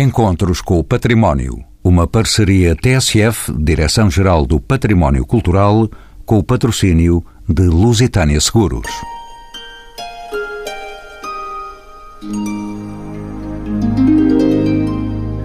Encontros 0.00 0.62
com 0.62 0.78
o 0.78 0.82
Património. 0.82 1.62
Uma 1.84 2.06
parceria 2.06 2.74
TSF, 2.74 3.52
Direção-Geral 3.52 4.46
do 4.46 4.58
Património 4.58 5.26
Cultural, 5.26 5.90
com 6.24 6.38
o 6.38 6.42
patrocínio 6.42 7.22
de 7.46 7.64
Lusitânia 7.64 8.40
Seguros. 8.40 8.90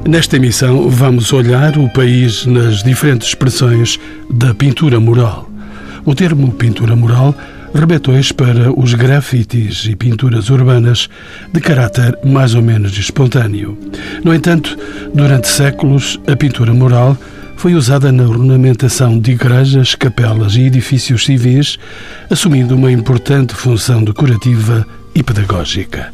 Nesta 0.07 0.37
emissão, 0.37 0.89
vamos 0.89 1.33
olhar 1.33 1.77
o 1.77 1.91
país 1.91 2.45
nas 2.45 2.81
diferentes 2.81 3.27
expressões 3.27 3.99
da 4.29 4.53
pintura 4.53 5.01
mural. 5.01 5.49
O 6.05 6.15
termo 6.15 6.49
pintura 6.53 6.95
mural 6.95 7.35
hoje 8.09 8.33
para 8.33 8.71
os 8.71 8.93
grafites 8.93 9.85
e 9.85 9.97
pinturas 9.97 10.49
urbanas 10.49 11.09
de 11.51 11.59
caráter 11.59 12.17
mais 12.23 12.55
ou 12.55 12.61
menos 12.61 12.97
espontâneo. 12.97 13.77
No 14.23 14.33
entanto, 14.33 14.77
durante 15.13 15.49
séculos, 15.49 16.17
a 16.25 16.37
pintura 16.37 16.73
mural 16.73 17.17
foi 17.57 17.75
usada 17.75 18.13
na 18.13 18.23
ornamentação 18.23 19.19
de 19.19 19.33
igrejas, 19.33 19.93
capelas 19.93 20.55
e 20.55 20.61
edifícios 20.61 21.25
civis, 21.25 21.77
assumindo 22.29 22.75
uma 22.75 22.91
importante 22.91 23.53
função 23.53 24.05
decorativa 24.05 24.87
e 25.13 25.21
pedagógica. 25.21 26.13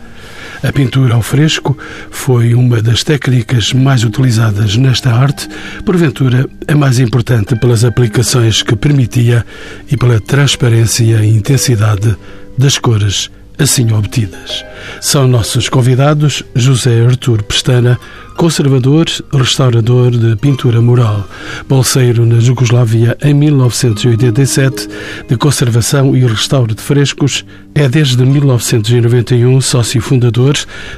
A 0.63 0.71
pintura 0.71 1.15
ao 1.15 1.23
fresco 1.23 1.75
foi 2.11 2.53
uma 2.53 2.81
das 2.81 3.03
técnicas 3.03 3.73
mais 3.73 4.03
utilizadas 4.03 4.77
nesta 4.77 5.11
arte, 5.11 5.49
porventura 5.84 6.47
a 6.67 6.75
mais 6.75 6.99
importante 6.99 7.55
pelas 7.55 7.84
aplicações 7.84 8.61
que 8.61 8.75
permitia 8.75 9.43
e 9.89 9.97
pela 9.97 10.20
transparência 10.20 11.23
e 11.23 11.29
intensidade 11.29 12.15
das 12.57 12.77
cores 12.77 13.31
assim 13.57 13.91
obtidas. 13.91 14.63
São 14.99 15.27
nossos 15.27 15.67
convidados 15.67 16.43
José 16.55 17.05
Artur 17.05 17.41
Pestana, 17.43 17.99
conservador, 18.35 19.05
restaurador 19.31 20.12
de 20.12 20.35
pintura 20.35 20.81
mural, 20.81 21.27
bolseiro 21.67 22.26
na 22.26 22.40
Jugoslávia 22.40 23.18
em 23.21 23.34
1987, 23.34 24.87
de 25.27 25.37
conservação 25.37 26.15
e 26.15 26.26
restauro 26.26 26.74
de 26.74 26.82
frescos, 26.82 27.46
é 27.74 27.87
desde 27.87 28.26
1991 28.26 29.62
sócio 29.62 30.02
fundador 30.02 30.55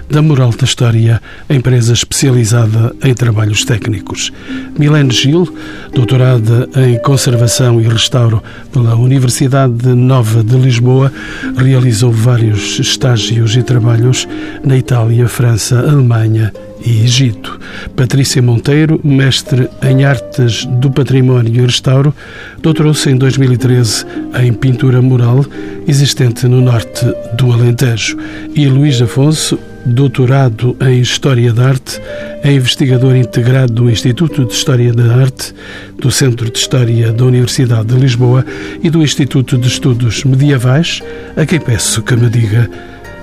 da 0.10 0.22
Mural 0.22 0.52
da 0.52 0.66
História, 0.66 1.22
empresa 1.50 1.94
especializada 1.94 2.96
em 3.04 3.14
trabalhos 3.14 3.64
técnicos. 3.64 4.32
Milene 4.78 5.12
Gil, 5.12 5.54
doutorada 5.94 6.68
em 6.76 7.00
conservação 7.02 7.80
e 7.80 7.88
restauro 7.88 8.42
pela 8.72 8.96
Universidade 8.96 9.88
Nova 9.90 10.44
de 10.44 10.56
Lisboa, 10.56 11.12
realizou 11.56 12.12
vários 12.12 12.80
estágios 12.80 13.56
e 13.56 13.64
trabalhos 13.64 14.28
na 14.64 14.78
Itália, 14.78 15.28
França, 15.28 15.80
Alemanha 15.80 16.52
e 16.86 17.04
Egito. 17.04 17.60
Patrícia 17.96 18.42
Monteiro, 18.42 19.00
mestre 19.04 19.70
em 19.82 20.04
Artes 20.04 20.66
do 20.66 20.92
Património 20.92 21.54
e 21.54 21.66
Restauro, 21.66 22.14
doutorou-se 22.62 23.10
em 23.10 23.16
2013 23.16 24.06
em 24.42 24.54
Pintura 24.54 25.02
Mural, 25.02 25.46
existente 25.88 26.48
no 26.48 26.62
norte 26.62 27.06
do 27.34 27.52
Alentejo. 27.52 28.18
E 28.56 28.68
Luís 28.68 29.02
Afonso, 29.02 29.58
doutorado 29.86 30.76
em 30.82 31.00
História 31.00 31.52
da 31.54 31.70
Arte, 31.70 32.02
é 32.44 32.52
investigador 32.52 33.16
integrado 33.16 33.74
do 33.74 33.90
Instituto 33.90 34.46
de 34.46 34.54
História 34.54 34.94
da 34.94 35.16
Arte, 35.16 35.54
do 35.98 36.12
Centro 36.12 36.50
de 36.50 36.58
História 36.58 37.12
da 37.12 37.26
Universidade 37.26 37.88
de 37.88 37.96
Lisboa 37.96 38.46
e 38.82 38.90
do 38.90 39.02
Instituto 39.02 39.58
de 39.58 39.68
Estudos 39.68 40.24
Medievais, 40.24 41.02
a 41.36 41.46
quem 41.46 41.60
peço 41.60 42.02
que 42.02 42.16
me 42.16 42.30
diga 42.30 42.70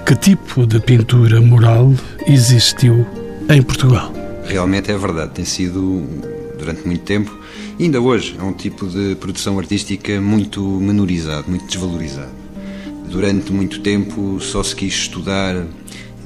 que 0.07 0.15
tipo 0.15 0.67
de 0.67 0.81
pintura 0.81 1.41
mural 1.41 1.93
existiu 2.27 3.07
em 3.55 3.63
Portugal. 3.63 4.13
Realmente 4.45 4.91
é 4.91 4.97
verdade, 4.97 5.33
tem 5.33 5.45
sido 5.45 6.05
durante 6.59 6.87
muito 6.87 7.03
tempo, 7.03 7.37
ainda 7.79 8.01
hoje, 8.01 8.37
é 8.39 8.43
um 8.43 8.53
tipo 8.53 8.87
de 8.87 9.15
produção 9.17 9.59
artística 9.59 10.21
muito 10.21 10.63
menorizado, 10.63 11.49
muito 11.49 11.67
desvalorizado. 11.67 12.33
Durante 13.09 13.53
muito 13.53 13.81
tempo 13.81 14.39
só 14.41 14.63
se 14.63 14.77
quis 14.77 14.95
estudar 14.95 15.67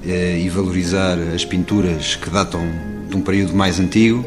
eh, 0.05 0.41
e 0.45 0.49
valorizar 0.49 1.17
as 1.34 1.45
pinturas 1.45 2.17
que 2.17 2.29
datam 2.29 2.61
de 3.09 3.17
um 3.17 3.21
período 3.21 3.55
mais 3.55 3.81
antigo 3.81 4.25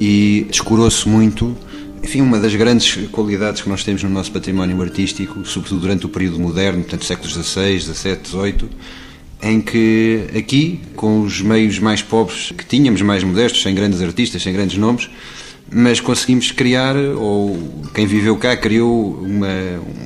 e 0.00 0.46
descurou-se 0.50 1.08
muito 1.08 1.56
enfim, 2.02 2.20
uma 2.20 2.38
das 2.38 2.54
grandes 2.54 3.08
qualidades 3.08 3.60
que 3.60 3.68
nós 3.68 3.84
temos 3.84 4.02
no 4.02 4.08
nosso 4.08 4.32
património 4.32 4.80
artístico, 4.80 5.44
sobretudo 5.44 5.80
durante 5.82 6.06
o 6.06 6.08
período 6.08 6.38
moderno, 6.38 6.82
portanto 6.82 7.04
séculos 7.04 7.32
XVI, 7.32 7.80
XVII, 7.80 8.18
XVIII, 8.24 8.70
em 9.42 9.60
que 9.60 10.26
aqui, 10.36 10.80
com 10.96 11.20
os 11.20 11.40
meios 11.40 11.78
mais 11.78 12.02
pobres 12.02 12.52
que 12.56 12.64
tínhamos, 12.64 13.00
mais 13.02 13.22
modestos, 13.22 13.62
sem 13.62 13.74
grandes 13.74 14.02
artistas, 14.02 14.42
sem 14.42 14.52
grandes 14.52 14.76
nomes, 14.76 15.08
mas 15.70 16.00
conseguimos 16.00 16.50
criar, 16.50 16.96
ou 16.96 17.88
quem 17.94 18.06
viveu 18.06 18.36
cá 18.36 18.56
criou 18.56 19.18
uma, 19.20 19.48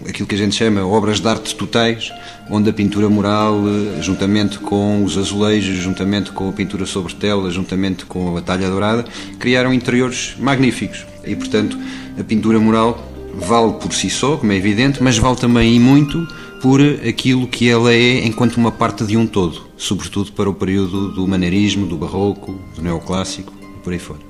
aquilo 0.08 0.26
que 0.26 0.34
a 0.34 0.38
gente 0.38 0.56
chama 0.56 0.84
obras 0.84 1.20
de 1.20 1.28
arte 1.28 1.54
totais, 1.54 2.10
onde 2.50 2.68
a 2.68 2.72
pintura 2.72 3.08
mural, 3.08 3.62
juntamente 4.00 4.58
com 4.58 5.04
os 5.04 5.16
azulejos, 5.16 5.76
juntamente 5.76 6.32
com 6.32 6.48
a 6.48 6.52
pintura 6.52 6.84
sobre 6.84 7.14
tela, 7.14 7.48
juntamente 7.50 8.04
com 8.04 8.36
a 8.36 8.40
talha 8.40 8.68
dourada, 8.68 9.04
criaram 9.38 9.72
interiores 9.72 10.34
magníficos. 10.38 11.06
E, 11.24 11.36
portanto, 11.36 11.78
a 12.18 12.24
pintura 12.24 12.58
mural 12.58 13.08
vale 13.34 13.74
por 13.74 13.94
si 13.94 14.10
só, 14.10 14.36
como 14.36 14.52
é 14.52 14.56
evidente, 14.56 15.02
mas 15.02 15.16
vale 15.16 15.36
também 15.36 15.76
e 15.76 15.80
muito 15.80 16.26
por 16.62 16.80
aquilo 16.80 17.48
que 17.48 17.68
ela 17.68 17.92
é 17.92 18.24
enquanto 18.24 18.56
uma 18.56 18.70
parte 18.70 19.04
de 19.04 19.16
um 19.16 19.26
todo, 19.26 19.62
sobretudo 19.76 20.30
para 20.30 20.48
o 20.48 20.54
período 20.54 21.10
do 21.10 21.26
maneirismo, 21.26 21.86
do 21.86 21.96
barroco, 21.96 22.56
do 22.76 22.80
neoclássico 22.80 23.52
e 23.60 23.80
por 23.80 23.92
aí 23.92 23.98
fora. 23.98 24.20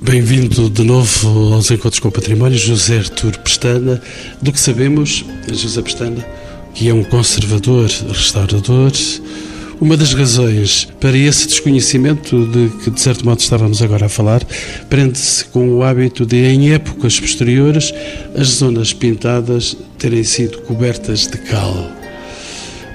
Bem-vindo 0.00 0.70
de 0.70 0.84
novo 0.84 1.54
aos 1.54 1.68
Encontros 1.72 1.98
com 1.98 2.08
o 2.08 2.12
Património, 2.12 2.56
José 2.56 2.98
Artur 2.98 3.36
Pestana. 3.38 4.00
Do 4.40 4.52
que 4.52 4.60
sabemos, 4.60 5.24
José 5.52 5.82
Pestana, 5.82 6.24
que 6.72 6.88
é 6.88 6.94
um 6.94 7.02
conservador, 7.02 7.90
restaurador, 8.08 8.92
uma 9.80 9.96
das 9.96 10.12
razões 10.12 10.88
para 11.00 11.16
esse 11.16 11.46
desconhecimento 11.46 12.46
de 12.46 12.68
que, 12.82 12.90
de 12.90 13.00
certo 13.00 13.24
modo, 13.24 13.40
estávamos 13.40 13.80
agora 13.80 14.06
a 14.06 14.08
falar, 14.08 14.44
prende-se 14.88 15.44
com 15.46 15.68
o 15.70 15.82
hábito 15.82 16.26
de, 16.26 16.36
em 16.36 16.72
épocas 16.72 17.18
posteriores, 17.20 17.92
as 18.36 18.48
zonas 18.48 18.92
pintadas 18.92 19.76
terem 19.98 20.24
sido 20.24 20.58
cobertas 20.62 21.26
de 21.26 21.38
cal. 21.38 21.90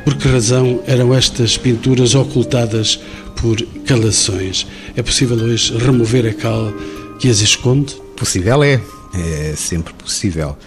Por 0.04 0.16
que 0.16 0.28
razão 0.28 0.82
eram 0.86 1.14
estas 1.14 1.58
pinturas 1.58 2.16
ocultadas 2.16 3.00
por 3.38 3.62
calações? 3.86 4.68
É 4.96 5.02
possível 5.02 5.38
hoje 5.38 5.78
remover 5.78 6.26
a 6.28 6.34
cal 6.34 6.74
que 7.20 7.30
as 7.30 7.40
esconde? 7.40 7.94
Possível 8.18 8.62
é, 8.64 8.82
é 9.14 9.54
sempre 9.56 9.94
possível. 9.94 10.58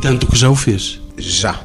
Tanto 0.00 0.26
que 0.26 0.36
já 0.36 0.50
o 0.50 0.56
fez? 0.56 1.00
Já 1.16 1.64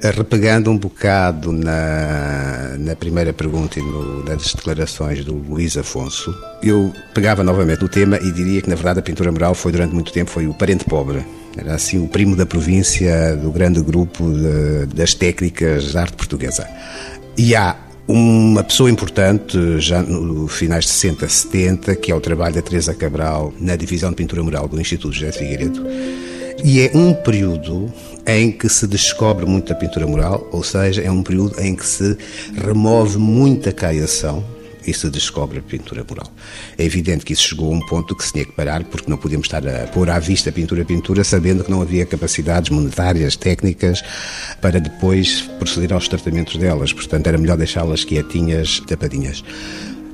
repegando 0.00 0.70
um 0.70 0.76
bocado 0.76 1.52
na, 1.52 2.76
na 2.78 2.94
primeira 2.94 3.32
pergunta 3.32 3.78
e 3.78 3.82
no, 3.82 4.24
nas 4.24 4.54
declarações 4.54 5.24
do 5.24 5.34
Luís 5.34 5.76
Afonso, 5.76 6.34
eu 6.62 6.92
pegava 7.14 7.42
novamente 7.42 7.82
no 7.82 7.88
tema 7.88 8.18
e 8.18 8.30
diria 8.30 8.60
que, 8.60 8.68
na 8.68 8.74
verdade, 8.74 9.00
a 9.00 9.02
pintura 9.02 9.32
mural 9.32 9.54
foi, 9.54 9.72
durante 9.72 9.94
muito 9.94 10.12
tempo, 10.12 10.30
foi 10.30 10.46
o 10.46 10.54
parente 10.54 10.84
pobre. 10.84 11.24
Era 11.56 11.74
assim 11.74 11.98
o 11.98 12.06
primo 12.06 12.36
da 12.36 12.44
província 12.44 13.34
do 13.36 13.50
grande 13.50 13.80
grupo 13.80 14.30
de, 14.30 14.86
das 14.94 15.14
técnicas 15.14 15.92
de 15.92 15.98
arte 15.98 16.14
portuguesa. 16.14 16.68
E 17.36 17.56
há 17.56 17.76
uma 18.06 18.62
pessoa 18.62 18.90
importante, 18.90 19.80
já 19.80 20.02
no 20.02 20.46
finais 20.46 20.84
de 20.84 20.90
60, 20.90 21.28
70, 21.28 21.96
que 21.96 22.12
é 22.12 22.14
o 22.14 22.20
trabalho 22.20 22.54
da 22.54 22.62
Teresa 22.62 22.94
Cabral 22.94 23.52
na 23.58 23.74
divisão 23.74 24.10
de 24.10 24.16
pintura 24.16 24.42
mural 24.42 24.68
do 24.68 24.80
Instituto 24.80 25.14
José 25.14 25.32
Figueiredo, 25.32 25.84
e 26.64 26.80
é 26.80 26.90
um 26.94 27.12
período 27.12 27.92
em 28.26 28.50
que 28.50 28.68
se 28.68 28.86
descobre 28.86 29.46
muita 29.46 29.74
pintura 29.74 30.06
mural, 30.06 30.48
ou 30.50 30.62
seja, 30.62 31.02
é 31.02 31.10
um 31.10 31.22
período 31.22 31.60
em 31.60 31.76
que 31.76 31.86
se 31.86 32.16
remove 32.56 33.18
muita 33.18 33.72
caiação 33.72 34.44
e 34.86 34.94
se 34.94 35.10
descobre 35.10 35.58
a 35.58 35.62
pintura 35.62 36.04
mural. 36.08 36.30
É 36.78 36.84
evidente 36.84 37.24
que 37.24 37.32
isso 37.32 37.48
chegou 37.48 37.72
a 37.72 37.76
um 37.76 37.80
ponto 37.80 38.14
que 38.14 38.24
se 38.24 38.32
tinha 38.32 38.44
que 38.44 38.52
parar, 38.52 38.84
porque 38.84 39.10
não 39.10 39.16
podíamos 39.16 39.46
estar 39.46 39.66
a 39.66 39.86
pôr 39.88 40.08
à 40.08 40.18
vista 40.18 40.52
pintura-pintura 40.52 41.24
sabendo 41.24 41.64
que 41.64 41.70
não 41.70 41.82
havia 41.82 42.06
capacidades 42.06 42.70
monetárias, 42.70 43.36
técnicas, 43.36 44.02
para 44.60 44.80
depois 44.80 45.42
proceder 45.58 45.92
aos 45.92 46.08
tratamentos 46.08 46.56
delas. 46.56 46.92
Portanto, 46.92 47.26
era 47.26 47.38
melhor 47.38 47.56
deixá-las 47.56 48.04
quietinhas, 48.04 48.80
tapadinhas. 48.86 49.42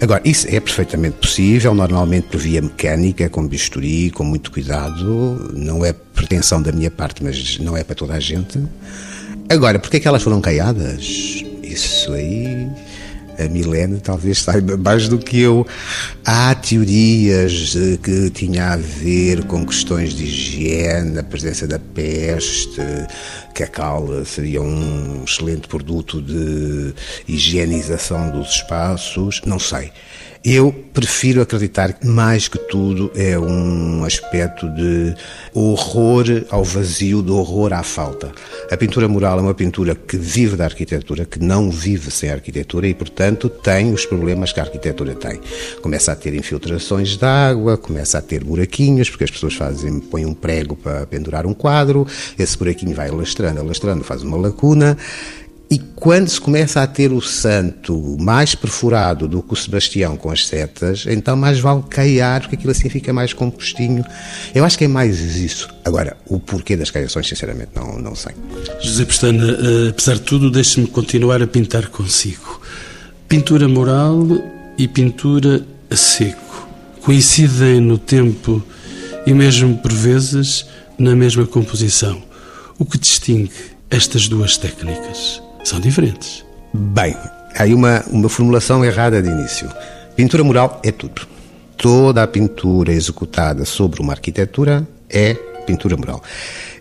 Agora, 0.03 0.21
isso 0.25 0.49
é 0.49 0.59
perfeitamente 0.59 1.19
possível, 1.19 1.73
normalmente 1.73 2.27
por 2.27 2.41
via 2.41 2.61
mecânica, 2.61 3.29
com 3.29 3.47
bisturi, 3.47 4.11
com 4.11 4.25
muito 4.25 4.51
cuidado. 4.51 5.53
Não 5.55 5.85
é 5.85 5.93
pretensão 5.93 6.61
da 6.61 6.73
minha 6.73 6.91
parte, 6.91 7.23
mas 7.23 7.61
não 7.61 7.77
é 7.77 7.85
para 7.85 7.95
toda 7.95 8.15
a 8.15 8.19
gente. 8.19 8.61
Agora, 9.49 9.79
porque 9.79 9.99
é 9.99 10.01
que 10.01 10.09
elas 10.09 10.21
foram 10.21 10.41
caiadas? 10.41 11.45
Isso 11.63 12.13
aí 12.13 12.69
a 13.43 13.49
Milene 13.49 14.01
talvez 14.01 14.39
saiba 14.39 14.77
mais 14.77 15.09
do 15.09 15.19
que 15.19 15.41
eu. 15.41 15.67
Há 16.25 16.55
teorias 16.55 17.75
que 18.03 18.31
tinha 18.31 18.73
a 18.73 18.77
ver 18.77 19.45
com 19.45 19.67
questões 19.67 20.15
de 20.15 20.25
higiene, 20.25 21.19
a 21.19 21.23
presença 21.23 21.67
da 21.67 21.79
peste, 21.79 22.81
que 23.55 23.63
a 23.63 23.67
cal 23.67 24.25
seria 24.25 24.63
um 24.63 25.25
excelente 25.25 25.69
produto 25.69 26.21
de 26.21 26.95
higienização 27.27 28.31
dos 28.31 28.51
espaços, 28.51 29.41
não 29.45 29.59
sei. 29.59 29.93
Eu 30.45 30.73
prefiro 30.93 31.41
acreditar 31.41 31.93
que, 31.93 32.05
mais 32.05 32.49
que 32.49 32.59
tudo, 32.59 33.13
é 33.15 33.39
um 33.39 34.05
aspecto 34.05 34.69
de 34.71 35.15
horror 35.55 36.25
ao 36.51 36.65
vazio, 36.65 37.23
de 37.23 37.31
horror 37.31 37.73
à 37.73 37.85
falta. 37.85 38.33
A 38.69 38.77
pintura 38.77 39.07
mural 39.07 39.39
é 39.39 39.43
uma 39.43 39.55
pintura 39.55 39.95
que 39.95 40.17
vive 40.17 40.57
da 40.57 40.65
arquitetura, 40.65 41.25
que 41.25 41.39
não 41.39 41.71
vive 41.71 42.11
sem 42.11 42.29
a 42.29 42.35
arquitetura 42.35 42.89
e, 42.89 42.95
portanto, 42.95 43.49
tem 43.49 43.93
os 43.93 44.05
problemas 44.05 44.53
que 44.53 44.59
a 44.59 44.65
arquitetura 44.65 45.15
tem. 45.15 45.41
Começa 45.81 46.11
a 46.11 46.17
ter 46.17 46.35
infiltrações 46.35 47.17
de 47.17 47.25
água, 47.25 47.77
começa 47.77 48.19
a 48.19 48.23
ter 48.23 48.43
buraquinhos, 48.43 49.09
porque 49.09 49.23
as 49.23 49.31
pessoas 49.31 49.55
fazem, 49.55 50.01
põem 50.01 50.27
um 50.27 50.35
prego 50.35 50.75
para 50.75 51.07
pendurar 51.07 51.47
um 51.47 51.55
quadro, 51.55 52.05
esse 52.37 52.59
buraquinho 52.59 52.97
vai 52.97 53.09
alastrando, 53.09 53.61
alastrando, 53.61 54.03
faz 54.03 54.25
uma 54.25 54.37
lacuna. 54.37 54.99
E 55.73 55.79
quando 55.79 56.29
se 56.29 56.39
começa 56.39 56.83
a 56.83 56.87
ter 56.87 57.13
o 57.13 57.23
santo 57.23 58.19
mais 58.21 58.55
perfurado 58.55 59.27
do 59.27 59.43
que 59.43 59.55
o 59.55 59.57
Sebastião 59.57 60.19
com 60.19 60.31
as 60.31 60.47
setas, 60.47 61.07
então 61.09 61.35
mais 61.35 61.61
vale 61.61 61.83
caiar, 61.89 62.43
porque 62.43 62.57
aquilo 62.57 62.73
assim 62.73 62.91
fica 62.91 63.11
mais 63.11 63.33
compostinho. 63.33 64.05
Eu 64.55 64.67
acho 64.67 64.77
que 64.77 64.85
é 64.85 64.89
mais 64.89 65.19
isso. 65.35 65.71
Agora, 65.83 66.15
o 66.27 66.39
porquê 66.39 66.77
das 66.77 66.91
caiações, 66.91 67.27
sinceramente, 67.27 67.71
não, 67.75 67.99
não 67.99 68.15
sei. 68.15 68.35
José 68.83 69.07
Pestana, 69.07 69.47
eh, 69.47 69.89
apesar 69.89 70.17
de 70.17 70.21
tudo, 70.21 70.51
deixe-me 70.51 70.87
continuar 70.87 71.41
a 71.41 71.47
pintar 71.47 71.87
consigo. 71.87 72.61
Pintura 73.27 73.67
moral 73.67 74.27
e 74.77 74.87
pintura 74.87 75.65
a 75.91 75.97
seco 75.97 76.69
coincidem 77.01 77.81
no 77.81 77.97
tempo 77.97 78.63
e 79.27 79.33
mesmo 79.33 79.79
por 79.79 79.91
vezes 79.91 80.67
na 80.99 81.17
mesma 81.17 81.47
composição. 81.47 82.23
O 82.79 82.85
que 82.85 82.99
distingue 82.99 83.53
estas 83.89 84.29
duas 84.29 84.59
técnicas? 84.59 85.41
São 85.65 85.81
diferentes. 85.81 86.45
Bem, 86.73 87.15
há 87.57 87.63
aí 87.63 87.75
uma, 87.75 88.03
uma 88.11 88.29
formulação 88.29 88.85
errada 88.85 89.23
de 89.23 89.29
início. 89.29 89.69
Pintura 90.17 90.45
mural 90.45 90.81
é 90.85 90.91
tudo. 90.91 91.27
Toda 91.77 92.23
a 92.23 92.27
pintura 92.27 92.93
executada 92.93 93.65
sobre 93.65 94.01
uma 94.01 94.13
arquitetura 94.13 94.87
é 95.09 95.35
pintura 95.67 95.97
mural. 95.97 96.23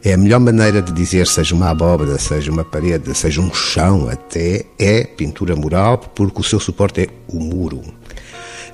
É 0.03 0.13
a 0.13 0.17
melhor 0.17 0.39
maneira 0.39 0.81
de 0.81 0.91
dizer, 0.91 1.27
seja 1.27 1.53
uma 1.53 1.69
abóbada, 1.69 2.17
seja 2.17 2.51
uma 2.51 2.65
parede, 2.65 3.15
seja 3.15 3.39
um 3.39 3.53
chão 3.53 4.09
até, 4.09 4.65
é 4.79 5.03
pintura 5.03 5.55
mural, 5.55 5.97
porque 5.97 6.41
o 6.41 6.43
seu 6.43 6.59
suporte 6.59 7.01
é 7.01 7.07
o 7.27 7.39
muro. 7.39 7.81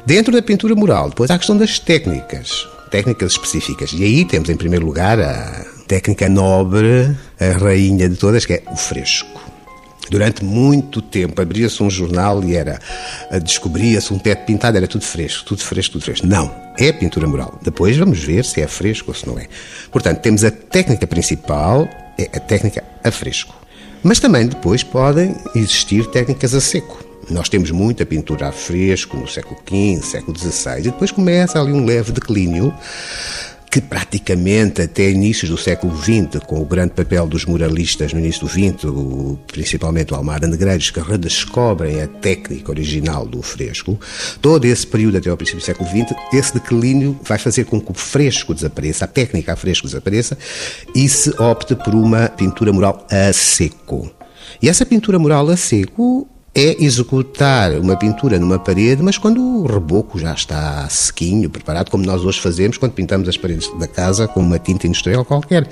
Dentro 0.06 0.32
da 0.32 0.42
pintura 0.42 0.74
mural, 0.74 1.10
depois 1.10 1.30
há 1.30 1.36
a 1.36 1.38
questão 1.38 1.58
das 1.58 1.80
técnicas, 1.80 2.66
técnicas 2.90 3.34
específicas. 3.34 3.92
E 3.94 4.04
aí 4.04 4.26
temos, 4.26 4.50
em 4.50 4.56
primeiro 4.56 4.86
lugar, 4.86 5.20
a 5.20 5.66
técnica 5.86 6.30
nobre, 6.30 7.14
a 7.40 7.58
rainha 7.58 8.08
de 8.08 8.16
todas, 8.16 8.46
que 8.46 8.54
é 8.54 8.64
o 8.72 8.78
fresco. 8.78 9.47
Durante 10.10 10.44
muito 10.44 11.02
tempo 11.02 11.42
abria-se 11.42 11.82
um 11.84 11.90
jornal 11.90 12.44
e 12.44 12.56
era 12.56 12.80
eh, 13.32 13.40
descobria-se 13.40 14.14
um 14.14 14.20
teto 14.20 14.46
pintado, 14.46 14.78
era 14.78 14.88
tudo 14.88 15.04
fresco, 15.04 15.46
tudo 15.46 15.62
fresco, 15.62 15.94
tudo 15.94 16.04
fresco. 16.04 16.26
Não, 16.26 16.54
é 16.78 16.92
pintura 16.92 17.28
mural. 17.28 17.60
Depois 17.62 17.98
vamos 17.98 18.24
ver 18.24 18.46
se 18.46 18.62
é 18.62 18.68
fresco 18.68 19.12
ou 19.12 19.16
se 19.16 19.28
não 19.28 19.38
é. 19.38 19.48
Portanto, 19.92 20.20
temos 20.20 20.44
a 20.44 20.52
técnica 20.52 21.06
principal, 21.08 21.88
é 22.18 22.30
a 22.36 22.40
técnica 22.40 22.84
a 23.04 23.12
fresco. 23.12 23.56
Mas 24.04 24.20
também 24.20 24.48
depois 24.48 24.84
podem 24.84 25.36
existir 25.56 26.06
técnicas 26.08 26.54
a 26.54 26.62
seco. 26.62 27.04
Nós 27.30 27.50
temos 27.50 27.72
muita 27.72 28.06
pintura 28.06 28.48
a 28.48 28.52
fresco 28.52 29.18
no 29.18 29.28
século 29.28 29.60
XV, 29.68 30.02
século 30.02 30.38
XVI, 30.38 30.80
e 30.80 30.82
depois 30.84 31.12
começa 31.12 31.60
ali 31.60 31.74
um 31.74 31.84
leve 31.84 32.14
declínio 32.14 32.74
que 33.70 33.82
praticamente 33.82 34.82
até 34.82 35.10
inícios 35.10 35.50
do 35.50 35.58
século 35.58 35.96
XX, 35.96 36.40
com 36.46 36.62
o 36.62 36.66
grande 36.66 36.94
papel 36.94 37.28
dos 37.28 37.46
muralistas 37.46 38.14
no 38.14 38.20
início 38.20 38.42
do 38.42 38.48
XX, 38.48 39.40
principalmente 39.48 40.14
o 40.14 40.16
Almada 40.16 40.48
Negreiros, 40.48 40.90
que 40.90 41.00
redescobrem 41.00 42.02
a 42.02 42.08
técnica 42.08 42.72
original 42.72 43.26
do 43.28 43.42
fresco, 43.42 44.00
todo 44.42 44.66
esse 44.66 44.88
período 44.88 45.18
até 45.18 45.30
ao 45.30 45.38
princípio 45.38 45.60
do 45.60 45.66
século 45.66 45.90
XX, 45.90 46.16
esse 46.34 46.54
declínio 46.54 47.20
vai 47.24 47.38
fazer 47.38 47.66
com 47.66 47.80
que 47.80 47.92
o 47.92 47.94
fresco 47.94 48.54
desapareça, 48.54 49.06
a 49.06 49.08
técnica 49.08 49.54
a 49.54 49.56
fresco 49.56 49.88
desapareça 49.88 50.38
e 50.96 51.08
se 51.10 51.30
opte 51.42 51.76
por 51.76 51.94
uma 51.94 52.30
pintura 52.30 52.72
mural 52.72 53.06
a 53.12 53.32
seco. 53.34 54.10
E 54.62 54.70
essa 54.70 54.86
pintura 54.86 55.20
mural 55.20 55.50
a 55.50 55.58
seco 55.58 56.28
é 56.58 56.84
executar 56.84 57.74
uma 57.74 57.96
pintura 57.96 58.40
numa 58.40 58.58
parede, 58.58 59.04
mas 59.04 59.16
quando 59.16 59.40
o 59.40 59.68
reboco 59.68 60.18
já 60.18 60.34
está 60.34 60.90
sequinho, 60.90 61.52
preparado, 61.52 61.92
como 61.92 62.04
nós 62.04 62.26
hoje 62.26 62.42
fazemos 62.42 62.80
quando 62.80 62.94
pintamos 62.94 63.30
as 63.30 63.38
paredes 63.38 63.72
da 63.78 63.88
casa 63.88 64.28
com 64.28 64.40
uma 64.40 64.58
tinta 64.58 64.88
industrial 64.88 65.24
qualquer. 65.24 65.70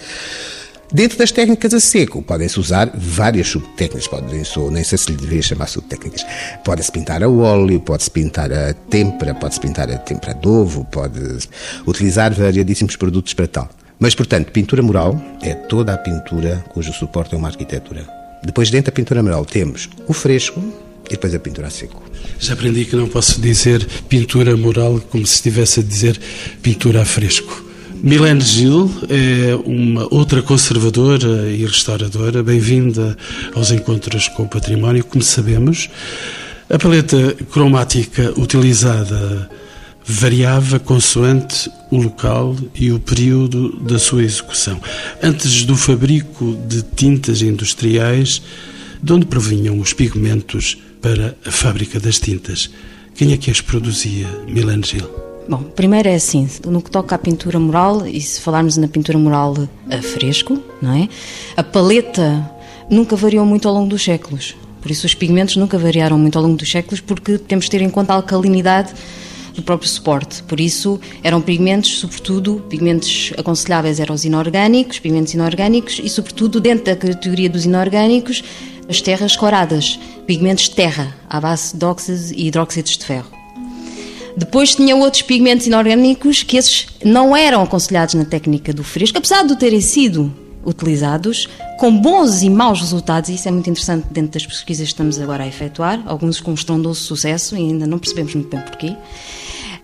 Dentro 0.94 1.18
das 1.18 1.32
técnicas 1.32 1.74
a 1.74 1.80
seco, 1.80 2.22
podem-se 2.22 2.60
usar 2.60 2.92
várias 2.94 3.48
subtécnicas, 3.48 4.08
podem 4.08 4.44
nem 4.70 4.84
sei 4.84 4.98
se 5.00 5.10
lhe 5.10 5.18
deveria 5.18 5.42
chamar 5.42 5.66
subtécnicas. 5.66 6.24
Pode-se 6.64 6.92
pintar 6.92 7.24
a 7.24 7.28
óleo, 7.28 7.80
pode-se 7.80 8.12
pintar 8.12 8.54
a 8.54 8.72
têmpera, 8.72 9.34
pode-se 9.34 9.60
pintar 9.60 9.90
a 9.90 9.98
têmpera 9.98 10.36
de 10.36 10.48
ovo, 10.48 10.86
pode 10.86 11.20
utilizar 11.88 12.32
variadíssimos 12.32 12.96
produtos 12.96 13.34
para 13.34 13.48
tal. 13.48 13.70
Mas, 14.00 14.14
portanto, 14.14 14.52
pintura 14.52 14.84
mural 14.84 15.20
é 15.42 15.56
toda 15.56 15.96
a 15.96 15.98
pintura 15.98 16.64
cujo 16.70 16.94
suporte 16.94 17.34
é 17.34 17.38
uma 17.40 17.48
arquitetura. 17.48 18.25
Depois, 18.46 18.70
dentro 18.70 18.92
da 18.92 18.96
pintura 18.96 19.24
mural, 19.24 19.44
temos 19.44 19.90
o 20.08 20.14
fresco 20.14 20.62
e 21.08 21.12
depois 21.12 21.34
a 21.34 21.40
pintura 21.40 21.68
a 21.68 21.70
seco. 21.70 22.04
Já 22.40 22.54
aprendi 22.54 22.86
que 22.86 22.96
não 22.96 23.08
posso 23.08 23.42
dizer 23.42 23.86
pintura 24.08 24.56
mural 24.56 25.02
como 25.10 25.26
se 25.26 25.36
estivesse 25.36 25.80
a 25.80 25.84
dizer 25.84 26.20
pintura 26.62 27.02
a 27.02 27.06
fresco. 27.06 27.64
Milene 28.04 28.42
Gil 28.42 28.92
é 29.10 29.56
uma 29.66 30.08
outra 30.14 30.42
conservadora 30.42 31.50
e 31.50 31.66
restauradora. 31.66 32.44
Bem-vinda 32.44 33.18
aos 33.56 33.72
Encontros 33.72 34.28
com 34.28 34.44
o 34.44 34.48
Património. 34.48 35.04
Como 35.04 35.24
sabemos, 35.24 35.90
a 36.70 36.78
paleta 36.78 37.36
cromática 37.52 38.32
utilizada 38.38 39.50
variava 40.06 40.80
consoante 40.80 41.70
o 41.90 41.98
local 41.98 42.56
e 42.76 42.92
o 42.92 43.00
período 43.00 43.80
da 43.80 43.98
sua 43.98 44.24
execução. 44.24 44.80
Antes 45.22 45.66
do 45.66 45.76
fabrico 45.76 46.56
de 46.68 46.84
tintas 46.84 47.42
industriais, 47.42 48.42
de 49.02 49.14
onde 49.14 49.26
provinham 49.26 49.80
os 49.80 49.94
pigmentos 49.94 50.78
para 51.02 51.36
a 51.46 51.52
fábrica 51.52 52.00
das 52.00 52.20
tintas? 52.20 52.70
Quem 53.16 53.34
é 53.34 53.38
que 53.38 53.50
as 53.50 53.62
produzia, 53.62 54.28
Milan 54.48 54.82
Gil? 54.84 55.10
Bom, 55.48 55.62
primeiro 55.62 56.10
é 56.10 56.16
assim, 56.16 56.48
no 56.66 56.82
que 56.82 56.90
toca 56.90 57.16
à 57.16 57.18
pintura 57.18 57.60
mural, 57.60 58.06
e 58.08 58.20
se 58.20 58.42
falarmos 58.42 58.78
na 58.78 58.88
pintura 58.88 59.18
mural 59.18 59.56
a 59.90 60.02
fresco, 60.02 60.60
não 60.82 60.94
é? 60.94 61.08
A 61.56 61.64
paleta 61.64 62.52
nunca 62.90 63.16
variou 63.16 63.46
muito 63.46 63.68
ao 63.68 63.74
longo 63.74 63.90
dos 63.90 64.04
séculos. 64.04 64.56
Por 64.82 64.92
isso 64.92 65.06
os 65.06 65.14
pigmentos 65.14 65.56
nunca 65.56 65.78
variaram 65.78 66.18
muito 66.18 66.38
ao 66.38 66.44
longo 66.44 66.58
dos 66.58 66.70
séculos, 66.70 67.00
porque 67.00 67.38
temos 67.38 67.66
de 67.66 67.72
ter 67.72 67.82
em 67.82 67.90
conta 67.90 68.14
a 68.14 68.16
alcalinidade 68.18 68.94
do 69.56 69.64
próprio 69.64 69.90
suporte. 69.90 70.44
Por 70.44 70.60
isso, 70.60 71.00
eram 71.24 71.42
pigmentos, 71.42 72.00
sobretudo, 72.00 72.64
pigmentos 72.70 73.32
aconselháveis 73.38 74.00
eram 74.00 74.14
os 74.14 74.26
inorgânicos, 74.26 75.00
pigmentos 75.00 75.34
inorgânicos 75.34 76.00
e, 76.04 76.10
sobretudo, 76.10 76.60
dentro 76.60 76.86
da 76.86 76.96
categoria 76.96 77.50
dos 77.50 77.66
inorgânicos, 77.66 78.44
as 78.88 79.02
terras 79.02 79.36
coradas, 79.36 80.00
pigmentos 80.28 80.66
de 80.66 80.72
terra, 80.72 81.16
à 81.30 81.40
base 81.40 81.76
de 81.76 81.86
óxidos 81.86 82.32
e 82.32 82.48
hidróxidos 82.48 82.98
de 82.98 83.06
ferro. 83.06 83.32
Depois 84.38 84.76
tinha 84.76 84.96
outros 84.96 85.22
pigmentos 85.22 85.66
inorgânicos 85.66 86.44
que 86.44 86.58
esses 86.58 86.88
não 87.04 87.36
eram 87.36 87.64
aconselhados 87.64 88.16
na 88.16 88.26
técnica 88.26 88.74
do 88.74 88.84
fresco, 88.84 89.18
apesar 89.18 89.44
de 89.44 89.56
terem 89.56 89.80
sido 89.80 90.32
utilizados 90.66 91.48
com 91.80 91.96
bons 91.96 92.42
e 92.42 92.50
maus 92.50 92.82
resultados, 92.82 93.30
e 93.30 93.36
isso 93.36 93.48
é 93.48 93.52
muito 93.52 93.70
interessante 93.70 94.08
dentro 94.12 94.32
das 94.32 94.46
pesquisas 94.46 94.88
que 94.88 94.92
estamos 94.92 95.20
agora 95.20 95.44
a 95.44 95.48
efetuar, 95.48 96.02
alguns 96.06 96.42
com 96.42 96.54
estrondoso 96.54 97.02
sucesso, 97.02 97.56
e 97.56 97.60
ainda 97.60 97.86
não 97.86 98.00
percebemos 98.00 98.34
muito 98.34 98.50
bem 98.50 98.62
porquê. 98.62 98.96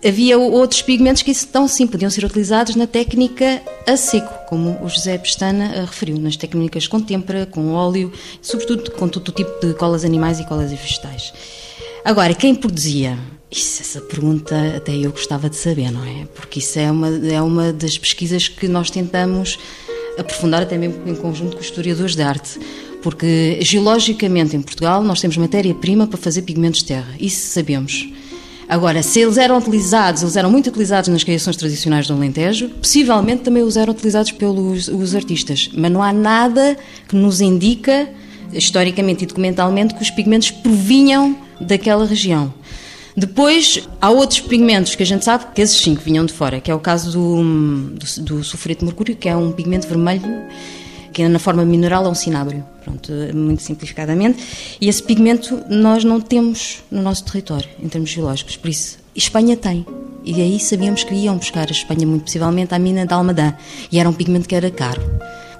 Havia 0.04 0.36
outros 0.36 0.82
pigmentos 0.82 1.22
que 1.22 1.30
então 1.30 1.68
sim 1.68 1.86
podiam 1.86 2.10
ser 2.10 2.24
utilizados 2.24 2.74
na 2.74 2.88
técnica 2.88 3.62
a 3.86 3.96
seco, 3.96 4.34
como 4.48 4.76
o 4.82 4.88
José 4.88 5.16
Pestana 5.16 5.84
referiu, 5.86 6.18
nas 6.18 6.36
técnicas 6.36 6.88
com 6.88 7.00
têmpera, 7.00 7.46
com 7.46 7.72
óleo, 7.72 8.12
sobretudo 8.40 8.90
com 8.90 9.06
todo 9.06 9.28
o 9.28 9.32
tipo 9.32 9.64
de 9.64 9.74
colas 9.74 10.04
animais 10.04 10.40
e 10.40 10.44
colas 10.44 10.72
vegetais. 10.72 11.32
Agora, 12.04 12.34
quem 12.34 12.52
produzia? 12.52 13.16
Isso, 13.48 13.80
essa 13.80 14.00
pergunta 14.00 14.56
até 14.76 14.92
eu 14.92 15.12
gostava 15.12 15.48
de 15.48 15.54
saber, 15.54 15.92
não 15.92 16.04
é? 16.04 16.26
Porque 16.34 16.58
isso 16.58 16.80
é 16.80 16.90
uma, 16.90 17.08
é 17.28 17.40
uma 17.40 17.72
das 17.72 17.96
pesquisas 17.96 18.48
que 18.48 18.66
nós 18.66 18.90
tentamos 18.90 19.56
aprofundar 20.18 20.62
até 20.62 20.76
mesmo 20.76 21.06
em 21.06 21.14
conjunto 21.14 21.52
com 21.52 21.60
os 21.60 21.66
historiadores 21.66 22.16
de 22.16 22.22
arte. 22.22 22.58
Porque 23.02 23.58
geologicamente 23.60 24.56
em 24.56 24.62
Portugal 24.62 25.04
nós 25.04 25.20
temos 25.20 25.36
matéria-prima 25.36 26.08
para 26.08 26.18
fazer 26.18 26.42
pigmentos 26.42 26.80
de 26.80 26.86
terra, 26.86 27.14
isso 27.20 27.52
sabemos. 27.52 28.08
Agora, 28.72 29.02
se 29.02 29.20
eles 29.20 29.36
eram 29.36 29.58
utilizados, 29.58 30.22
eles 30.22 30.34
eram 30.34 30.50
muito 30.50 30.68
utilizados 30.68 31.10
nas 31.10 31.22
criações 31.22 31.58
tradicionais 31.58 32.06
do 32.06 32.14
Alentejo, 32.14 32.70
possivelmente 32.70 33.42
também 33.42 33.62
os 33.62 33.76
eram 33.76 33.92
utilizados 33.92 34.32
pelos 34.32 34.88
os 34.88 35.14
artistas. 35.14 35.68
Mas 35.74 35.92
não 35.92 36.02
há 36.02 36.10
nada 36.10 36.78
que 37.06 37.14
nos 37.14 37.42
indica, 37.42 38.08
historicamente 38.50 39.24
e 39.24 39.26
documentalmente, 39.26 39.94
que 39.94 40.00
os 40.00 40.10
pigmentos 40.10 40.50
provinham 40.50 41.36
daquela 41.60 42.06
região. 42.06 42.54
Depois, 43.14 43.86
há 44.00 44.08
outros 44.08 44.40
pigmentos 44.40 44.94
que 44.94 45.02
a 45.02 45.06
gente 45.06 45.22
sabe 45.22 45.44
que 45.54 45.60
esses 45.60 45.76
sim 45.76 45.94
que 45.94 46.02
vinham 46.02 46.24
de 46.24 46.32
fora, 46.32 46.58
que 46.58 46.70
é 46.70 46.74
o 46.74 46.80
caso 46.80 47.12
do, 47.12 47.42
do, 47.90 48.22
do 48.22 48.42
sulfureto 48.42 48.80
de 48.80 48.86
mercúrio, 48.86 49.14
que 49.14 49.28
é 49.28 49.36
um 49.36 49.52
pigmento 49.52 49.86
vermelho 49.86 50.22
que 51.12 51.26
na 51.28 51.38
forma 51.38 51.64
mineral 51.64 52.06
é 52.06 52.08
um 52.08 52.14
cinábrio, 52.14 52.64
pronto, 52.84 53.12
muito 53.34 53.62
simplificadamente. 53.62 54.42
E 54.80 54.88
esse 54.88 55.02
pigmento 55.02 55.62
nós 55.68 56.04
não 56.04 56.20
temos 56.20 56.82
no 56.90 57.02
nosso 57.02 57.24
território, 57.24 57.68
em 57.82 57.88
termos 57.88 58.10
geológicos. 58.10 58.56
Por 58.56 58.70
isso, 58.70 58.98
Espanha 59.14 59.56
tem. 59.56 59.86
E 60.24 60.40
aí 60.40 60.58
sabíamos 60.60 61.04
que 61.04 61.14
iam 61.14 61.36
buscar 61.36 61.68
a 61.68 61.72
Espanha, 61.72 62.06
muito 62.06 62.24
possivelmente, 62.24 62.74
à 62.74 62.78
mina 62.78 63.04
de 63.06 63.12
Almadã. 63.12 63.54
E 63.90 63.98
era 63.98 64.08
um 64.08 64.12
pigmento 64.12 64.48
que 64.48 64.54
era 64.54 64.70
caro. 64.70 65.02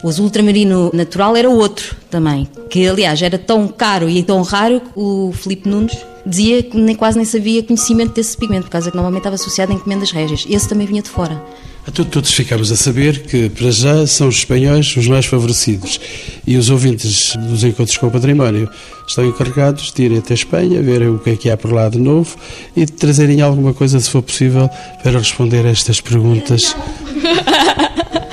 O 0.03 0.09
azul 0.09 0.25
ultramarino 0.25 0.91
natural 0.93 1.37
era 1.37 1.49
outro 1.49 1.97
também, 2.11 2.49
que 2.69 2.89
aliás 2.89 3.23
era 3.23 3.39
tão 3.39 3.69
caro 3.69 4.09
e 4.09 4.23
tão 4.23 4.43
raro 4.43 4.81
que 4.81 4.91
o 4.97 5.33
Filipe 5.33 5.69
Nunes 5.69 5.97
dizia 6.27 6.63
que 6.63 6.77
nem, 6.77 6.97
quase 6.97 7.17
nem 7.17 7.25
sabia 7.25 7.63
conhecimento 7.63 8.15
desse 8.15 8.37
pigmento, 8.37 8.65
por 8.65 8.71
causa 8.71 8.91
que 8.91 8.97
normalmente 8.97 9.21
estava 9.21 9.37
associado 9.37 9.73
a 9.73 9.75
encomendas 9.75 10.11
régias. 10.11 10.45
Esse 10.49 10.69
também 10.69 10.87
vinha 10.87 11.03
de 11.03 11.09
fora. 11.09 11.41
Então, 11.87 12.05
todos 12.05 12.33
ficamos 12.33 12.71
a 12.71 12.77
saber 12.77 13.23
que, 13.25 13.49
para 13.49 13.71
já, 13.71 14.07
são 14.07 14.29
os 14.29 14.37
espanhóis 14.37 14.97
os 14.97 15.09
mais 15.09 15.27
favorecidos. 15.27 16.01
E 16.47 16.57
os 16.57 16.71
ouvintes 16.71 17.35
dos 17.37 17.65
Encontros 17.65 17.97
com 17.97 18.07
o 18.07 18.11
Património 18.11 18.71
estão 19.07 19.27
encarregados 19.27 19.93
de 19.93 20.05
irem 20.05 20.19
até 20.19 20.33
a 20.33 20.35
Espanha, 20.35 20.81
verem 20.81 21.09
o 21.09 21.19
que 21.19 21.31
é 21.31 21.37
que 21.37 21.51
há 21.51 21.57
por 21.57 21.73
lá 21.73 21.89
de 21.89 21.99
novo 21.99 22.37
e 22.77 22.85
de 22.85 22.93
trazerem 22.93 23.41
alguma 23.41 23.75
coisa, 23.75 23.99
se 23.99 24.09
for 24.09 24.23
possível, 24.23 24.71
para 25.03 25.19
responder 25.19 25.67
a 25.67 25.71
estas 25.71 26.01
perguntas. 26.01 26.75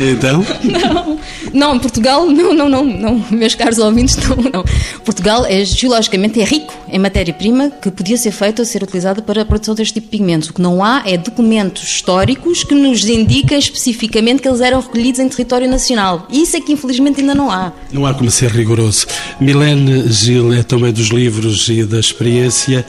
Então? 0.00 0.44
Não, 0.62 1.18
não, 1.52 1.78
Portugal, 1.78 2.26
não, 2.26 2.54
não, 2.54 2.68
não, 2.68 2.84
não, 2.84 3.24
meus 3.30 3.54
caros 3.54 3.78
ouvintes, 3.78 4.16
não, 4.16 4.36
não. 4.36 4.64
Portugal 5.04 5.44
é 5.44 5.64
geologicamente 5.64 6.40
é 6.40 6.44
rico 6.44 6.72
em 6.88 6.98
matéria-prima 6.98 7.70
que 7.70 7.90
podia 7.90 8.16
ser 8.16 8.32
feita, 8.32 8.64
ser 8.64 8.82
utilizada 8.82 9.22
para 9.22 9.42
a 9.42 9.44
produção 9.44 9.74
deste 9.74 9.94
tipo 9.94 10.06
de 10.06 10.10
pigmentos. 10.10 10.50
O 10.50 10.54
que 10.54 10.62
não 10.62 10.84
há 10.84 11.02
é 11.04 11.16
documentos 11.16 11.82
históricos 11.82 12.64
que 12.64 12.74
nos 12.74 13.04
indiquem 13.08 13.58
especificamente 13.58 14.42
que 14.42 14.48
eles 14.48 14.60
eram 14.60 14.80
recolhidos 14.80 15.20
em 15.20 15.28
território 15.28 15.68
nacional. 15.68 16.26
E 16.30 16.42
isso 16.42 16.56
é 16.56 16.60
que 16.60 16.72
infelizmente 16.72 17.20
ainda 17.20 17.34
não 17.34 17.50
há. 17.50 17.72
Não 17.92 18.06
há 18.06 18.14
como 18.14 18.30
ser 18.30 18.50
rigoroso. 18.50 19.06
Milene 19.40 20.10
Gil 20.12 20.52
é 20.52 20.62
também 20.62 20.92
dos 20.92 21.08
livros 21.08 21.68
e 21.68 21.84
da 21.84 21.98
experiência 21.98 22.84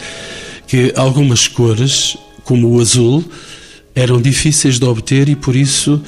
que 0.68 0.94
algumas 0.96 1.48
cores, 1.48 2.18
como 2.44 2.70
o 2.70 2.82
azul, 2.82 3.24
eram 3.96 4.22
difíceis 4.22 4.80
de 4.80 4.86
obter 4.86 5.30
e 5.30 5.36
por 5.36 5.56
isso 5.56 6.02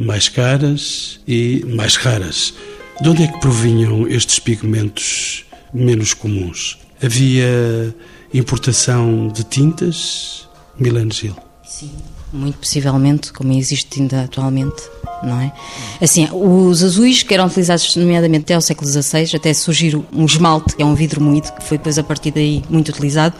mais 0.00 0.28
caras 0.28 1.20
e 1.28 1.62
mais 1.68 1.96
raras. 1.96 2.54
De 3.02 3.08
onde 3.08 3.22
é 3.22 3.26
que 3.26 3.38
provinham 3.38 4.08
estes 4.08 4.38
pigmentos 4.38 5.44
menos 5.72 6.14
comuns? 6.14 6.78
Havia 7.02 7.94
importação 8.32 9.28
de 9.28 9.44
tintas? 9.44 10.48
Milano 10.78 11.12
Gil. 11.12 11.36
Sim, 11.62 11.90
muito 12.32 12.58
possivelmente, 12.58 13.32
como 13.32 13.52
existe 13.52 14.00
ainda 14.00 14.22
atualmente, 14.22 14.82
não 15.22 15.38
é? 15.40 15.52
Assim, 16.00 16.26
os 16.32 16.82
azuis 16.82 17.22
que 17.22 17.34
eram 17.34 17.46
utilizados 17.46 17.94
nomeadamente 17.96 18.44
até 18.44 18.54
ao 18.54 18.62
século 18.62 18.90
XVI, 18.90 19.36
até 19.36 19.52
surgir 19.52 19.96
um 20.12 20.24
esmalte, 20.24 20.74
que 20.74 20.82
é 20.82 20.86
um 20.86 20.94
vidro 20.94 21.20
moído, 21.20 21.52
que 21.52 21.62
foi 21.62 21.76
depois 21.76 21.98
a 21.98 22.02
partir 22.02 22.30
daí 22.30 22.62
muito 22.70 22.88
utilizado, 22.88 23.36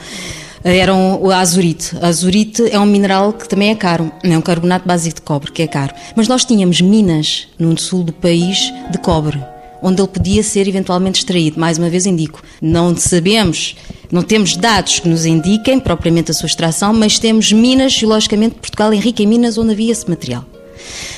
eram 0.64 1.20
o 1.22 1.30
azurite. 1.30 1.96
Azurite 2.00 2.70
é 2.70 2.78
um 2.78 2.86
mineral 2.86 3.32
que 3.32 3.48
também 3.48 3.70
é 3.70 3.74
caro, 3.74 4.10
é 4.22 4.36
um 4.36 4.40
carbonato 4.40 4.86
básico 4.86 5.16
de 5.16 5.22
cobre, 5.22 5.52
que 5.52 5.62
é 5.62 5.66
caro. 5.66 5.94
Mas 6.14 6.28
nós 6.28 6.44
tínhamos 6.44 6.80
minas 6.80 7.48
no 7.58 7.78
sul 7.78 8.02
do 8.04 8.12
país 8.12 8.72
de 8.90 8.98
cobre, 8.98 9.42
onde 9.82 10.00
ele 10.00 10.08
podia 10.08 10.42
ser 10.42 10.68
eventualmente 10.68 11.20
extraído. 11.20 11.58
Mais 11.58 11.78
uma 11.78 11.88
vez 11.88 12.06
indico, 12.06 12.42
não 12.60 12.94
sabemos, 12.96 13.76
não 14.10 14.22
temos 14.22 14.56
dados 14.56 15.00
que 15.00 15.08
nos 15.08 15.24
indiquem 15.24 15.80
propriamente 15.80 16.30
a 16.30 16.34
sua 16.34 16.46
extração, 16.46 16.92
mas 16.92 17.18
temos 17.18 17.52
minas, 17.52 17.92
geologicamente, 17.92 18.56
Portugal 18.56 18.92
é 18.92 18.96
rico 18.96 19.22
em 19.22 19.26
minas 19.26 19.56
onde 19.56 19.72
havia 19.72 19.92
esse 19.92 20.08
material. 20.08 20.44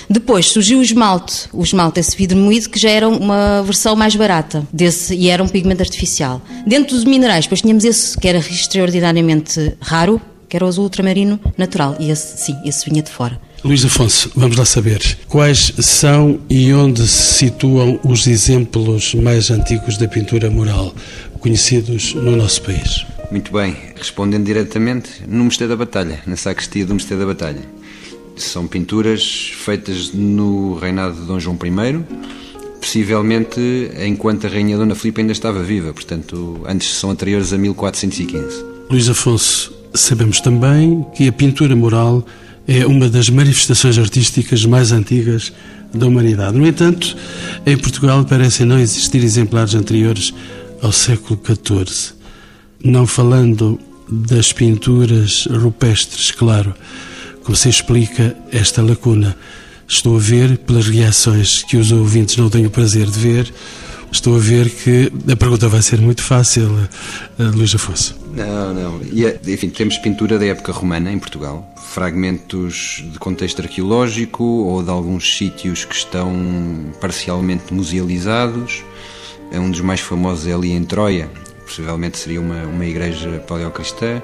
Depois 0.09 0.47
surgiu 0.47 0.79
o 0.79 0.83
esmalte, 0.83 1.49
o 1.53 1.63
esmalte, 1.63 2.01
esse 2.01 2.17
vidro 2.17 2.37
moído, 2.37 2.69
que 2.69 2.79
já 2.79 2.91
era 2.91 3.09
uma 3.09 3.63
versão 3.63 3.97
mais 3.97 4.15
barata 4.15 4.67
desse 4.73 5.15
e 5.15 5.29
era 5.29 5.43
um 5.43 5.49
pigmento 5.49 5.83
artificial. 5.83 6.43
Dentro 6.67 6.95
dos 6.95 7.05
minerais, 7.05 7.47
depois 7.47 7.61
tínhamos 7.63 7.85
esse 7.85 8.19
que 8.19 8.29
era 8.29 8.39
extraordinariamente 8.39 9.75
raro, 9.81 10.21
que 10.49 10.57
era 10.57 10.65
o 10.65 10.69
azul 10.69 10.85
ultramarino 10.85 11.41
natural. 11.57 11.97
E 11.99 12.11
esse, 12.11 12.45
sim, 12.45 12.57
esse 12.65 12.89
vinha 12.89 13.03
de 13.03 13.11
fora. 13.11 13.41
Luís 13.65 13.85
Afonso, 13.85 14.31
vamos 14.35 14.57
lá 14.57 14.65
saber 14.65 15.01
quais 15.29 15.73
são 15.79 16.41
e 16.51 16.73
onde 16.75 17.07
se 17.07 17.47
situam 17.47 18.01
os 18.03 18.27
exemplos 18.27 19.15
mais 19.15 19.53
antigos 19.53 19.97
da 19.97 20.09
pintura 20.09 20.51
mural 20.51 20.93
conhecidos 21.39 22.13
no 22.15 22.37
nosso 22.37 22.63
país. 22.63 23.07
Muito 23.31 23.53
bem, 23.53 23.77
respondendo 23.97 24.45
diretamente, 24.45 25.23
no 25.27 25.45
Mosteiro 25.45 25.73
da 25.73 25.77
Batalha, 25.77 26.21
na 26.27 26.37
sacristia 26.37 26.85
do 26.85 26.95
Mosteiro 26.95 27.21
da 27.21 27.27
Batalha. 27.27 27.63
São 28.37 28.67
pinturas 28.67 29.53
feitas 29.57 30.13
no 30.13 30.75
reinado 30.75 31.21
de 31.21 31.27
Dom 31.27 31.39
João 31.39 31.59
I, 31.63 32.05
possivelmente 32.81 33.61
enquanto 34.05 34.47
a 34.47 34.51
Rainha 34.51 34.77
Dona 34.77 34.95
Filipa 34.95 35.21
ainda 35.21 35.33
estava 35.33 35.63
viva, 35.63 35.93
portanto, 35.93 36.61
antes 36.67 36.95
são 36.95 37.11
anteriores 37.11 37.53
a 37.53 37.59
1415. 37.59 38.65
Luís 38.91 39.09
Afonso, 39.09 39.73
sabemos 39.95 40.41
também 40.41 41.07
que 41.15 41.29
a 41.29 41.33
pintura 41.33 41.77
mural 41.77 42.27
é 42.67 42.87
uma 42.87 43.09
das 43.09 43.29
manifestações 43.29 43.99
artísticas 43.99 44.65
mais 44.65 44.93
antigas 44.93 45.53
da 45.93 46.07
humanidade. 46.07 46.57
No 46.57 46.67
entanto, 46.67 47.17
em 47.67 47.77
Portugal 47.77 48.25
parecem 48.25 48.67
não 48.67 48.79
existir 48.79 49.23
exemplares 49.23 49.75
anteriores 49.75 50.33
ao 50.81 50.93
século 50.93 51.41
XIV. 51.45 52.15
Não 52.85 53.07
falando 53.07 53.79
das 54.09 54.53
pinturas 54.53 55.47
rupestres, 55.51 56.31
claro 56.31 56.75
como 57.45 57.57
se 57.57 57.69
explica 57.69 58.37
esta 58.51 58.83
lacuna? 58.83 59.37
Estou 59.87 60.17
a 60.17 60.21
ver, 60.21 60.59
pelas 60.59 60.89
reações 60.89 61.63
que 61.63 61.77
os 61.77 61.93
ouvintes 61.93 62.37
não 62.37 62.49
têm 62.49 62.65
o 62.65 62.71
prazer 62.71 63.07
de 63.07 63.19
ver, 63.19 63.53
estou 64.11 64.37
a 64.37 64.39
ver 64.39 64.71
que 64.71 65.13
a 65.31 65.37
pergunta 65.37 65.69
vai 65.69 65.83
ser 65.83 66.01
muito 66.01 66.23
fácil, 66.23 66.71
eh, 67.39 67.43
Luís 67.43 67.75
Afonso. 67.75 68.17
Não, 68.35 68.73
não. 68.73 69.01
E, 69.13 69.27
é, 69.27 69.39
enfim, 69.47 69.69
temos 69.69 69.99
pintura 69.99 70.39
da 70.39 70.47
época 70.47 70.73
romana 70.73 71.11
em 71.11 71.19
Portugal, 71.19 71.75
fragmentos 71.77 73.05
de 73.13 73.19
contexto 73.19 73.61
arqueológico 73.61 74.45
ou 74.45 74.83
de 74.83 74.91
alguns 74.91 75.37
sítios 75.37 75.85
que 75.85 75.95
estão 75.95 76.33
parcialmente 77.01 77.75
musealizados. 77.75 78.83
É 79.51 79.61
um 79.61 79.71
dos 79.71 79.81
mais 79.81 80.01
famosos 80.01 80.47
é 80.47 80.55
ali 80.55 80.73
em 80.73 80.85
Troia, 80.85 81.29
possivelmente 81.67 82.19
seria 82.19 82.41
uma, 82.41 82.63
uma 82.65 82.87
igreja 82.87 83.43
paleocristã 83.47 84.23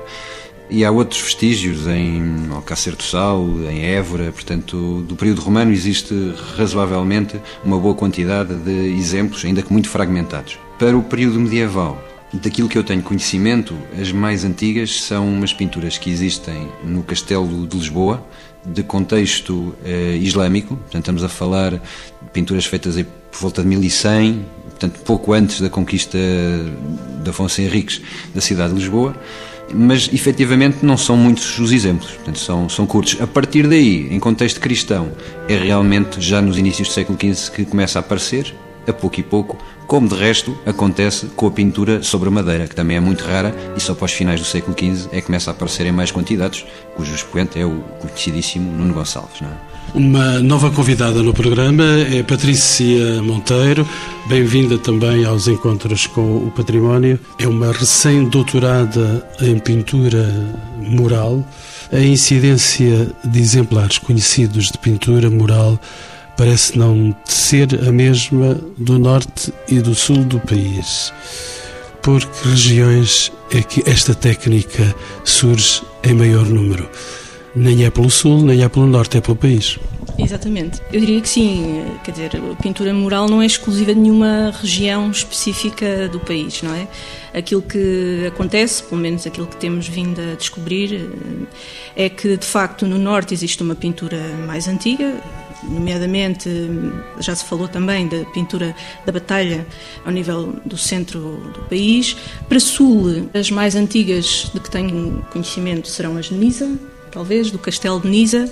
e 0.71 0.85
há 0.85 0.91
outros 0.91 1.21
vestígios 1.21 1.87
em 1.87 2.49
Alcácer 2.53 2.95
do 2.95 3.03
Sal, 3.03 3.45
em 3.71 3.87
Évora, 3.87 4.31
portanto, 4.33 5.03
do 5.09 5.17
período 5.17 5.41
romano 5.41 5.73
existe 5.73 6.15
razoavelmente 6.57 7.41
uma 7.65 7.79
boa 7.79 7.95
quantidade 7.95 8.55
de 8.55 8.95
exemplos, 8.97 9.45
ainda 9.45 9.63
que 9.63 9.73
muito 9.73 9.89
fragmentados. 9.89 10.59
Para 10.79 10.97
o 10.97 11.03
período 11.03 11.41
medieval, 11.41 12.03
daquilo 12.33 12.69
que 12.69 12.77
eu 12.77 12.85
tenho 12.85 13.03
conhecimento, 13.03 13.75
as 13.99 14.13
mais 14.13 14.45
antigas 14.45 15.01
são 15.03 15.27
umas 15.27 15.53
pinturas 15.53 15.97
que 15.97 16.11
existem 16.11 16.69
no 16.85 17.03
Castelo 17.03 17.67
de 17.67 17.77
Lisboa, 17.77 18.23
de 18.65 18.83
contexto 18.83 19.75
eh, 19.85 20.19
islâmico, 20.21 20.77
portanto, 20.77 21.03
estamos 21.03 21.25
a 21.25 21.29
falar 21.29 21.73
de 21.73 22.31
pinturas 22.33 22.67
feitas 22.67 22.95
por 23.31 23.41
volta 23.41 23.63
de 23.63 23.69
1100, 23.69 24.45
portanto, 24.65 25.01
pouco 25.01 25.33
antes 25.33 25.61
da 25.61 25.71
conquista 25.71 26.19
de 27.23 27.31
Afonso 27.31 27.63
Henriques 27.63 28.03
da 28.35 28.41
cidade 28.41 28.75
de 28.75 28.81
Lisboa 28.81 29.17
mas 29.75 30.11
efetivamente 30.13 30.79
não 30.83 30.97
são 30.97 31.17
muitos 31.17 31.59
os 31.59 31.73
exemplos, 31.73 32.11
portanto 32.13 32.39
são, 32.39 32.69
são 32.69 32.87
curtos. 32.87 33.21
A 33.21 33.27
partir 33.27 33.67
daí, 33.67 34.09
em 34.11 34.19
contexto 34.19 34.61
cristão, 34.61 35.13
é 35.49 35.57
realmente 35.57 36.21
já 36.21 36.41
nos 36.41 36.59
inícios 36.59 36.89
do 36.89 36.95
século 36.95 37.19
XV 37.19 37.53
que 37.53 37.65
começa 37.65 37.99
a 37.99 38.01
aparecer, 38.01 38.55
a 38.87 38.93
pouco 38.93 39.21
e 39.21 39.23
pouco, 39.23 39.59
como 39.87 40.09
de 40.09 40.15
resto 40.15 40.57
acontece 40.67 41.27
com 41.37 41.47
a 41.47 41.51
pintura 41.51 42.03
sobre 42.03 42.31
madeira, 42.31 42.67
que 42.67 42.75
também 42.75 42.97
é 42.97 43.01
muito 43.01 43.25
rara 43.25 43.55
e 43.77 43.81
só 43.81 43.93
após 43.93 44.13
finais 44.13 44.41
do 44.41 44.47
século 44.47 44.77
XV 44.79 45.09
é 45.13 45.21
que 45.21 45.27
começa 45.27 45.51
a 45.51 45.53
aparecer 45.53 45.87
em 45.87 45.93
mais 45.93 46.11
quantidades, 46.11 46.65
cujo 46.97 47.15
expoente 47.15 47.59
é 47.59 47.65
o 47.67 47.81
conhecidíssimo 48.01 48.71
Nuno 48.71 48.95
Gonçalves. 48.95 49.41
Não 49.41 49.49
é? 49.49 49.78
Uma 49.95 50.38
nova 50.40 50.71
convidada 50.71 51.23
no 51.23 51.33
programa 51.33 51.83
é 52.12 52.23
Patrícia 52.23 53.23
Monteiro, 53.23 53.88
bem-vinda 54.26 54.76
também 54.76 55.25
aos 55.25 55.49
Encontros 55.49 56.07
com 56.07 56.47
o 56.47 56.52
Património. 56.54 57.18
É 57.38 57.49
uma 57.49 57.73
recém-doutorada 57.73 59.26
em 59.40 59.59
pintura 59.59 60.30
mural. 60.76 61.42
A 61.90 62.00
incidência 62.00 63.09
de 63.25 63.40
exemplares 63.40 63.97
conhecidos 63.97 64.71
de 64.71 64.78
pintura 64.78 65.30
mural 65.30 65.80
parece 66.37 66.78
não 66.78 67.16
ser 67.25 67.68
a 67.88 67.90
mesma 67.90 68.61
do 68.76 68.99
norte 68.99 69.52
e 69.68 69.80
do 69.80 69.95
sul 69.95 70.23
do 70.23 70.38
país. 70.38 71.12
Por 72.02 72.25
que 72.25 72.49
regiões 72.50 73.33
é 73.50 73.62
que 73.62 73.83
esta 73.88 74.14
técnica 74.14 74.95
surge 75.25 75.83
em 76.04 76.14
maior 76.14 76.45
número? 76.45 76.88
Nem 77.55 77.85
é 77.85 77.90
pelo 77.90 78.11
sul, 78.11 78.43
nem 78.43 78.62
é 78.62 78.69
pelo 78.69 78.87
norte, 78.87 79.19
é 79.19 79.21
pelo 79.21 79.37
país. 79.37 79.78
Exatamente. 80.19 80.81
Eu 80.93 81.00
diria 81.00 81.21
que 81.21 81.28
sim, 81.28 81.85
quer 82.02 82.11
dizer, 82.11 82.31
a 82.37 82.61
pintura 82.61 82.93
mural 82.93 83.28
não 83.28 83.40
é 83.40 83.47
exclusiva 83.47 83.95
de 83.95 84.00
nenhuma 84.00 84.52
região 84.61 85.11
específica 85.11 86.09
do 86.09 86.19
país, 86.19 86.61
não 86.61 86.75
é? 86.75 86.88
Aquilo 87.33 87.62
que 87.62 88.26
acontece, 88.26 88.83
pelo 88.83 89.00
menos 89.00 89.26
aquilo 89.26 89.47
que 89.47 89.57
temos 89.57 89.87
vindo 89.87 90.21
a 90.21 90.35
descobrir, 90.35 91.09
é 91.95 92.09
que 92.09 92.37
de 92.37 92.47
facto 92.47 92.85
no 92.87 92.99
norte 92.99 93.33
existe 93.33 93.62
uma 93.62 93.76
pintura 93.76 94.19
mais 94.45 94.67
antiga, 94.67 95.14
nomeadamente 95.62 96.49
já 97.21 97.35
se 97.35 97.45
falou 97.45 97.69
também 97.69 98.09
da 98.09 98.25
pintura 98.26 98.75
da 99.07 99.12
batalha 99.12 99.67
ao 100.05 100.11
nível 100.11 100.57
do 100.64 100.76
centro 100.76 101.21
do 101.55 101.61
país. 101.69 102.17
Para 102.49 102.59
sul, 102.59 103.28
as 103.35 103.50
mais 103.50 103.76
antigas 103.76 104.50
de 104.52 104.59
que 104.59 104.71
tenho 104.71 105.25
conhecimento 105.31 105.87
serão 105.88 106.17
as 106.17 106.26
de 106.26 106.35
Nisa, 106.35 106.69
talvez, 107.11 107.50
do 107.50 107.59
Castelo 107.59 108.00
de 108.00 108.09
Nisa 108.09 108.50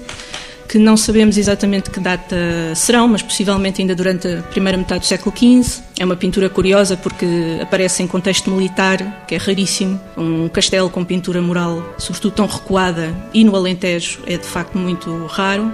que 0.66 0.78
não 0.78 0.96
sabemos 0.96 1.38
exatamente 1.38 1.90
que 1.90 2.00
data 2.00 2.36
serão, 2.75 3.08
mas 3.08 3.22
possivelmente 3.22 3.80
ainda 3.80 3.94
durante 3.94 4.26
a 4.26 4.42
primeira 4.42 4.76
metade 4.76 5.00
do 5.00 5.06
século 5.06 5.34
XV. 5.36 5.82
É 5.98 6.04
uma 6.04 6.16
pintura 6.16 6.50
curiosa 6.50 6.96
porque 6.96 7.26
aparece 7.62 8.02
em 8.02 8.06
contexto 8.06 8.50
militar, 8.50 9.25
que 9.26 9.34
é 9.34 9.38
raríssimo. 9.38 10.00
Um 10.16 10.48
castelo 10.48 10.90
com 10.90 11.04
pintura 11.04 11.40
mural, 11.40 11.94
sobretudo 11.98 12.34
tão 12.34 12.46
recuada, 12.46 13.14
e 13.32 13.44
no 13.44 13.54
Alentejo 13.54 14.20
é 14.26 14.36
de 14.36 14.46
facto 14.46 14.76
muito 14.76 15.26
raro. 15.26 15.72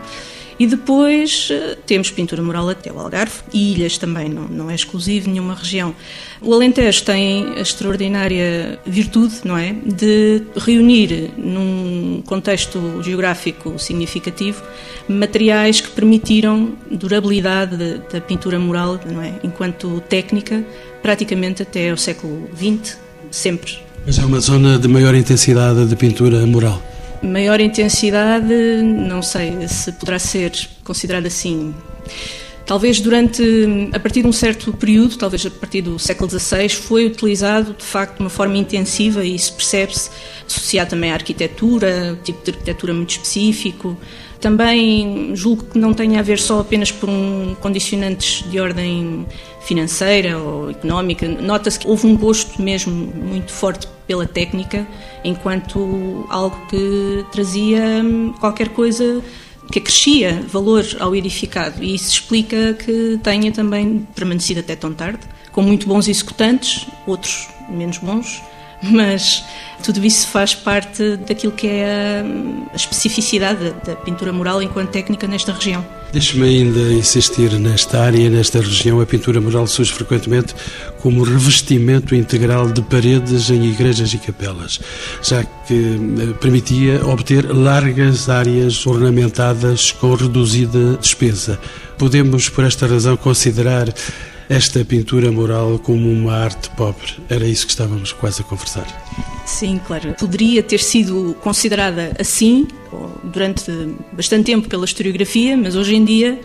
E 0.58 0.66
depois 0.66 1.48
eh, 1.50 1.76
temos 1.86 2.10
pintura 2.10 2.42
mural 2.42 2.68
até 2.68 2.92
o 2.92 2.98
Algarve 2.98 3.40
e 3.52 3.72
ilhas 3.72 3.98
também, 3.98 4.28
não, 4.28 4.48
não 4.48 4.70
é 4.70 4.74
exclusivo 4.74 5.30
nenhuma 5.30 5.54
região. 5.54 5.94
O 6.40 6.52
Alentejo 6.52 7.04
tem 7.04 7.54
a 7.56 7.60
extraordinária 7.60 8.78
virtude, 8.84 9.36
não 9.44 9.56
é, 9.56 9.74
de 9.84 10.42
reunir 10.56 11.30
num 11.36 12.22
contexto 12.26 13.02
geográfico 13.02 13.78
significativo 13.78 14.62
materiais 15.08 15.80
que 15.80 15.90
permitiram 15.90 16.72
durabilidade 16.90 18.00
da 18.12 18.20
pintura 18.20 18.58
mural, 18.58 19.00
não 19.10 19.20
é, 19.22 19.34
enquanto 19.42 20.00
técnica, 20.08 20.64
praticamente 21.02 21.62
até 21.62 21.92
o 21.92 21.96
século 21.96 22.48
XX, 22.56 22.98
sempre. 23.30 23.78
Mas 24.06 24.18
é 24.18 24.24
uma 24.24 24.40
zona 24.40 24.78
de 24.78 24.88
maior 24.88 25.14
intensidade 25.14 25.86
de 25.86 25.96
pintura 25.96 26.44
mural. 26.46 26.82
Maior 27.22 27.60
intensidade, 27.60 28.52
não 28.82 29.22
sei 29.22 29.68
se 29.68 29.92
poderá 29.92 30.18
ser 30.18 30.52
considerado 30.82 31.26
assim. 31.26 31.74
Talvez 32.66 33.00
durante, 33.00 33.42
a 33.92 33.98
partir 33.98 34.22
de 34.22 34.28
um 34.28 34.32
certo 34.32 34.72
período, 34.72 35.16
talvez 35.16 35.44
a 35.44 35.50
partir 35.50 35.82
do 35.82 35.98
século 35.98 36.30
XVI, 36.30 36.68
foi 36.68 37.06
utilizado 37.06 37.74
de 37.74 37.84
facto 37.84 38.16
de 38.16 38.22
uma 38.22 38.30
forma 38.30 38.56
intensiva 38.56 39.24
e 39.24 39.34
isso 39.34 39.54
percebe-se, 39.54 40.10
associado 40.46 40.90
também 40.90 41.10
à 41.10 41.14
arquitetura, 41.14 42.18
tipo 42.22 42.44
de 42.44 42.50
arquitetura 42.52 42.94
muito 42.94 43.10
específico. 43.10 43.96
Também 44.40 45.30
julgo 45.34 45.64
que 45.64 45.78
não 45.78 45.92
tenha 45.92 46.20
a 46.20 46.22
ver 46.22 46.38
só 46.38 46.60
apenas 46.60 46.90
por 46.90 47.08
um 47.08 47.54
condicionantes 47.60 48.42
de 48.50 48.58
ordem 48.58 49.26
financeira 49.60 50.38
ou 50.38 50.70
económica. 50.70 51.28
Nota-se 51.28 51.78
que 51.78 51.86
houve 51.86 52.06
um 52.06 52.16
gosto 52.16 52.60
mesmo 52.60 52.92
muito 52.92 53.52
forte 53.52 53.86
pela 54.06 54.26
técnica, 54.26 54.86
enquanto 55.24 56.26
algo 56.28 56.56
que 56.66 57.24
trazia 57.32 57.82
qualquer 58.40 58.70
coisa 58.70 59.22
que 59.70 59.78
acrescia 59.78 60.44
valor 60.48 60.84
ao 60.98 61.14
edificado. 61.14 61.82
E 61.82 61.94
isso 61.94 62.10
explica 62.12 62.74
que 62.74 63.18
tenha 63.22 63.52
também 63.52 64.06
permanecido 64.14 64.60
até 64.60 64.76
tão 64.76 64.92
tarde, 64.92 65.20
com 65.50 65.62
muito 65.62 65.86
bons 65.86 66.08
executantes, 66.08 66.86
outros 67.06 67.48
menos 67.68 67.98
bons, 67.98 68.42
mas 68.82 69.44
tudo 69.82 70.04
isso 70.04 70.26
faz 70.28 70.54
parte 70.54 71.16
daquilo 71.16 71.52
que 71.52 71.66
é 71.66 72.22
a, 72.72 72.76
especificidade 72.76 73.70
da, 73.84 73.94
pintura 73.96 74.32
mural 74.32 74.62
enquanto 74.62 74.90
técnica 74.90 75.26
nesta 75.26 75.52
região. 75.52 75.84
Deixe-me 76.12 76.46
ainda 76.46 76.92
insistir 76.92 77.50
nesta 77.58 78.02
área, 78.02 78.28
nesta 78.28 78.60
região, 78.60 79.00
a 79.00 79.06
pintura 79.06 79.40
mural 79.40 79.66
surge 79.66 79.90
frequentemente 79.94 80.54
como 81.00 81.24
revestimento 81.24 82.14
integral 82.14 82.70
de 82.70 82.82
paredes 82.82 83.48
em 83.48 83.64
igrejas 83.64 84.12
e 84.12 84.18
capelas, 84.18 84.78
já 85.22 85.42
que 85.42 85.74
eh, 85.74 86.34
permitia 86.38 87.02
obter 87.06 87.50
largas 87.50 88.28
áreas 88.28 88.86
ornamentadas 88.86 89.90
com 89.90 90.14
reduzida 90.14 90.98
despesa. 90.98 91.58
Podemos, 91.96 92.46
por 92.50 92.64
esta 92.64 92.86
razão, 92.86 93.16
considerar 93.16 93.88
esta 94.52 94.84
pintura 94.84 95.32
mural 95.32 95.78
como 95.78 96.10
uma 96.10 96.34
arte 96.34 96.68
pobre. 96.70 97.14
Era 97.30 97.46
isso 97.46 97.64
que 97.64 97.72
estávamos 97.72 98.12
quase 98.12 98.42
a 98.42 98.44
conversar. 98.44 98.86
Sim, 99.46 99.80
claro. 99.86 100.14
Poderia 100.18 100.62
ter 100.62 100.78
sido 100.78 101.34
considerada 101.40 102.14
assim 102.18 102.68
durante 103.24 103.64
bastante 104.12 104.44
tempo 104.44 104.68
pela 104.68 104.84
historiografia, 104.84 105.56
mas 105.56 105.74
hoje 105.74 105.94
em 105.94 106.04
dia 106.04 106.38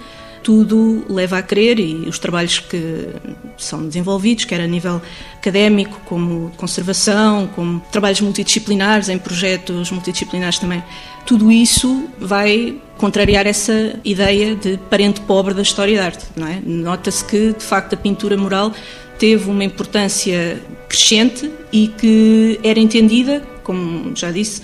tudo 0.44 1.06
leva 1.10 1.38
a 1.38 1.42
crer 1.42 1.80
e 1.80 2.08
os 2.08 2.20
trabalhos 2.20 2.60
que 2.60 3.10
são 3.58 3.86
desenvolvidos, 3.86 4.46
quer 4.46 4.62
a 4.62 4.68
nível 4.68 5.02
académico, 5.36 6.00
como 6.06 6.52
conservação, 6.58 7.48
como 7.56 7.80
trabalhos 7.92 8.22
multidisciplinares, 8.22 9.10
em 9.10 9.18
projetos 9.18 9.92
multidisciplinares 9.92 10.60
também, 10.60 10.84
tudo 11.26 11.52
isso 11.52 12.06
vai 12.20 12.78
contrariar 12.98 13.46
essa 13.46 14.00
ideia 14.04 14.56
de 14.56 14.78
parente 14.90 15.22
pobre 15.22 15.54
da 15.54 15.62
história 15.62 15.98
da 15.98 16.06
arte. 16.06 16.26
É? 16.38 16.60
Nota-se 16.66 17.24
que, 17.24 17.54
de 17.54 17.64
facto, 17.64 17.94
a 17.94 17.98
pintura 17.98 18.38
mural 18.38 18.74
teve 19.20 19.50
uma 19.50 19.64
importância 19.64 20.62
crescente 20.88 21.52
e 21.72 21.88
que 21.88 22.60
era 22.64 22.80
entendida, 22.80 23.42
como 23.64 24.16
já 24.16 24.32
disse, 24.32 24.62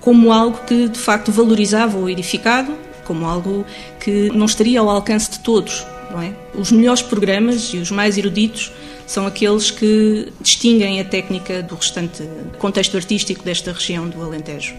como 0.00 0.32
algo 0.32 0.60
que 0.66 0.88
de 0.88 0.98
facto 0.98 1.32
valorizava 1.32 1.98
o 1.98 2.08
edificado, 2.08 2.72
como 3.04 3.26
algo 3.26 3.64
que 4.00 4.30
não 4.34 4.46
estaria 4.46 4.80
ao 4.80 4.88
alcance 4.88 5.30
de 5.30 5.40
todos. 5.40 5.86
Não 6.10 6.22
é? 6.22 6.32
Os 6.54 6.70
melhores 6.70 7.02
programas 7.02 7.72
e 7.74 7.78
os 7.78 7.90
mais 7.90 8.16
eruditos 8.16 8.72
são 9.06 9.26
aqueles 9.26 9.70
que 9.70 10.32
distinguem 10.40 11.00
a 11.00 11.04
técnica 11.04 11.62
do 11.62 11.74
restante 11.74 12.22
contexto 12.58 12.96
artístico 12.96 13.44
desta 13.44 13.72
região 13.72 14.08
do 14.08 14.22
Alentejo. 14.22 14.74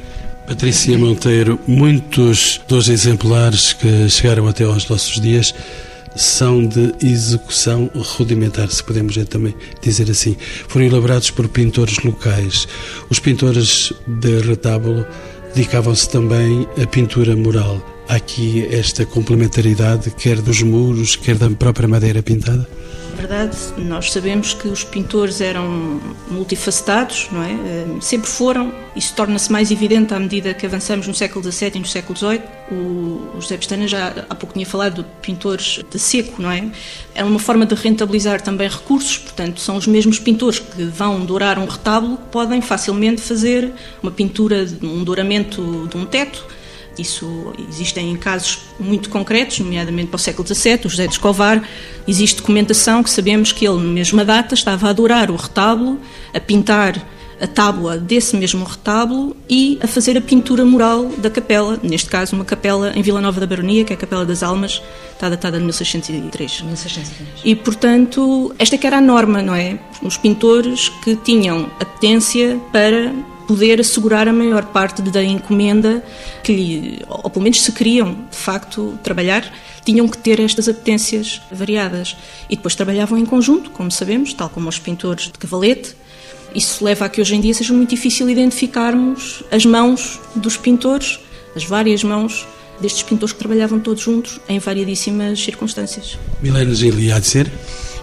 Patrícia 0.47 0.97
Monteiro, 0.97 1.59
muitos 1.67 2.61
dos 2.67 2.88
exemplares 2.88 3.73
que 3.73 4.09
chegaram 4.09 4.47
até 4.47 4.63
aos 4.63 4.88
nossos 4.88 5.19
dias 5.19 5.53
são 6.15 6.65
de 6.65 6.93
execução 7.03 7.89
rudimentar, 7.93 8.69
se 8.69 8.83
podemos 8.83 9.17
também 9.25 9.53
dizer 9.81 10.09
assim. 10.09 10.38
Foram 10.67 10.85
elaborados 10.85 11.29
por 11.29 11.47
pintores 11.49 11.99
locais. 12.03 12.67
Os 13.09 13.19
pintores 13.19 13.91
de 14.07 14.39
retábulo 14.39 15.05
dedicavam-se 15.53 16.09
também 16.09 16.67
à 16.81 16.88
pintura 16.88 17.35
mural. 17.35 17.94
Há 18.07 18.15
aqui 18.15 18.67
esta 18.71 19.05
complementaridade, 19.05 20.11
quer 20.11 20.41
dos 20.41 20.61
muros, 20.61 21.15
quer 21.15 21.35
da 21.35 21.49
própria 21.49 21.87
madeira 21.87 22.21
pintada? 22.21 22.67
verdade, 23.15 23.57
nós 23.77 24.11
sabemos 24.11 24.53
que 24.53 24.67
os 24.67 24.83
pintores 24.83 25.41
eram 25.41 25.99
multifacetados, 26.29 27.27
não 27.31 27.41
é? 27.41 27.53
Eh, 27.53 27.85
sempre 27.99 28.29
foram. 28.29 28.71
Isso 28.95 29.13
torna-se 29.15 29.51
mais 29.51 29.71
evidente 29.71 30.13
à 30.13 30.19
medida 30.19 30.53
que 30.53 30.65
avançamos 30.65 31.07
no 31.07 31.13
século 31.13 31.51
XVII 31.51 31.71
e 31.75 31.79
no 31.79 31.85
século 31.85 32.17
XVIII. 32.17 32.41
O 32.71 33.41
José 33.41 33.57
Pestana 33.57 33.87
já 33.87 34.25
há 34.29 34.35
pouco 34.35 34.53
tinha 34.53 34.65
falado 34.65 35.03
de 35.03 35.09
pintores 35.21 35.79
de 35.89 35.99
seco, 35.99 36.41
não 36.41 36.51
é? 36.51 36.69
É 37.15 37.23
uma 37.23 37.39
forma 37.39 37.65
de 37.65 37.73
rentabilizar 37.73 38.41
também 38.41 38.67
recursos, 38.67 39.17
portanto, 39.17 39.59
são 39.59 39.75
os 39.75 39.87
mesmos 39.87 40.19
pintores 40.19 40.59
que 40.59 40.83
vão 40.83 41.25
dourar 41.25 41.57
um 41.57 41.65
retábulo 41.65 42.17
que 42.17 42.29
podem 42.31 42.61
facilmente 42.61 43.21
fazer 43.21 43.71
uma 44.03 44.11
pintura, 44.11 44.65
um 44.83 45.03
douramento 45.03 45.87
de 45.89 45.97
um 45.97 46.05
teto 46.05 46.45
isso 47.01 47.53
existem 47.69 48.15
casos 48.17 48.60
muito 48.79 49.10
concretos, 49.10 49.60
nomeadamente 49.60 50.08
para 50.08 50.15
o 50.15 50.19
século 50.19 50.47
XVII, 50.47 50.81
o 50.86 50.89
José 50.89 51.08
de 51.08 51.13
Escovar. 51.13 51.63
Existe 52.08 52.38
documentação 52.38 53.03
que 53.03 53.10
sabemos 53.10 53.51
que 53.51 53.67
ele, 53.67 53.77
na 53.77 53.91
mesma 53.91 54.23
data, 54.23 54.53
estava 54.53 54.88
a 54.88 54.89
adorar 54.89 55.31
o 55.31 55.36
retábulo, 55.36 55.99
a 56.34 56.39
pintar 56.39 57.01
a 57.39 57.47
tábua 57.47 57.97
desse 57.97 58.36
mesmo 58.36 58.63
retábulo 58.63 59.36
e 59.49 59.77
a 59.81 59.88
fazer 59.88 60.17
a 60.17 60.21
pintura 60.21 60.63
mural 60.63 61.05
da 61.17 61.29
capela, 61.29 61.79
neste 61.84 62.10
caso 62.10 62.36
uma 62.36 62.45
capela 62.45 62.93
em 62.95 63.01
Vila 63.01 63.19
Nova 63.19 63.39
da 63.39 63.47
Baronia, 63.47 63.84
que 63.84 63.93
é 63.93 63.95
a 63.95 63.99
Capela 63.99 64.25
das 64.25 64.41
Almas, 64.41 64.81
está 65.13 65.29
datada 65.29 65.58
de 65.58 65.63
1603. 65.63 66.62
1603. 66.62 67.27
E, 67.43 67.55
portanto, 67.55 68.53
esta 68.58 68.77
que 68.77 68.88
era 68.88 68.97
a 68.97 69.01
norma, 69.01 69.41
não 69.41 69.53
é? 69.53 69.77
Os 70.01 70.17
pintores 70.17 70.89
que 71.03 71.15
tinham 71.17 71.69
a 71.79 71.86
potência 71.86 72.60
para 72.71 73.13
poder 73.47 73.79
assegurar 73.79 74.27
a 74.27 74.34
maior 74.34 74.65
parte 74.65 75.01
da 75.01 75.23
encomenda 75.23 76.03
que 76.43 76.53
lhe, 76.53 76.99
ou 77.08 77.29
pelo 77.29 77.43
menos 77.43 77.62
se 77.62 77.71
queriam 77.71 78.27
de 78.29 78.38
facto 78.38 78.97
trabalhar, 79.03 79.51
tinham 79.84 80.08
que 80.08 80.17
ter 80.17 80.39
estas 80.39 80.67
apetências 80.67 81.41
variadas. 81.51 82.15
E 82.49 82.55
depois 82.55 82.75
trabalhavam 82.75 83.17
em 83.17 83.25
conjunto, 83.25 83.69
como 83.69 83.91
sabemos, 83.91 84.34
tal 84.34 84.49
como 84.49 84.67
os 84.67 84.79
pintores 84.79 85.25
de 85.25 85.34
cavalete. 85.34 85.95
Isso 86.53 86.84
leva 86.84 87.05
a 87.05 87.10
que 87.10 87.21
hoje 87.21 87.36
em 87.36 87.41
dia 87.41 87.53
seja 87.53 87.73
muito 87.73 87.89
difícil 87.89 88.29
identificarmos 88.29 89.43
as 89.51 89.65
mãos 89.65 90.19
dos 90.36 90.58
pintores, 90.58 91.19
as 91.55 91.63
várias 91.63 92.03
mãos 92.03 92.45
destes 92.79 93.03
pintores 93.03 93.34
que 93.34 93.39
trabalhavam 93.39 93.79
todos 93.79 94.03
juntos 94.03 94.39
em 94.49 94.60
variedíssimas 94.60 95.41
circunstâncias. 95.41 96.17
Milena 96.41 96.73
Gili, 96.73 97.12
há 97.12 97.19
de 97.19 97.27
ser? 97.27 97.51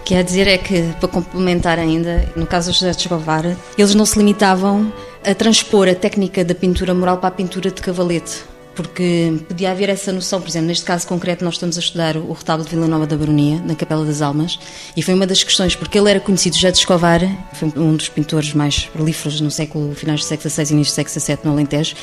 Quer 0.05 0.23
dizer 0.23 0.47
é 0.47 0.57
que, 0.57 0.93
para 0.99 1.07
complementar 1.07 1.79
ainda, 1.79 2.29
no 2.35 2.45
caso 2.45 2.69
dos 2.69 2.79
José 2.79 2.91
de 2.91 2.97
Escovar, 2.97 3.57
eles 3.77 3.95
não 3.95 4.05
se 4.05 4.17
limitavam 4.17 4.91
a 5.25 5.33
transpor 5.33 5.87
a 5.87 5.95
técnica 5.95 6.43
da 6.43 6.53
pintura 6.53 6.93
mural 6.93 7.17
para 7.17 7.29
a 7.29 7.31
pintura 7.31 7.71
de 7.71 7.81
cavalete, 7.81 8.43
porque 8.75 9.33
podia 9.47 9.71
haver 9.71 9.89
essa 9.89 10.11
noção, 10.11 10.41
por 10.41 10.49
exemplo, 10.49 10.67
neste 10.67 10.83
caso 10.83 11.07
concreto 11.07 11.45
nós 11.45 11.55
estamos 11.55 11.77
a 11.77 11.79
estudar 11.79 12.17
o 12.17 12.31
retábulo 12.33 12.67
de 12.67 12.75
Vila 12.75 12.87
Nova 12.87 13.07
da 13.07 13.15
Baronia, 13.15 13.61
na 13.65 13.75
Capela 13.75 14.03
das 14.03 14.21
Almas, 14.21 14.59
e 14.97 15.01
foi 15.01 15.13
uma 15.13 15.25
das 15.25 15.43
questões, 15.43 15.75
porque 15.75 15.97
ele 15.97 16.09
era 16.09 16.19
conhecido 16.19 16.57
já 16.57 16.69
de 16.69 16.77
Escovar, 16.77 17.21
foi 17.53 17.71
um 17.75 17.95
dos 17.95 18.09
pintores 18.09 18.53
mais 18.53 18.85
prolíferos 18.85 19.39
no 19.39 19.49
século, 19.49 19.95
finais 19.95 20.21
do 20.21 20.25
século 20.25 20.49
XVI 20.49 20.63
e 20.63 20.73
início 20.73 20.93
do 20.93 20.95
século 20.95 21.19
XVII 21.19 21.37
no 21.43 21.51
Alentejo, 21.51 21.95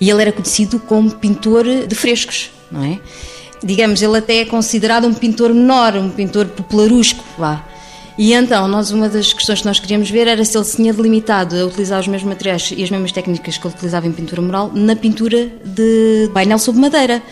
e 0.00 0.10
ele 0.10 0.22
era 0.22 0.32
conhecido 0.32 0.80
como 0.80 1.10
pintor 1.10 1.64
de 1.86 1.94
frescos, 1.94 2.50
não 2.70 2.82
é? 2.82 2.98
digamos, 3.62 4.02
ele 4.02 4.18
até 4.18 4.38
é 4.38 4.44
considerado 4.44 5.06
um 5.06 5.14
pintor 5.14 5.52
menor, 5.52 5.96
um 5.96 6.10
pintor 6.10 6.46
popularusco, 6.46 7.24
vá. 7.38 7.64
E 8.18 8.32
então, 8.32 8.66
nós 8.66 8.90
uma 8.90 9.10
das 9.10 9.34
questões 9.34 9.60
que 9.60 9.66
nós 9.66 9.78
queríamos 9.78 10.08
ver 10.10 10.26
era 10.26 10.42
se 10.42 10.56
ele 10.56 10.64
se 10.64 10.76
tinha 10.76 10.92
delimitado 10.92 11.54
a 11.54 11.66
utilizar 11.66 12.00
os 12.00 12.08
mesmos 12.08 12.30
materiais 12.30 12.72
e 12.74 12.82
as 12.82 12.90
mesmas 12.90 13.12
técnicas 13.12 13.58
que 13.58 13.66
ele 13.66 13.74
utilizava 13.74 14.06
em 14.06 14.12
pintura 14.12 14.40
mural 14.40 14.70
na 14.74 14.96
pintura 14.96 15.50
de 15.62 16.30
painel 16.32 16.58
sobre 16.58 16.80
madeira. 16.80 17.22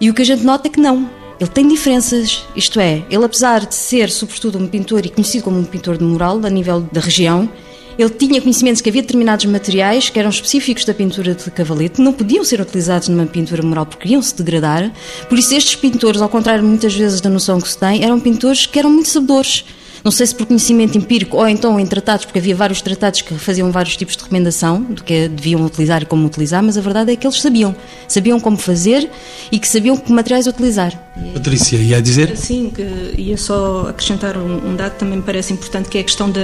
E 0.00 0.08
o 0.08 0.14
que 0.14 0.22
a 0.22 0.24
gente 0.24 0.44
nota 0.44 0.68
é 0.68 0.70
que 0.70 0.80
não. 0.80 1.10
Ele 1.40 1.50
tem 1.50 1.66
diferenças, 1.66 2.44
isto 2.54 2.78
é, 2.78 3.02
ele 3.10 3.24
apesar 3.24 3.66
de 3.66 3.74
ser 3.74 4.10
sobretudo 4.10 4.58
um 4.58 4.68
pintor 4.68 5.04
e 5.04 5.08
conhecido 5.08 5.42
como 5.42 5.58
um 5.58 5.64
pintor 5.64 5.98
de 5.98 6.04
mural 6.04 6.40
a 6.44 6.48
nível 6.48 6.80
da 6.92 7.00
região, 7.00 7.50
ele 7.98 8.10
tinha 8.10 8.40
conhecimentos 8.40 8.80
que 8.80 8.88
havia 8.88 9.02
determinados 9.02 9.44
materiais 9.46 10.08
que 10.08 10.20
eram 10.20 10.30
específicos 10.30 10.84
da 10.84 10.94
pintura 10.94 11.34
de 11.34 11.50
cavalete, 11.50 12.00
não 12.00 12.12
podiam 12.12 12.44
ser 12.44 12.60
utilizados 12.60 13.08
numa 13.08 13.26
pintura 13.26 13.60
mural 13.60 13.86
porque 13.86 14.10
iam-se 14.10 14.36
degradar. 14.36 14.92
Por 15.28 15.36
isso, 15.36 15.52
estes 15.52 15.74
pintores, 15.74 16.22
ao 16.22 16.28
contrário 16.28 16.62
muitas 16.62 16.94
vezes 16.94 17.20
da 17.20 17.28
noção 17.28 17.60
que 17.60 17.68
se 17.68 17.76
tem, 17.76 18.04
eram 18.04 18.20
pintores 18.20 18.66
que 18.66 18.78
eram 18.78 18.90
muito 18.90 19.08
sabedores 19.08 19.64
não 20.04 20.10
sei 20.10 20.26
se 20.26 20.34
por 20.34 20.46
conhecimento 20.46 20.98
empírico 20.98 21.36
ou 21.36 21.48
então 21.48 21.78
em 21.78 21.86
tratados, 21.86 22.24
porque 22.24 22.38
havia 22.38 22.54
vários 22.56 22.82
tratados 22.82 23.22
que 23.22 23.34
faziam 23.34 23.70
vários 23.70 23.96
tipos 23.96 24.16
de 24.16 24.22
recomendação 24.22 24.82
do 24.82 25.02
que 25.02 25.28
deviam 25.28 25.64
utilizar 25.64 26.02
e 26.02 26.06
como 26.06 26.26
utilizar, 26.26 26.62
mas 26.62 26.76
a 26.76 26.80
verdade 26.80 27.12
é 27.12 27.16
que 27.16 27.26
eles 27.26 27.40
sabiam. 27.40 27.74
Sabiam 28.08 28.40
como 28.40 28.56
fazer 28.56 29.08
e 29.50 29.58
que 29.58 29.68
sabiam 29.68 29.96
que 29.96 30.12
materiais 30.12 30.46
utilizar. 30.46 30.92
Patrícia, 31.34 31.76
ia 31.76 32.02
dizer? 32.02 32.36
Sim, 32.36 32.70
que 32.74 32.82
ia 33.20 33.36
só 33.36 33.88
acrescentar 33.88 34.36
um, 34.36 34.70
um 34.70 34.76
dado 34.76 34.96
também 34.98 35.18
me 35.18 35.22
parece 35.22 35.52
importante, 35.52 35.88
que 35.88 35.98
é 35.98 36.00
a 36.00 36.04
questão 36.04 36.30
da, 36.30 36.40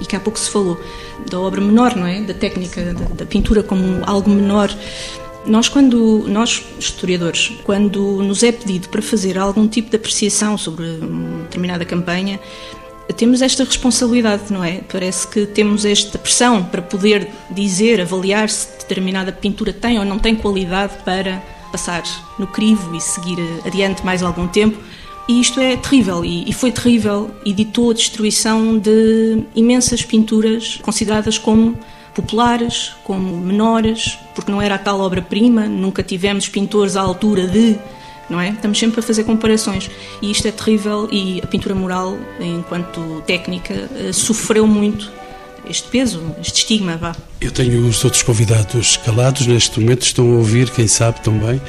e 0.00 0.06
que 0.06 0.16
há 0.16 0.20
pouco 0.20 0.38
se 0.38 0.50
falou, 0.50 0.80
da 1.30 1.38
obra 1.38 1.60
menor, 1.60 1.96
não 1.96 2.06
é? 2.06 2.20
Da 2.20 2.34
técnica, 2.34 2.92
da, 2.92 3.14
da 3.14 3.26
pintura 3.26 3.62
como 3.62 4.02
algo 4.04 4.30
menor. 4.30 4.74
Nós, 5.46 5.68
quando, 5.68 6.24
nós, 6.26 6.64
historiadores, 6.78 7.52
quando 7.62 8.20
nos 8.22 8.42
é 8.42 8.50
pedido 8.50 8.88
para 8.88 9.00
fazer 9.00 9.38
algum 9.38 9.68
tipo 9.68 9.90
de 9.90 9.96
apreciação 9.96 10.58
sobre 10.58 10.84
uma 11.00 11.44
determinada 11.44 11.84
campanha, 11.84 12.40
temos 13.14 13.42
esta 13.42 13.64
responsabilidade, 13.64 14.52
não 14.52 14.64
é? 14.64 14.80
Parece 14.90 15.26
que 15.28 15.46
temos 15.46 15.84
esta 15.84 16.18
pressão 16.18 16.64
para 16.64 16.82
poder 16.82 17.28
dizer, 17.50 18.00
avaliar 18.00 18.48
se 18.48 18.68
determinada 18.78 19.32
pintura 19.32 19.72
tem 19.72 19.98
ou 19.98 20.04
não 20.04 20.18
tem 20.18 20.34
qualidade 20.34 20.94
para 21.04 21.42
passar 21.70 22.02
no 22.38 22.46
crivo 22.46 22.94
e 22.94 23.00
seguir 23.00 23.38
adiante 23.64 24.04
mais 24.04 24.22
algum 24.22 24.48
tempo. 24.48 24.78
E 25.28 25.40
isto 25.40 25.58
é 25.58 25.76
terrível, 25.76 26.24
e, 26.24 26.52
foi 26.52 26.70
terrível, 26.70 27.30
e 27.44 27.52
ditou 27.52 27.90
a 27.90 27.94
destruição 27.94 28.78
de 28.78 29.42
imensas 29.56 30.02
pinturas 30.04 30.78
consideradas 30.82 31.36
como 31.36 31.76
populares, 32.14 32.92
como 33.02 33.36
menores, 33.36 34.18
porque 34.36 34.52
não 34.52 34.62
era 34.62 34.76
a 34.76 34.78
tal 34.78 35.00
obra-prima, 35.00 35.66
nunca 35.66 36.02
tivemos 36.02 36.48
pintores 36.48 36.96
à 36.96 37.00
altura 37.00 37.46
de 37.48 37.76
não 38.28 38.40
é? 38.40 38.50
Estamos 38.50 38.78
sempre 38.78 39.00
a 39.00 39.02
fazer 39.02 39.24
comparações 39.24 39.90
e 40.20 40.30
isto 40.30 40.46
é 40.46 40.50
terrível 40.50 41.08
e 41.10 41.40
a 41.42 41.46
pintura 41.46 41.74
mural, 41.74 42.18
enquanto 42.40 43.22
técnica, 43.26 43.88
eh, 43.94 44.12
sofreu 44.12 44.66
muito 44.66 45.10
este 45.68 45.88
peso, 45.88 46.22
este 46.40 46.58
estigma, 46.58 46.96
vá. 46.96 47.14
Eu 47.40 47.50
tenho 47.50 47.86
os 47.86 48.04
outros 48.04 48.22
convidados 48.22 48.96
calados 48.98 49.46
neste 49.46 49.80
momento, 49.80 50.02
estão 50.02 50.24
a 50.32 50.36
ouvir, 50.36 50.70
quem 50.70 50.86
sabe 50.86 51.20
também, 51.20 51.60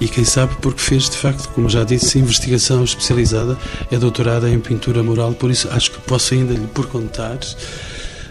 e 0.00 0.08
quem 0.08 0.24
sabe 0.24 0.54
porque 0.60 0.80
fez, 0.80 1.08
de 1.08 1.16
facto, 1.16 1.48
como 1.48 1.68
já 1.68 1.82
disse, 1.82 2.18
investigação 2.18 2.84
especializada, 2.84 3.56
é 3.90 3.96
doutorada 3.96 4.48
em 4.50 4.60
pintura 4.60 5.02
mural, 5.02 5.32
por 5.32 5.50
isso 5.50 5.68
acho 5.70 5.90
que 5.90 6.00
posso 6.00 6.34
ainda 6.34 6.52
lhe 6.52 6.66
perguntar. 6.66 7.38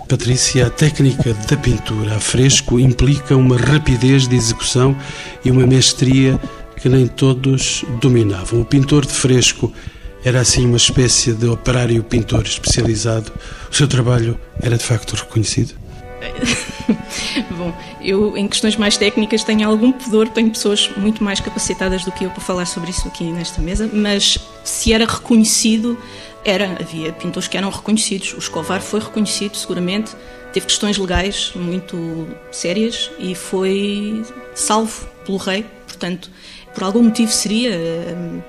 Patrícia, 0.07 0.67
a 0.67 0.69
técnica 0.69 1.33
da 1.33 1.57
pintura 1.57 2.15
a 2.15 2.19
fresco 2.19 2.79
implica 2.79 3.35
uma 3.35 3.57
rapidez 3.57 4.27
de 4.27 4.35
execução 4.35 4.95
e 5.43 5.49
uma 5.49 5.65
mestria 5.65 6.39
que 6.85 6.89
nem 6.89 7.07
todos 7.07 7.83
dominavam. 7.99 8.61
O 8.61 8.63
pintor 8.63 9.07
de 9.07 9.11
fresco 9.11 9.73
era 10.23 10.39
assim 10.39 10.67
uma 10.67 10.77
espécie 10.77 11.33
de 11.33 11.47
operário 11.47 12.03
pintor 12.03 12.43
especializado. 12.43 13.31
O 13.71 13.73
seu 13.73 13.87
trabalho 13.87 14.39
era 14.61 14.77
de 14.77 14.83
facto 14.83 15.15
reconhecido? 15.15 15.73
Bom, 17.57 17.75
eu 18.03 18.37
em 18.37 18.47
questões 18.47 18.75
mais 18.75 18.97
técnicas 18.97 19.43
tenho 19.43 19.67
algum 19.67 19.91
pudor, 19.91 20.29
tenho 20.29 20.51
pessoas 20.51 20.87
muito 20.95 21.23
mais 21.23 21.39
capacitadas 21.39 22.05
do 22.05 22.11
que 22.11 22.25
eu 22.25 22.29
para 22.29 22.41
falar 22.41 22.67
sobre 22.67 22.91
isso 22.91 23.07
aqui 23.07 23.23
nesta 23.31 23.63
mesa, 23.63 23.89
mas 23.91 24.37
se 24.63 24.93
era 24.93 25.07
reconhecido, 25.07 25.97
era, 26.43 26.77
havia 26.79 27.11
pintores 27.13 27.47
que 27.47 27.57
eram 27.57 27.71
reconhecidos. 27.71 28.33
O 28.33 28.37
Escovar 28.37 28.79
foi 28.79 28.99
reconhecido, 28.99 29.57
seguramente, 29.57 30.11
teve 30.53 30.67
questões 30.67 30.99
legais 30.99 31.51
muito 31.55 32.27
sérias 32.51 33.09
e 33.17 33.33
foi 33.33 34.23
salvo 34.53 35.07
pelo 35.25 35.39
rei, 35.39 35.65
portanto, 35.87 36.29
por 36.75 36.83
algum 36.83 37.01
motivo 37.01 37.31
seria. 37.31 37.71
Hum, 38.15 38.41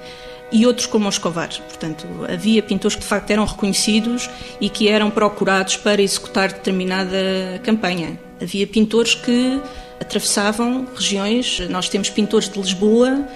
e 0.53 0.65
outros 0.65 0.87
como 0.87 1.09
os 1.09 1.17
Escovar. 1.17 1.49
Portanto, 1.69 2.07
havia 2.33 2.63
pintores 2.63 2.95
que 2.95 3.03
de 3.03 3.09
facto 3.09 3.31
eram 3.31 3.45
reconhecidos 3.45 4.31
e 4.61 4.69
que 4.69 4.89
eram 4.89 5.11
procurados 5.11 5.77
para 5.77 6.01
executar 6.01 6.53
determinada 6.53 7.61
campanha. 7.65 8.19
Havia 8.41 8.67
pintores 8.67 9.15
que 9.15 9.61
atravessavam 10.01 10.87
regiões. 10.95 11.61
Nós 11.69 11.89
temos 11.89 12.11
pintores 12.11 12.49
de 12.49 12.61
Lisboa, 12.61 13.27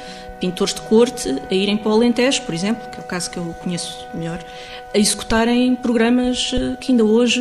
pintores 0.40 0.74
de 0.74 0.80
corte, 0.82 1.28
a 1.50 1.54
irem 1.54 1.76
para 1.76 1.90
o 1.90 1.94
Alentejo, 1.94 2.42
por 2.42 2.54
exemplo, 2.54 2.88
que 2.90 2.98
é 2.98 3.00
o 3.00 3.06
caso 3.06 3.30
que 3.30 3.38
eu 3.38 3.44
conheço 3.62 3.92
melhor, 4.14 4.44
a 4.94 4.98
executarem 4.98 5.76
programas 5.76 6.50
eh, 6.52 6.76
que 6.80 6.90
ainda 6.90 7.04
hoje 7.04 7.40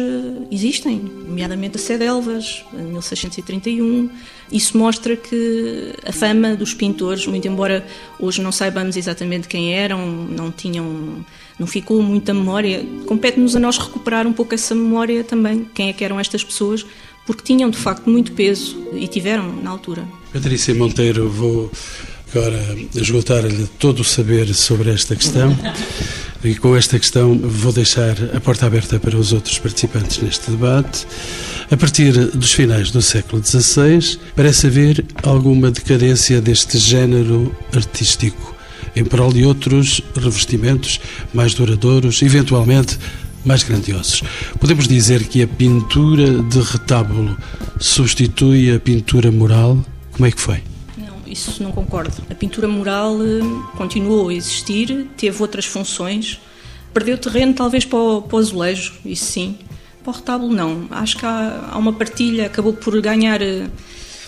existem, 0.52 0.98
nomeadamente 1.00 1.78
a 1.78 1.80
Sede 1.80 2.04
Elvas, 2.04 2.64
em 2.74 2.84
1631. 2.84 4.10
Isso 4.52 4.78
mostra 4.78 5.16
que 5.16 5.94
a 6.06 6.12
fama 6.12 6.56
dos 6.56 6.74
pintores, 6.74 7.28
muito 7.28 7.48
embora 7.48 7.86
hoje 8.20 8.42
não 8.42 8.52
saibamos 8.52 8.98
exatamente 8.98 9.48
quem 9.48 9.74
eram, 9.74 10.08
não 10.08 10.52
tinham, 10.52 11.24
não 11.58 11.68
ficou 11.68 12.02
muita 12.02 12.34
memória, 12.34 12.86
compete-nos 13.06 13.56
a 13.56 13.60
nós 13.60 13.78
recuperar 13.78 14.26
um 14.26 14.34
pouco 14.34 14.56
essa 14.56 14.74
memória 14.74 15.24
também, 15.24 15.68
quem 15.74 15.90
é 15.90 15.94
que 15.94 16.04
eram 16.04 16.20
estas 16.20 16.44
pessoas, 16.44 16.86
porque 17.26 17.44
tinham 17.44 17.70
de 17.70 17.78
facto 17.78 18.10
muito 18.10 18.32
peso 18.32 18.76
e 18.94 19.08
tiveram 19.08 19.54
na 19.62 19.70
altura. 19.70 20.04
Patrícia 20.34 20.74
Monteiro, 20.74 21.30
vou 21.30 21.72
agora 22.34 22.60
esgotar-lhe 22.96 23.68
todo 23.78 24.00
o 24.00 24.04
saber 24.04 24.54
sobre 24.54 24.92
esta 24.92 25.16
questão. 25.16 25.56
E 26.42 26.56
com 26.56 26.74
esta 26.74 26.98
questão 26.98 27.38
vou 27.38 27.74
deixar 27.74 28.16
a 28.34 28.40
porta 28.40 28.66
aberta 28.66 28.98
para 28.98 29.18
os 29.18 29.34
outros 29.34 29.60
participantes 29.60 30.20
neste 30.20 30.50
debate. 30.50 31.06
A 31.70 31.76
partir 31.76 32.14
dos 32.14 32.54
finais 32.54 32.92
do 32.92 33.02
século 33.02 33.44
XVI, 33.46 34.18
parece 34.36 34.68
haver 34.68 35.06
alguma 35.22 35.70
decadência 35.70 36.40
deste 36.40 36.78
género 36.78 37.54
artístico, 37.76 38.56
em 38.96 39.04
prol 39.04 39.34
de 39.34 39.44
outros 39.44 40.02
revestimentos 40.16 41.02
mais 41.34 41.54
duradouros, 41.54 42.22
eventualmente 42.22 42.98
mais 43.44 43.64
grandiosos. 43.64 44.24
Podemos 44.60 44.88
dizer 44.88 45.26
que 45.26 45.44
a 45.44 45.48
pintura 45.48 46.42
de 46.42 46.62
retábulo 46.62 47.38
substitui 47.78 48.74
a 48.74 48.80
pintura 48.80 49.30
mural? 49.30 49.78
Como 50.14 50.26
é 50.26 50.32
que 50.32 50.40
foi? 50.40 50.62
Isso 51.32 51.62
não 51.62 51.72
concordo. 51.72 52.24
A 52.30 52.36
pintura 52.36 52.68
mural 52.68 53.18
eh, 53.22 53.40
continuou 53.78 54.30
a 54.30 54.34
existir, 54.34 55.08
teve 55.18 55.42
outras 55.42 55.66
funções, 55.66 56.40
perdeu 56.94 57.18
terreno 57.18 57.54
talvez 57.54 57.86
para 57.86 58.00
o, 58.00 58.22
para 58.22 58.36
o 58.36 58.40
azulejo, 58.40 58.94
isso 59.06 59.26
sim. 59.26 59.58
Para 60.04 60.12
o 60.12 60.16
retábulo, 60.16 60.54
não. 60.54 60.88
Acho 60.92 61.18
que 61.18 61.26
há, 61.26 61.70
há 61.72 61.78
uma 61.78 61.94
partilha, 61.94 62.48
acabou 62.48 62.74
por 62.74 63.00
ganhar. 63.02 63.42
Eh, 63.42 63.68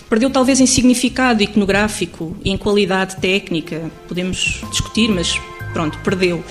perdeu 0.08 0.30
talvez 0.30 0.60
em 0.60 0.66
significado 0.66 1.42
iconográfico 1.42 2.36
e 2.44 2.50
em 2.50 2.56
qualidade 2.56 3.16
técnica, 3.16 3.90
podemos 4.06 4.60
discutir, 4.70 5.08
mas 5.08 5.40
pronto, 5.72 5.98
perdeu. 6.00 6.44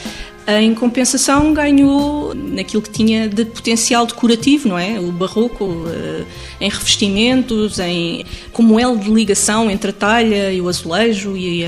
Em 0.48 0.74
compensação, 0.74 1.54
ganhou 1.54 2.34
naquilo 2.34 2.82
que 2.82 2.90
tinha 2.90 3.30
de 3.30 3.46
potencial 3.46 4.06
decorativo, 4.06 4.68
não 4.68 4.78
é? 4.78 5.00
O 5.00 5.12
barroco, 5.12 5.86
eh, 5.88 6.24
em 6.60 6.70
revestimentos, 6.70 7.80
em 7.80 8.26
como 8.52 8.80
elo 8.80 8.98
de 8.98 9.10
ligação 9.10 9.70
entre 9.70 9.92
a 9.92 9.94
talha 9.94 10.52
e 10.52 10.60
o 10.60 10.68
azulejo 10.68 11.38
e 11.38 11.64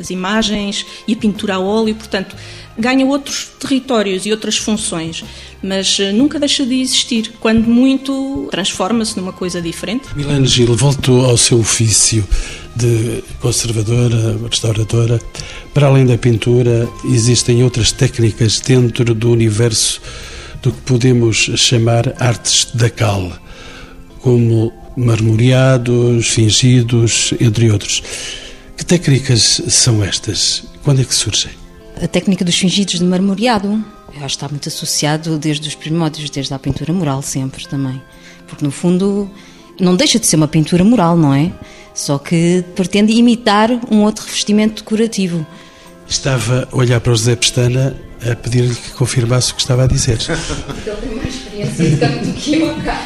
as 0.00 0.10
imagens 0.10 0.86
e 1.06 1.12
a 1.12 1.16
pintura 1.16 1.54
a 1.56 1.60
óleo, 1.60 1.94
portanto, 1.94 2.34
ganha 2.78 3.06
outros 3.06 3.48
territórios 3.58 4.26
e 4.26 4.30
outras 4.30 4.56
funções, 4.56 5.24
mas 5.62 5.98
eh, 5.98 6.12
nunca 6.12 6.38
deixa 6.38 6.64
de 6.64 6.80
existir. 6.80 7.32
Quando 7.40 7.66
muito, 7.66 8.48
transforma-se 8.50 9.16
numa 9.16 9.32
coisa 9.32 9.60
diferente. 9.60 10.06
Milene 10.14 10.46
Gil, 10.46 10.74
volto 10.76 11.24
ao 11.24 11.36
seu 11.36 11.58
ofício 11.58 12.26
de 12.74 13.22
conservadora, 13.40 14.38
restauradora. 14.48 15.20
Para 15.72 15.86
além 15.86 16.06
da 16.06 16.18
pintura, 16.18 16.88
existem 17.04 17.62
outras 17.62 17.92
técnicas 17.92 18.60
dentro 18.60 19.14
do 19.14 19.30
universo 19.30 20.00
do 20.62 20.72
que 20.72 20.80
podemos 20.82 21.50
chamar 21.56 22.14
artes 22.18 22.68
da 22.74 22.90
cal, 22.90 23.32
como 24.20 24.72
marmoreados, 24.96 26.28
fingidos, 26.28 27.32
entre 27.40 27.70
outros. 27.70 28.02
Que 28.76 28.84
técnicas 28.84 29.62
são 29.68 30.02
estas? 30.02 30.64
Quando 30.82 31.00
é 31.00 31.04
que 31.04 31.14
surgem? 31.14 31.65
A 32.02 32.06
técnica 32.06 32.44
dos 32.44 32.56
fingidos 32.56 32.98
de 32.98 33.04
marmoreado 33.04 33.82
acho 34.08 34.18
que 34.18 34.26
está 34.26 34.48
muito 34.48 34.68
associado 34.68 35.38
desde 35.38 35.68
os 35.68 35.74
primórdios, 35.74 36.30
desde 36.30 36.52
a 36.54 36.58
pintura 36.58 36.92
mural 36.92 37.22
sempre 37.22 37.66
também. 37.66 38.00
Porque 38.46 38.64
no 38.64 38.70
fundo 38.70 39.30
não 39.80 39.96
deixa 39.96 40.18
de 40.18 40.26
ser 40.26 40.36
uma 40.36 40.48
pintura 40.48 40.84
mural, 40.84 41.16
não 41.16 41.34
é? 41.34 41.52
Só 41.94 42.18
que 42.18 42.64
pretende 42.74 43.12
imitar 43.12 43.70
um 43.90 44.02
outro 44.02 44.24
revestimento 44.24 44.82
decorativo. 44.82 45.46
Estava 46.08 46.68
a 46.70 46.76
olhar 46.76 47.00
para 47.00 47.12
o 47.12 47.16
José 47.16 47.34
Pestana 47.36 47.96
a 48.30 48.34
pedir-lhe 48.36 48.74
que 48.74 48.90
confirmasse 48.92 49.52
o 49.52 49.54
que 49.54 49.60
estava 49.60 49.84
a 49.84 49.86
dizer. 49.86 50.18
Porque 50.18 50.90
ele 50.90 50.96
tem 51.00 51.16
mais 51.16 51.34
experiência 51.34 51.90
de 51.90 51.96
campo 51.96 52.26
do 52.26 52.32
que 52.34 52.60
eu 52.60 52.74
cá. 52.82 53.02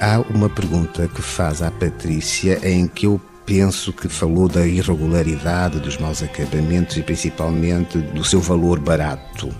Há 0.00 0.20
uma 0.34 0.50
pergunta 0.50 1.08
que 1.08 1.22
faz 1.22 1.62
à 1.62 1.70
Patrícia 1.70 2.60
em 2.62 2.86
que 2.88 3.06
eu 3.06 3.20
penso 3.46 3.92
que 3.92 4.08
falou 4.08 4.48
da 4.48 4.66
irregularidade, 4.66 5.78
dos 5.78 5.98
maus 5.98 6.22
acabamentos 6.22 6.96
e 6.96 7.02
principalmente 7.02 7.98
do 7.98 8.24
seu 8.24 8.40
valor 8.40 8.80
barato. 8.80 9.54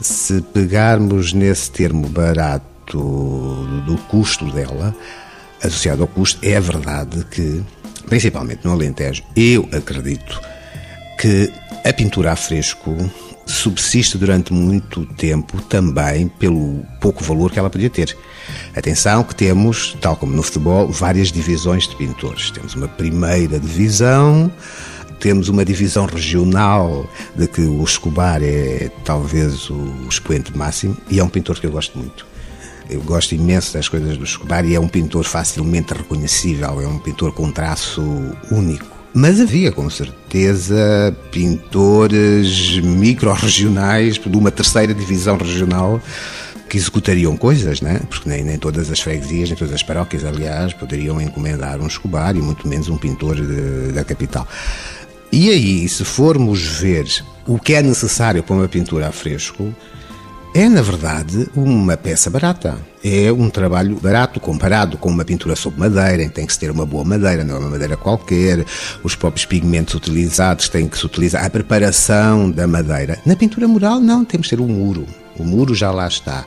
Se 0.00 0.42
pegarmos 0.42 1.32
nesse 1.32 1.70
termo 1.70 2.08
barato 2.08 2.98
do 3.86 3.96
custo 4.08 4.50
dela, 4.50 4.94
associado 5.62 6.02
ao 6.02 6.08
custo, 6.08 6.38
é 6.42 6.60
verdade 6.60 7.24
que, 7.30 7.62
principalmente 8.06 8.64
no 8.64 8.72
Alentejo, 8.72 9.22
eu 9.34 9.68
acredito 9.72 10.40
que 11.18 11.50
a 11.84 11.92
pintura 11.92 12.32
a 12.32 12.36
fresco 12.36 12.94
subsiste 13.46 14.18
durante 14.18 14.52
muito 14.52 15.04
tempo 15.16 15.60
também 15.62 16.28
pelo 16.28 16.84
pouco 17.00 17.22
valor 17.22 17.50
que 17.50 17.58
ela 17.58 17.70
podia 17.70 17.90
ter. 17.90 18.16
Atenção 18.74 19.22
que 19.22 19.34
temos, 19.34 19.96
tal 20.00 20.16
como 20.16 20.34
no 20.34 20.42
futebol, 20.42 20.88
várias 20.88 21.30
divisões 21.30 21.88
de 21.88 21.96
pintores. 21.96 22.50
Temos 22.50 22.74
uma 22.74 22.88
primeira 22.88 23.58
divisão, 23.58 24.50
temos 25.20 25.48
uma 25.48 25.64
divisão 25.64 26.06
regional 26.06 27.08
de 27.36 27.46
que 27.46 27.62
o 27.62 27.82
Escobar 27.82 28.42
é 28.42 28.90
talvez 29.04 29.70
o 29.70 30.06
expoente 30.08 30.56
máximo 30.56 30.96
e 31.10 31.18
é 31.18 31.24
um 31.24 31.28
pintor 31.28 31.58
que 31.58 31.66
eu 31.66 31.70
gosto 31.70 31.98
muito. 31.98 32.26
Eu 32.88 33.00
gosto 33.00 33.34
imenso 33.34 33.72
das 33.72 33.88
coisas 33.88 34.18
do 34.18 34.24
Escobar 34.24 34.64
e 34.66 34.74
é 34.74 34.80
um 34.80 34.88
pintor 34.88 35.24
facilmente 35.24 35.94
reconhecível, 35.94 36.80
é 36.80 36.86
um 36.86 36.98
pintor 36.98 37.32
com 37.32 37.44
um 37.44 37.52
traço 37.52 38.02
único. 38.50 38.93
Mas 39.16 39.40
havia 39.40 39.70
com 39.70 39.88
certeza 39.88 41.16
pintores 41.30 42.80
micro-regionais 42.80 44.18
de 44.18 44.36
uma 44.36 44.50
terceira 44.50 44.92
divisão 44.92 45.36
regional 45.36 46.02
que 46.68 46.76
executariam 46.76 47.36
coisas, 47.36 47.80
né? 47.80 48.00
porque 48.10 48.28
nem, 48.28 48.42
nem 48.42 48.58
todas 48.58 48.90
as 48.90 48.98
freguesias, 48.98 49.50
nem 49.50 49.56
todas 49.56 49.72
as 49.72 49.84
paróquias, 49.84 50.24
aliás, 50.24 50.72
poderiam 50.72 51.20
encomendar 51.20 51.80
um 51.80 51.86
escobar 51.86 52.34
e 52.34 52.40
muito 52.40 52.66
menos 52.66 52.88
um 52.88 52.96
pintor 52.96 53.36
de, 53.36 53.92
da 53.92 54.02
capital. 54.02 54.48
E 55.30 55.48
aí, 55.48 55.88
se 55.88 56.04
formos 56.04 56.60
ver 56.62 57.06
o 57.46 57.56
que 57.56 57.74
é 57.74 57.82
necessário 57.82 58.42
para 58.42 58.56
uma 58.56 58.66
pintura 58.66 59.06
a 59.06 59.12
fresco, 59.12 59.72
é, 60.54 60.68
na 60.68 60.82
verdade, 60.82 61.48
uma 61.56 61.96
peça 61.96 62.30
barata. 62.30 62.78
É 63.02 63.32
um 63.32 63.50
trabalho 63.50 63.98
barato 64.00 64.38
comparado 64.38 64.96
com 64.96 65.08
uma 65.08 65.24
pintura 65.24 65.56
sob 65.56 65.78
madeira, 65.78 66.22
em 66.22 66.28
que 66.28 66.34
tem 66.34 66.46
que 66.46 66.52
se 66.52 66.60
ter 66.60 66.70
uma 66.70 66.86
boa 66.86 67.04
madeira, 67.04 67.42
não 67.42 67.56
é 67.56 67.58
uma 67.58 67.70
madeira 67.70 67.96
qualquer. 67.96 68.64
Os 69.02 69.16
próprios 69.16 69.44
pigmentos 69.44 69.94
utilizados 69.94 70.68
têm 70.68 70.88
que 70.88 70.96
se 70.96 71.04
utilizar 71.04 71.44
a 71.44 71.50
preparação 71.50 72.48
da 72.52 72.68
madeira. 72.68 73.18
Na 73.26 73.34
pintura 73.34 73.66
mural, 73.66 73.98
não, 73.98 74.24
temos 74.24 74.46
que 74.46 74.56
ter 74.56 74.62
um 74.62 74.68
muro. 74.68 75.04
O 75.36 75.42
muro 75.42 75.74
já 75.74 75.90
lá 75.90 76.06
está 76.06 76.44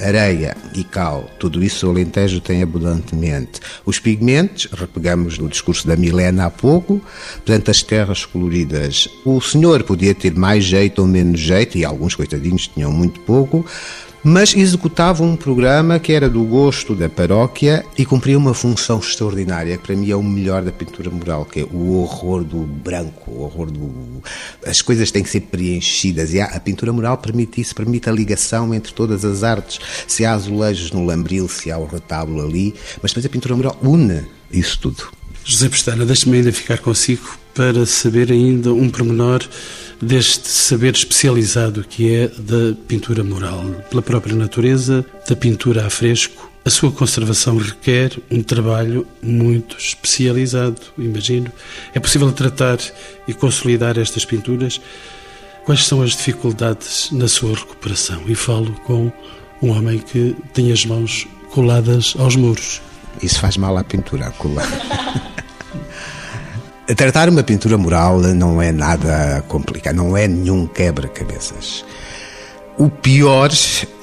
areia 0.00 0.56
e 0.74 0.84
cal, 0.84 1.28
tudo 1.38 1.62
isso 1.62 1.86
o 1.86 1.90
Alentejo 1.90 2.40
tem 2.40 2.62
abundantemente. 2.62 3.60
Os 3.84 3.98
pigmentos, 3.98 4.68
repegamos 4.72 5.38
no 5.38 5.48
discurso 5.48 5.86
da 5.86 5.96
Milena 5.96 6.46
há 6.46 6.50
pouco, 6.50 7.00
portanto, 7.36 7.70
as 7.70 7.82
terras 7.82 8.24
coloridas. 8.24 9.08
O 9.24 9.40
senhor 9.40 9.82
podia 9.82 10.14
ter 10.14 10.34
mais 10.34 10.64
jeito 10.64 11.00
ou 11.00 11.08
menos 11.08 11.40
jeito, 11.40 11.76
e 11.78 11.84
alguns 11.84 12.14
coitadinhos 12.14 12.68
tinham 12.68 12.92
muito 12.92 13.20
pouco, 13.20 13.64
mas 14.22 14.54
executava 14.54 15.22
um 15.22 15.36
programa 15.36 15.98
que 15.98 16.12
era 16.12 16.28
do 16.28 16.42
gosto 16.44 16.94
da 16.94 17.08
paróquia 17.08 17.84
e 17.96 18.04
cumpria 18.04 18.36
uma 18.36 18.54
função 18.54 18.98
extraordinária, 18.98 19.76
que 19.76 19.86
para 19.86 19.96
mim 19.96 20.10
é 20.10 20.16
o 20.16 20.22
melhor 20.22 20.62
da 20.62 20.72
pintura 20.72 21.10
mural, 21.10 21.44
que 21.44 21.60
é 21.60 21.64
o 21.64 21.98
horror 22.00 22.44
do 22.44 22.58
branco, 22.58 23.30
o 23.30 23.42
horror 23.42 23.70
do... 23.70 24.22
As 24.66 24.80
coisas 24.82 25.10
têm 25.10 25.22
que 25.22 25.30
ser 25.30 25.42
preenchidas 25.42 26.34
e 26.34 26.40
a 26.40 26.60
pintura 26.60 26.92
mural 26.92 27.18
permite 27.18 27.60
isso, 27.60 27.74
permite 27.74 28.08
a 28.08 28.12
ligação 28.12 28.74
entre 28.74 28.92
todas 28.92 29.24
as 29.24 29.42
artes. 29.42 29.78
Se 30.06 30.24
há 30.24 30.32
azulejos 30.32 30.92
no 30.92 31.04
lambril, 31.04 31.48
se 31.48 31.70
há 31.70 31.78
o 31.78 31.86
retábulo 31.86 32.42
ali, 32.42 32.74
mas 33.02 33.12
depois 33.12 33.26
a 33.26 33.28
pintura 33.28 33.56
mural 33.56 33.78
une 33.82 34.26
isso 34.50 34.78
tudo. 34.80 35.08
José 35.44 35.68
Pestana, 35.68 36.04
deixe-me 36.04 36.38
ainda 36.38 36.52
ficar 36.52 36.78
consigo 36.78 37.38
para 37.54 37.86
saber 37.86 38.30
ainda 38.30 38.72
um 38.72 38.88
pormenor 38.88 39.42
deste 40.00 40.48
saber 40.48 40.94
especializado 40.94 41.84
que 41.84 42.14
é 42.14 42.28
da 42.28 42.74
pintura 42.86 43.24
mural. 43.24 43.64
Pela 43.90 44.02
própria 44.02 44.34
natureza 44.34 45.04
da 45.28 45.34
pintura 45.34 45.86
a 45.86 45.90
fresco, 45.90 46.50
a 46.64 46.70
sua 46.70 46.92
conservação 46.92 47.56
requer 47.56 48.12
um 48.30 48.42
trabalho 48.42 49.06
muito 49.22 49.76
especializado, 49.78 50.80
imagino. 50.98 51.50
É 51.94 52.00
possível 52.00 52.30
tratar 52.32 52.78
e 53.26 53.32
consolidar 53.32 53.98
estas 53.98 54.24
pinturas? 54.24 54.80
Quais 55.64 55.86
são 55.86 56.02
as 56.02 56.10
dificuldades 56.10 57.10
na 57.10 57.28
sua 57.28 57.54
recuperação? 57.54 58.22
E 58.26 58.34
falo 58.34 58.72
com 58.84 59.10
um 59.62 59.70
homem 59.70 59.98
que 59.98 60.36
tem 60.52 60.72
as 60.72 60.84
mãos 60.84 61.26
coladas 61.50 62.14
aos 62.18 62.36
muros. 62.36 62.80
Isso 63.22 63.40
faz 63.40 63.56
mal 63.56 63.76
à 63.76 63.84
pintura, 63.84 64.30
colar. 64.32 64.68
Tratar 66.96 67.28
uma 67.28 67.42
pintura 67.42 67.76
mural 67.76 68.18
não 68.20 68.62
é 68.62 68.72
nada 68.72 69.44
complicado, 69.46 69.94
não 69.94 70.16
é 70.16 70.26
nenhum 70.26 70.66
quebra-cabeças. 70.66 71.84
O 72.78 72.88
pior 72.88 73.50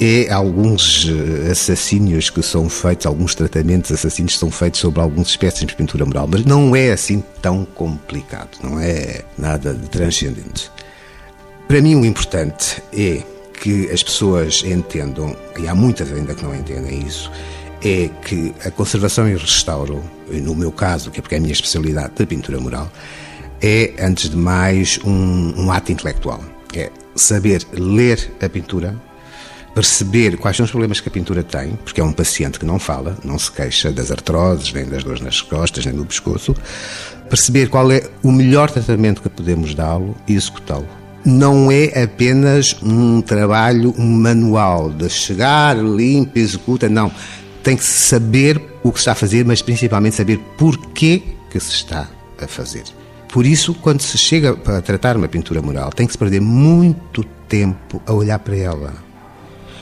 é 0.01 0.29
alguns 0.31 1.09
eh, 1.09 1.49
assassínios 1.49 2.29
que 2.29 2.43
são 2.43 2.69
feitos, 2.69 3.05
alguns 3.05 3.33
tratamentos 3.33 3.89
assassinos 3.89 4.37
são 4.37 4.51
feitos 4.51 4.81
sobre 4.81 4.99
algumas 4.99 5.29
espécies 5.29 5.65
de 5.65 5.73
pintura 5.73 6.05
mural, 6.05 6.27
mas 6.29 6.43
não 6.43 6.75
é 6.75 6.91
assim 6.91 7.23
tão 7.41 7.63
complicado, 7.63 8.57
não 8.61 8.79
é 8.79 9.21
nada 9.37 9.73
de 9.73 9.87
transcendente. 9.87 10.69
Para 11.67 11.81
mim, 11.81 11.95
o 11.95 12.05
importante 12.05 12.83
é 12.93 13.23
que 13.61 13.89
as 13.91 14.03
pessoas 14.03 14.61
entendam, 14.65 15.35
e 15.57 15.67
há 15.67 15.73
muitas 15.73 16.11
ainda 16.11 16.35
que 16.35 16.43
não 16.43 16.53
entendem 16.53 16.99
isso, 17.07 17.31
é 17.85 18.09
que 18.23 18.51
a 18.65 18.71
conservação 18.71 19.29
e 19.29 19.35
restauro, 19.35 20.03
no 20.27 20.55
meu 20.55 20.71
caso, 20.71 21.11
que 21.11 21.19
é 21.19 21.21
porque 21.21 21.35
é 21.35 21.37
a 21.37 21.41
minha 21.41 21.53
especialidade 21.53 22.13
da 22.17 22.25
pintura 22.25 22.59
mural, 22.59 22.91
é, 23.61 23.93
antes 23.99 24.27
de 24.27 24.35
mais, 24.35 24.99
um, 25.05 25.53
um 25.55 25.71
ato 25.71 25.91
intelectual. 25.91 26.43
É 26.75 26.89
saber 27.15 27.61
ler 27.71 28.31
a 28.41 28.49
pintura, 28.49 28.99
perceber 29.75 30.35
quais 30.37 30.57
são 30.57 30.63
os 30.63 30.71
problemas 30.71 30.99
que 30.99 31.09
a 31.09 31.11
pintura 31.11 31.43
tem, 31.43 31.75
porque 31.83 32.01
é 32.01 32.03
um 32.03 32.11
paciente 32.11 32.57
que 32.57 32.65
não 32.65 32.79
fala, 32.79 33.15
não 33.23 33.37
se 33.37 33.51
queixa 33.51 33.91
das 33.91 34.09
artroses, 34.09 34.73
nem 34.73 34.85
das 34.85 35.03
dores 35.03 35.21
nas 35.21 35.39
costas, 35.41 35.85
nem 35.85 35.93
do 35.93 36.05
pescoço, 36.05 36.55
perceber 37.29 37.69
qual 37.69 37.91
é 37.91 38.01
o 38.23 38.31
melhor 38.31 38.71
tratamento 38.71 39.21
que 39.21 39.29
podemos 39.29 39.75
dá-lo 39.75 40.17
e 40.27 40.33
executá-lo. 40.33 40.87
Não 41.23 41.71
é 41.71 42.03
apenas 42.03 42.75
um 42.81 43.21
trabalho 43.21 43.93
manual 43.99 44.91
de 44.91 45.07
chegar, 45.09 45.77
limpa, 45.77 46.39
executa, 46.39 46.89
não 46.89 47.11
tem 47.65 47.75
que 47.75 47.83
saber 47.83 48.61
o 48.83 48.91
que 48.91 48.99
está 48.99 49.13
a 49.13 49.15
fazer, 49.15 49.43
mas 49.43 49.59
principalmente 49.59 50.15
saber 50.15 50.37
porquê 50.55 51.23
que 51.49 51.59
se 51.59 51.71
está 51.71 52.07
a 52.39 52.47
fazer. 52.47 52.83
Por 53.27 53.43
isso, 53.43 53.73
quando 53.73 54.01
se 54.01 54.19
chega 54.19 54.55
para 54.55 54.83
tratar 54.83 55.17
uma 55.17 55.27
pintura 55.27 55.63
mural, 55.63 55.89
tem 55.89 56.05
que 56.05 56.13
se 56.13 56.17
perder 56.17 56.41
muito 56.41 57.23
tempo 57.49 57.99
a 58.05 58.13
olhar 58.13 58.37
para 58.37 58.55
ela. 58.55 58.93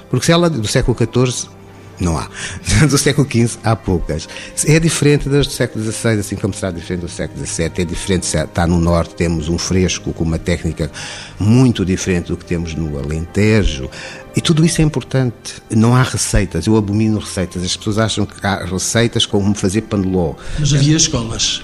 Porque 0.10 0.26
se 0.26 0.32
ela 0.32 0.50
do 0.50 0.66
século 0.66 0.98
XIV 0.98 1.50
não 2.00 2.18
há. 2.18 2.28
Do 2.90 2.98
século 2.98 3.28
XV 3.30 3.60
há 3.64 3.76
poucas. 3.76 4.28
É 4.66 4.80
diferente 4.80 5.30
das 5.30 5.48
do 5.48 5.54
século 5.54 5.84
XVI, 5.84 6.20
assim 6.20 6.36
como 6.36 6.54
será 6.54 6.72
diferente 6.72 7.02
do 7.02 7.10
século 7.10 7.46
XVII. 7.46 7.72
É 7.78 7.86
diferente 7.86 8.24
está 8.24 8.68
no 8.68 8.80
Norte, 8.80 9.16
temos 9.16 9.50
um 9.50 9.58
fresco 9.58 10.14
com 10.14 10.24
uma 10.24 10.40
técnica 10.40 10.92
muito 11.40 11.86
diferente 11.86 12.28
do 12.28 12.38
que 12.38 12.46
temos 12.46 12.74
no 12.74 12.98
Alentejo. 12.98 13.90
E 14.36 14.42
tudo 14.42 14.66
isso 14.66 14.82
é 14.82 14.84
importante. 14.84 15.62
Não 15.70 15.96
há 15.96 16.04
receitas. 16.04 16.66
Eu 16.66 16.76
abomino 16.76 17.20
receitas. 17.20 17.64
As 17.64 17.78
pessoas 17.78 17.98
acham 17.98 18.26
que 18.26 18.46
há 18.46 18.66
receitas 18.66 19.26
como 19.26 19.54
fazer 19.54 19.82
paneló. 19.82 20.34
Mas 20.60 20.74
havia 20.74 20.98
escolas. 20.98 21.62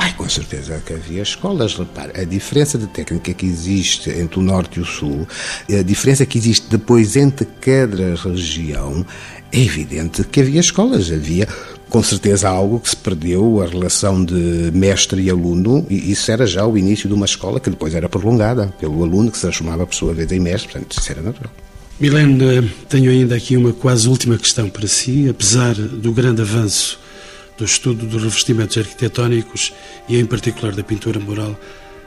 Ai, 0.00 0.12
com 0.12 0.28
certeza 0.28 0.80
que 0.86 0.92
havia 0.92 1.22
escolas. 1.22 1.74
Repare, 1.74 2.20
a 2.20 2.22
diferença 2.22 2.78
de 2.78 2.86
técnica 2.86 3.34
que 3.34 3.44
existe 3.44 4.08
entre 4.10 4.38
o 4.38 4.42
Norte 4.42 4.78
e 4.78 4.82
o 4.82 4.84
Sul, 4.84 5.26
a 5.68 5.82
diferença 5.82 6.24
que 6.24 6.38
existe 6.38 6.68
depois 6.70 7.16
entre 7.16 7.44
cada 7.60 8.14
região, 8.14 9.04
é 9.50 9.60
evidente 9.60 10.22
que 10.22 10.40
havia 10.40 10.60
escolas. 10.60 11.10
Havia 11.10 11.48
com 11.88 12.00
certeza 12.00 12.48
algo 12.48 12.78
que 12.78 12.90
se 12.90 12.96
perdeu, 12.96 13.60
a 13.60 13.66
relação 13.66 14.24
de 14.24 14.70
mestre 14.72 15.20
e 15.22 15.30
aluno, 15.30 15.84
e 15.90 16.12
isso 16.12 16.30
era 16.30 16.46
já 16.46 16.64
o 16.64 16.78
início 16.78 17.08
de 17.08 17.14
uma 17.14 17.26
escola 17.26 17.58
que 17.58 17.68
depois 17.68 17.92
era 17.92 18.08
prolongada 18.08 18.72
pelo 18.78 19.02
aluno, 19.02 19.32
que 19.32 19.36
se 19.36 19.42
transformava 19.42 19.84
por 19.84 19.96
sua 19.96 20.14
vez 20.14 20.30
em 20.30 20.38
mestre, 20.38 20.70
portanto, 20.70 20.96
isso 20.96 21.10
era 21.10 21.22
natural. 21.22 21.50
Milene, 21.98 22.70
tenho 22.88 23.10
ainda 23.10 23.34
aqui 23.34 23.56
uma 23.56 23.72
quase 23.72 24.08
última 24.08 24.38
questão 24.38 24.70
para 24.70 24.86
si. 24.86 25.28
Apesar 25.28 25.74
do 25.74 26.12
grande 26.12 26.42
avanço 26.42 27.00
do 27.58 27.64
estudo 27.64 28.06
dos 28.06 28.22
revestimentos 28.22 28.78
arquitetónicos 28.78 29.72
e, 30.08 30.16
em 30.16 30.24
particular, 30.24 30.74
da 30.74 30.84
pintura 30.84 31.18
mural, 31.18 31.58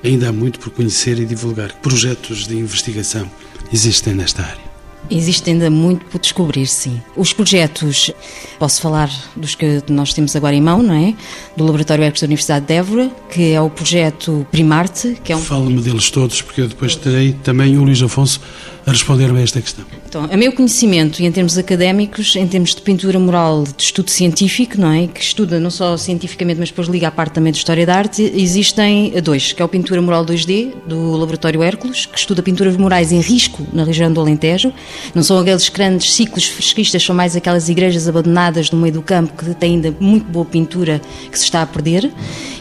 ainda 0.04 0.30
há 0.30 0.32
muito 0.32 0.60
por 0.60 0.72
conhecer 0.72 1.20
e 1.20 1.26
divulgar. 1.26 1.74
Que 1.74 1.80
projetos 1.80 2.48
de 2.48 2.58
investigação 2.58 3.30
existem 3.72 4.14
nesta 4.14 4.42
área? 4.42 4.72
Existe 5.10 5.50
ainda 5.50 5.70
muito 5.70 6.06
por 6.06 6.22
descobrir, 6.22 6.68
sim. 6.68 7.02
Os 7.18 7.34
projetos, 7.34 8.12
posso 8.58 8.80
falar 8.80 9.10
dos 9.36 9.56
que 9.56 9.84
nós 9.90 10.14
temos 10.14 10.36
agora 10.36 10.56
em 10.56 10.62
mão, 10.62 10.82
não 10.82 10.94
é? 10.94 11.14
Do 11.58 11.66
Laboratório 11.66 12.04
Ecos 12.04 12.22
da 12.22 12.28
Universidade 12.28 12.66
de 12.66 12.74
Évora, 12.74 13.12
que 13.30 13.52
é 13.52 13.60
o 13.60 13.70
projeto 13.70 14.46
Primarte, 14.52 15.20
que 15.24 15.34
é 15.34 15.36
um... 15.36 15.42
Fala-me 15.42 15.82
deles 15.82 16.10
todos, 16.12 16.42
porque 16.42 16.62
eu 16.62 16.68
depois 16.68 16.96
terei 16.96 17.34
também 17.34 17.78
o 17.78 17.84
Luís 17.84 18.02
Afonso 18.02 18.40
a 18.86 18.92
responder-me 18.92 19.40
a 19.40 19.42
esta 19.42 19.60
questão. 19.60 19.86
Então, 20.12 20.28
a 20.30 20.36
meu 20.36 20.52
conhecimento, 20.52 21.22
e 21.22 21.26
em 21.26 21.32
termos 21.32 21.58
académicos, 21.58 22.36
em 22.36 22.46
termos 22.46 22.76
de 22.76 22.82
pintura 22.82 23.18
mural 23.18 23.64
de 23.64 23.82
estudo 23.82 24.12
científico, 24.12 24.78
não 24.78 24.92
é? 24.92 25.08
Que 25.08 25.22
estuda 25.22 25.58
não 25.58 25.72
só 25.72 25.96
cientificamente, 25.96 26.60
mas 26.60 26.68
depois 26.68 26.90
liga 26.90 27.08
à 27.08 27.12
parte 27.12 27.36
também 27.36 27.54
de 27.54 27.60
História 27.60 27.86
da 27.86 27.96
Arte, 27.96 28.22
existem 28.36 29.14
dois, 29.24 29.54
que 29.54 29.62
é 29.62 29.64
o 29.64 29.70
Pintura 29.70 30.02
Mural 30.02 30.26
2D, 30.26 30.74
do 30.86 31.16
Laboratório 31.16 31.64
Hércules, 31.64 32.06
que 32.06 32.20
estuda 32.20 32.44
pinturas 32.44 32.76
murais 32.76 33.14
em 33.14 33.22
risco 33.22 33.66
na 33.72 33.86
região 33.86 34.12
do 34.12 34.20
Alentejo. 34.20 34.74
Não 35.16 35.24
são 35.24 35.40
aqueles 35.40 35.70
grandes 35.70 36.12
ciclos 36.12 36.46
fresquistas, 36.46 37.02
são 37.02 37.16
mais 37.16 37.38
aquelas 37.38 37.70
igrejas 37.70 38.06
abandonadas 38.06 38.70
no 38.70 38.80
meio 38.80 38.96
do 38.96 39.02
campo 39.02 39.32
que 39.42 39.56
têm 39.56 39.76
ainda 39.76 39.96
muito 39.98 40.26
boa 40.26 40.44
pintura 40.44 41.00
que 41.32 41.40
se 41.40 41.46
está 41.46 41.62
a 41.62 41.66
perder. 41.66 42.12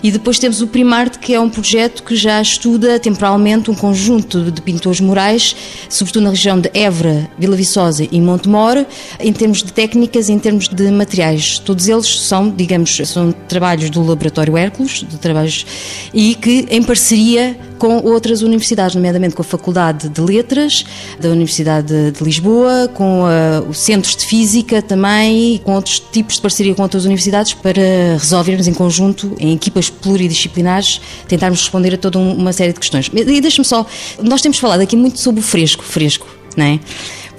E 0.04 0.12
depois 0.12 0.38
temos 0.38 0.62
o 0.62 0.68
Primarte, 0.68 1.18
que 1.18 1.34
é 1.34 1.40
um 1.40 1.50
projeto 1.50 2.04
que 2.04 2.14
já 2.14 2.40
estuda 2.40 3.00
temporalmente 3.00 3.72
um 3.72 3.74
conjunto 3.74 4.52
de 4.52 4.62
pintores 4.62 5.00
murais, 5.00 5.56
sobretudo 5.88 6.22
na 6.22 6.30
região 6.30 6.60
de 6.60 6.70
Évora, 6.72 7.28
Vila 7.40 7.57
Viçosa 7.57 8.07
e 8.11 8.20
Montemor, 8.20 8.85
em 9.18 9.33
termos 9.33 9.62
de 9.62 9.72
técnicas, 9.72 10.29
em 10.29 10.38
termos 10.38 10.68
de 10.68 10.90
materiais. 10.90 11.59
Todos 11.59 11.88
eles 11.88 12.20
são, 12.20 12.50
digamos, 12.50 13.00
são 13.05 13.33
trabalhos 13.48 13.90
do 13.90 14.07
Laboratório 14.07 14.57
Hércules, 14.57 15.05
de 15.09 15.16
trabalhos, 15.16 15.66
e 16.12 16.35
que 16.35 16.66
em 16.70 16.83
parceria 16.83 17.59
com 17.79 17.96
outras 18.05 18.42
universidades, 18.42 18.94
nomeadamente 18.94 19.35
com 19.35 19.40
a 19.40 19.44
Faculdade 19.44 20.11
de 20.11 20.20
Letras 20.20 20.85
da 21.18 21.31
Universidade 21.31 22.11
de 22.11 22.22
Lisboa, 22.22 22.88
com 22.92 23.22
uh, 23.22 23.66
os 23.68 23.79
centros 23.79 24.14
de 24.14 24.26
Física 24.26 24.83
também 24.83 25.59
com 25.64 25.72
outros 25.72 25.98
tipos 25.98 26.35
de 26.35 26.42
parceria 26.42 26.74
com 26.74 26.83
outras 26.83 27.07
universidades 27.07 27.55
para 27.55 27.81
resolvermos 28.18 28.68
em 28.68 28.74
conjunto, 28.74 29.35
em 29.38 29.55
equipas 29.55 29.88
pluridisciplinares, 29.88 31.00
tentarmos 31.26 31.61
responder 31.61 31.94
a 31.94 31.96
toda 31.96 32.18
uma 32.18 32.53
série 32.53 32.72
de 32.72 32.81
questões. 32.81 33.11
E 33.14 33.40
deixe-me 33.40 33.64
só, 33.64 33.87
nós 34.22 34.42
temos 34.42 34.59
falado 34.59 34.83
aqui 34.83 34.94
muito 34.94 35.18
sobre 35.18 35.40
o 35.40 35.42
fresco, 35.42 35.83
fresco, 35.83 36.26
não 36.57 36.66
é? 36.66 36.81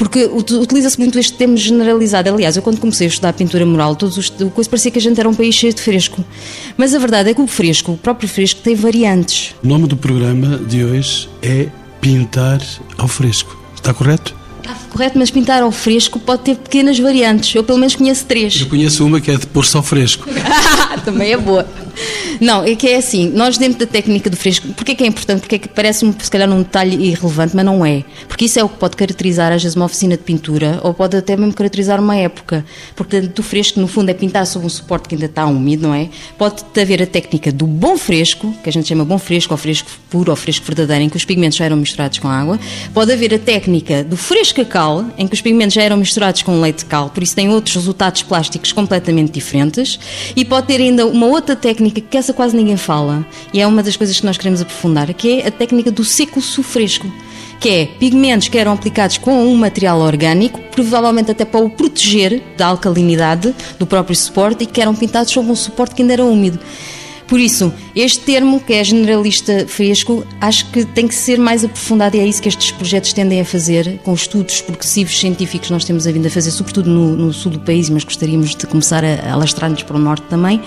Porque 0.02 0.26
utiliza-se 0.26 1.00
muito 1.00 1.20
este 1.20 1.34
termo 1.34 1.56
generalizado. 1.56 2.28
Aliás, 2.28 2.58
eu 2.58 2.64
quando 2.64 2.80
comecei 2.80 3.06
a 3.06 3.10
estudar 3.10 3.34
pintura 3.34 3.64
mural, 3.68 3.96
todos 3.96 4.18
os, 4.18 4.30
o 4.42 4.50
coisa 4.50 4.68
parecia 4.68 4.90
que 4.90 4.98
a 4.98 5.02
gente 5.02 5.20
era 5.20 5.30
um 5.30 5.34
país 5.36 5.54
cheio 5.54 5.72
de 5.72 5.80
fresco. 5.80 6.26
Mas 6.76 6.96
a 6.96 6.98
verdade 6.98 7.30
é 7.30 7.36
que 7.36 7.42
o 7.42 7.46
fresco, 7.46 7.92
o 7.92 7.98
próprio 7.98 8.28
fresco, 8.28 8.62
tem 8.62 8.74
variantes. 8.74 9.54
O 9.64 9.68
nome 9.68 9.86
do 9.86 9.96
programa 9.96 10.58
de 10.58 10.84
hoje 10.84 11.30
é 11.40 11.68
Pintar 12.02 12.60
ao 12.98 13.08
Fresco. 13.08 13.56
Está 13.76 13.94
correto? 13.94 14.34
Está 14.62 14.74
correto, 14.90 15.20
mas 15.20 15.30
pintar 15.30 15.62
ao 15.62 15.72
fresco 15.72 16.20
pode 16.20 16.42
ter 16.46 16.56
pequenas 16.56 16.98
variantes. 16.98 17.54
Eu 17.54 17.64
pelo 17.64 17.78
menos 17.78 17.96
conheço 17.96 18.26
três. 18.26 18.60
Eu 18.60 18.66
conheço 18.66 19.06
uma 19.06 19.22
que 19.22 19.30
é 19.30 19.38
de 19.38 19.46
pôr-se 19.46 19.78
ao 19.78 19.84
fresco. 19.84 20.28
Também 21.06 21.34
é 21.34 21.38
boa. 21.38 21.68
Não, 22.40 22.64
é 22.64 22.76
que 22.76 22.88
é 22.88 22.98
assim, 22.98 23.30
nós 23.30 23.58
dentro 23.58 23.80
da 23.80 23.86
técnica 23.86 24.30
do 24.30 24.38
fresco, 24.38 24.68
porque 24.70 24.94
é 24.94 24.96
que 24.96 25.04
é 25.04 25.08
importante? 25.08 25.42
Porque 25.42 25.56
é 25.56 25.60
que 25.60 25.68
parece 25.68 26.12
se 26.20 26.32
calhar 26.32 26.50
um 26.50 26.64
detalhe 26.64 26.96
irrelevante, 26.96 27.56
mas 27.56 27.66
não 27.66 27.86
é. 27.86 28.04
Porque 28.28 28.46
isso 28.46 28.60
é 28.60 28.64
o 28.64 28.70
que 28.70 28.78
pode 28.78 28.96
caracterizar 28.96 29.52
às 29.52 29.62
vezes 29.62 29.76
uma 29.76 29.86
oficina 29.86 30.18
de 30.18 30.24
pintura, 30.24 30.80
ou 30.84 30.94
pode 30.94 31.18
até 31.18 31.36
mesmo 31.36 31.54
caracterizar 31.54 32.00
uma 32.00 32.16
época. 32.16 32.66
Porque 32.96 33.22
do 33.22 33.44
fresco, 33.44 33.80
no 33.80 33.88
fundo, 33.88 34.10
é 34.10 34.14
pintar 34.14 34.46
sobre 34.48 34.66
um 34.66 34.70
suporte 34.70 35.10
que 35.10 35.16
ainda 35.16 35.26
está 35.26 35.46
úmido, 35.46 35.88
não 35.88 35.94
é? 35.94 36.10
Pode 36.38 36.64
haver 36.80 37.04
a 37.04 37.08
técnica 37.08 37.52
do 37.52 37.68
bom 37.68 37.98
fresco, 37.98 38.54
que 38.64 38.70
a 38.70 38.72
gente 38.72 38.88
chama 38.88 39.04
bom 39.04 39.18
fresco, 39.18 39.54
ou 39.54 39.58
fresco 39.58 39.90
puro, 40.10 40.32
ou 40.32 40.36
fresco 40.36 40.66
verdadeiro, 40.66 41.04
em 41.04 41.10
que 41.10 41.18
os 41.18 41.26
pigmentos 41.26 41.58
já 41.58 41.66
eram 41.66 41.78
misturados 41.78 42.20
com 42.20 42.28
água. 42.28 42.60
Pode 42.94 43.12
haver 43.12 43.34
a 43.34 43.40
técnica 43.40 44.04
do 44.04 44.16
fresco 44.16 44.64
cal, 44.66 45.06
em 45.18 45.28
que 45.28 45.34
os 45.34 45.42
pigmentos 45.42 45.74
já 45.74 45.82
eram 45.82 45.98
misturados 45.98 46.42
com 46.44 46.60
leite 46.62 46.80
de 46.80 46.86
cal, 46.86 47.10
por 47.10 47.22
isso 47.22 47.36
tem 47.36 47.50
outros 47.50 47.76
resultados 47.76 48.24
plásticos 48.24 48.72
completamente 48.72 49.32
diferentes. 49.32 50.00
E 50.36 50.46
pode 50.46 50.68
ter 50.68 50.80
ainda 50.80 51.06
uma 51.06 51.26
outra 51.26 51.56
técnica 51.56 51.90
que 51.99 52.17
essa 52.17 52.32
quase 52.32 52.56
ninguém 52.56 52.77
fala, 52.77 53.25
e 53.54 53.60
é 53.60 53.67
uma 53.67 53.84
das 53.84 53.97
coisas 53.97 54.19
que 54.19 54.25
nós 54.25 54.38
queremos 54.38 54.62
aprofundar, 54.62 55.13
que 55.13 55.41
é 55.41 55.47
a 55.47 55.51
técnica 55.51 55.91
do 55.91 56.06
seco 56.06 56.39
fresco 56.39 57.12
que 57.62 57.69
é 57.69 57.86
pigmentos 57.86 58.47
que 58.47 58.58
eram 58.58 58.73
aplicados 58.73 59.19
com 59.19 59.45
um 59.45 59.56
material 59.56 59.99
orgânico, 59.99 60.60
provavelmente 60.71 61.30
até 61.30 61.45
para 61.45 61.63
o 61.63 61.69
proteger 61.69 62.41
da 62.58 62.65
alcalinidade 62.65 63.54
do 63.77 63.86
próprio 63.86 64.15
suporte 64.15 64.63
e 64.63 64.65
que 64.65 64.82
eram 64.82 64.95
pintados 64.95 65.32
sobre 65.32 65.51
um 65.51 65.56
suporte 65.56 65.93
que 65.93 66.01
ainda 66.01 66.13
era 66.13 66.25
úmido. 66.25 66.60
Por 67.27 67.39
isso, 67.39 67.71
este 67.95 68.19
termo, 68.21 68.60
que 68.60 68.73
é 68.73 68.84
generalista 68.84 69.65
fresco, 69.67 70.25
acho 70.41 70.69
que 70.71 70.84
tem 70.84 71.08
que 71.08 71.13
ser 71.13 71.38
mais 71.38 71.63
aprofundado 71.63 72.17
e 72.17 72.19
é 72.19 72.25
isso 72.25 72.41
que 72.41 72.49
estes 72.49 72.71
projetos 72.71 73.13
tendem 73.13 73.39
a 73.39 73.45
fazer, 73.45 73.99
com 74.04 74.13
estudos 74.13 74.60
progressivos 74.60 75.17
científicos 75.17 75.69
nós 75.69 75.86
temos 75.86 76.08
a 76.08 76.12
vindo 76.12 76.25
a 76.25 76.32
fazer, 76.32 76.49
sobretudo 76.49 76.89
no, 76.89 77.15
no 77.15 77.32
sul 77.32 77.51
do 77.51 77.60
país, 77.60 77.89
mas 77.91 78.04
gostaríamos 78.04 78.56
de 78.56 78.65
começar 78.65 79.06
a 79.06 79.32
alastrar-nos 79.32 79.84
para 79.84 79.95
o 79.95 79.99
norte 79.99 80.25
também 80.30 80.60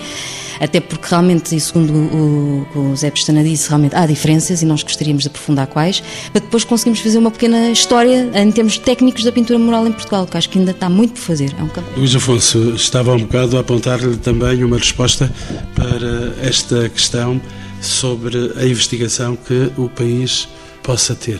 até 0.59 0.79
porque 0.79 1.07
realmente, 1.09 1.59
segundo 1.59 1.93
o, 1.93 2.67
o, 2.75 2.91
o 2.91 2.95
Zé 2.95 3.11
Pestana 3.11 3.43
disse, 3.43 3.69
realmente 3.69 3.95
há 3.95 4.05
diferenças 4.05 4.61
e 4.61 4.65
nós 4.65 4.83
gostaríamos 4.83 5.23
de 5.23 5.29
aprofundar 5.29 5.67
quais, 5.67 6.01
para 6.31 6.41
depois 6.41 6.63
conseguirmos 6.63 6.99
fazer 7.01 7.17
uma 7.17 7.31
pequena 7.31 7.69
história 7.71 8.29
em 8.33 8.51
termos 8.51 8.77
técnicos 8.77 9.23
da 9.23 9.31
pintura 9.31 9.59
mural 9.59 9.87
em 9.87 9.91
Portugal, 9.91 10.25
que 10.25 10.37
acho 10.37 10.49
que 10.49 10.59
ainda 10.59 10.71
está 10.71 10.89
muito 10.89 11.13
por 11.13 11.21
fazer. 11.21 11.53
É 11.57 11.63
um 11.63 11.69
Luís 11.97 12.15
Afonso, 12.15 12.73
estava 12.75 13.13
um 13.13 13.19
bocado 13.19 13.57
a 13.57 13.61
apontar-lhe 13.61 14.17
também 14.17 14.63
uma 14.63 14.77
resposta 14.77 15.31
para 15.75 16.35
esta 16.47 16.87
questão 16.89 17.41
sobre 17.81 18.53
a 18.57 18.65
investigação 18.65 19.35
que 19.35 19.71
o 19.77 19.89
país 19.89 20.47
possa 20.83 21.15
ter. 21.15 21.39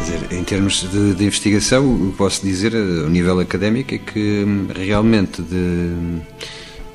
Dizer, 0.00 0.20
em 0.30 0.44
termos 0.44 0.88
de, 0.90 1.14
de, 1.14 1.24
investigação, 1.24 1.92
o 1.92 2.10
que 2.12 2.16
posso 2.16 2.42
dizer 2.42 2.72
eh, 2.72 3.02
ao 3.02 3.08
nível 3.08 3.40
académico 3.40 3.94
é 3.94 3.98
que 3.98 4.44
hum, 4.46 4.68
realmente 4.72 5.42
de, 5.42 6.20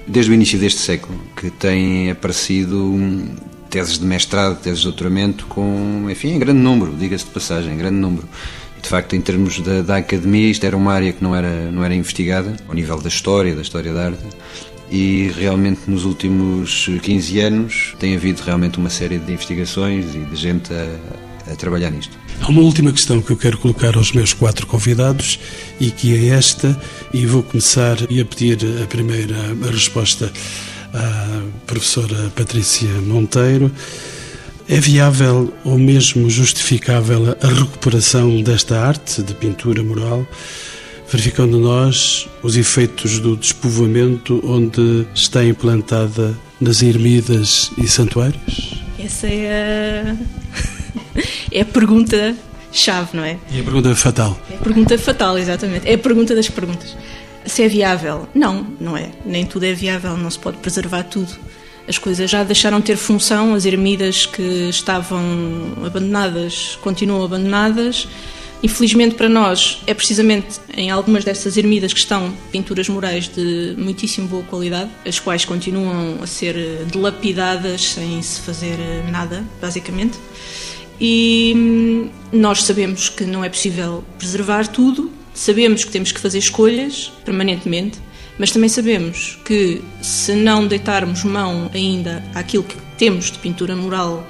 desde 0.08 0.32
o 0.32 0.34
início 0.34 0.60
deste 0.60 0.80
século 0.80 1.20
que 1.36 1.50
têm 1.50 2.12
aparecido 2.12 2.98
teses 3.70 3.98
de 3.98 4.06
mestrado, 4.06 4.62
teses 4.62 4.80
de 4.80 4.86
doutoramento 4.86 5.46
com, 5.48 6.08
enfim, 6.10 6.30
em 6.30 6.40
grande 6.40 6.60
número, 6.60 6.94
diga-se 6.96 7.26
de 7.26 7.32
passagem, 7.32 7.74
em 7.74 7.78
grande 7.78 7.96
número. 7.96 8.28
De 8.82 8.88
facto, 8.88 9.16
em 9.16 9.22
termos 9.22 9.60
da, 9.62 9.82
da, 9.82 9.98
academia, 9.98 10.50
isto 10.50 10.66
era 10.66 10.76
uma 10.76 10.94
área 10.94 11.14
que 11.14 11.24
não 11.24 11.36
era, 11.36 11.72
não 11.72 11.84
era 11.84 11.96
investigada, 11.96 12.56
ao 12.68 12.76
nível 12.76 13.00
da 13.00 13.08
história, 13.08 13.56
da 13.56 13.62
história 13.62 13.94
da 13.94 14.08
arte, 14.08 14.24
e 14.92 15.32
realmente 15.40 15.82
nos 15.88 16.06
últimos 16.06 16.88
15 17.02 17.40
anos 17.40 17.96
tem 17.98 18.16
havido 18.16 18.44
realmente 18.44 18.78
uma 18.78 18.90
série 18.90 19.18
de 19.18 19.32
investigações 19.32 20.14
e 20.14 20.20
de 20.20 20.36
gente 20.36 20.72
a, 20.74 21.52
a 21.52 21.56
trabalhar 21.56 21.90
nisto. 21.90 22.23
Há 22.44 22.50
uma 22.50 22.62
última 22.62 22.92
questão 22.92 23.22
que 23.22 23.32
eu 23.32 23.38
quero 23.38 23.58
colocar 23.58 23.96
aos 23.96 24.12
meus 24.12 24.34
quatro 24.34 24.68
convidados 24.68 25.40
e 25.80 25.90
que 25.90 26.14
é 26.14 26.36
esta, 26.36 26.78
e 27.14 27.26
vou 27.26 27.42
começar 27.42 27.96
a 28.04 28.26
pedir 28.26 28.60
a 28.84 28.86
primeira 28.86 29.38
resposta 29.72 30.30
à 30.94 31.42
professora 31.66 32.30
Patrícia 32.36 32.90
Monteiro. 33.00 33.72
É 34.68 34.78
viável 34.78 35.54
ou 35.64 35.80
mesmo 35.80 36.30
justificável 36.30 37.34
a 37.42 37.48
recuperação 37.48 38.42
desta 38.42 38.78
arte 38.78 39.24
de 39.24 39.34
pintura 39.34 39.82
mural? 39.82 40.28
verificando 41.10 41.60
nós 41.60 42.28
os 42.42 42.58
efeitos 42.58 43.20
do 43.20 43.38
despovoamento 43.38 44.42
onde 44.44 45.06
está 45.14 45.46
implantada 45.46 46.36
nas 46.60 46.82
ermidas 46.82 47.72
e 47.78 47.88
santuários? 47.88 48.84
Essa 48.98 49.28
é 49.28 50.18
a, 50.18 50.73
é 51.52 51.62
a 51.62 51.66
pergunta 51.66 52.36
chave, 52.72 53.10
não 53.14 53.24
é? 53.24 53.38
E 53.52 53.60
a 53.60 53.64
pergunta 53.64 53.96
fatal. 53.96 54.40
É 54.50 54.56
a 54.56 54.58
pergunta 54.58 54.98
fatal, 54.98 55.38
exatamente. 55.38 55.88
É 55.88 55.94
a 55.94 55.98
pergunta 55.98 56.36
das 56.36 56.50
perguntas. 56.50 56.96
Se 57.46 57.64
é 57.64 57.68
viável? 57.68 58.28
Não, 58.34 58.68
não 58.80 58.98
é. 58.98 59.12
Nem 59.26 59.46
tudo 59.46 59.66
é 59.66 59.74
viável, 59.74 60.18
não 60.18 60.30
se 60.30 60.40
pode 60.40 60.58
preservar 60.58 61.04
tudo. 61.04 61.32
As 61.88 61.98
coisas 61.98 62.32
já 62.32 62.44
deixaram 62.44 62.80
de 62.80 62.86
ter 62.86 62.96
função, 62.96 63.54
as 63.54 63.66
ermidas 63.66 64.26
que 64.26 64.70
estavam 64.70 65.22
abandonadas 65.86 66.78
continuam 66.82 67.24
abandonadas 67.24 68.08
Infelizmente 68.64 69.16
para 69.16 69.28
nós 69.28 69.82
é 69.86 69.94
precisamente 69.94 70.62
em 70.74 70.90
algumas 70.90 71.26
dessas 71.26 71.58
ermidas 71.58 71.92
que 71.92 72.00
estão 72.00 72.34
pinturas 72.50 72.88
murais 72.88 73.28
de 73.28 73.76
muitíssimo 73.78 74.26
boa 74.26 74.44
qualidade, 74.44 74.90
as 75.06 75.20
quais 75.20 75.44
continuam 75.44 76.24
a 76.24 76.26
ser 76.26 76.86
dilapidadas 76.90 77.82
sem 77.90 78.22
se 78.22 78.40
fazer 78.40 78.78
nada, 79.12 79.44
basicamente. 79.62 80.18
E 81.00 81.54
hum, 81.56 82.10
nós 82.32 82.64
sabemos 82.64 83.10
que 83.10 83.26
não 83.26 83.44
é 83.44 83.50
possível 83.50 84.04
preservar 84.18 84.68
tudo, 84.68 85.12
sabemos 85.34 85.84
que 85.84 85.92
temos 85.92 86.12
que 86.12 86.20
fazer 86.20 86.38
escolhas 86.38 87.12
permanentemente, 87.26 88.00
mas 88.38 88.52
também 88.52 88.70
sabemos 88.70 89.38
que 89.46 89.82
se 90.02 90.34
não 90.34 90.68
deitarmos 90.68 91.24
mão 91.24 91.70
ainda 91.74 92.24
àquilo 92.34 92.64
que 92.64 92.76
temos 92.98 93.32
de 93.32 93.40
pintura 93.40 93.76
mural 93.76 94.26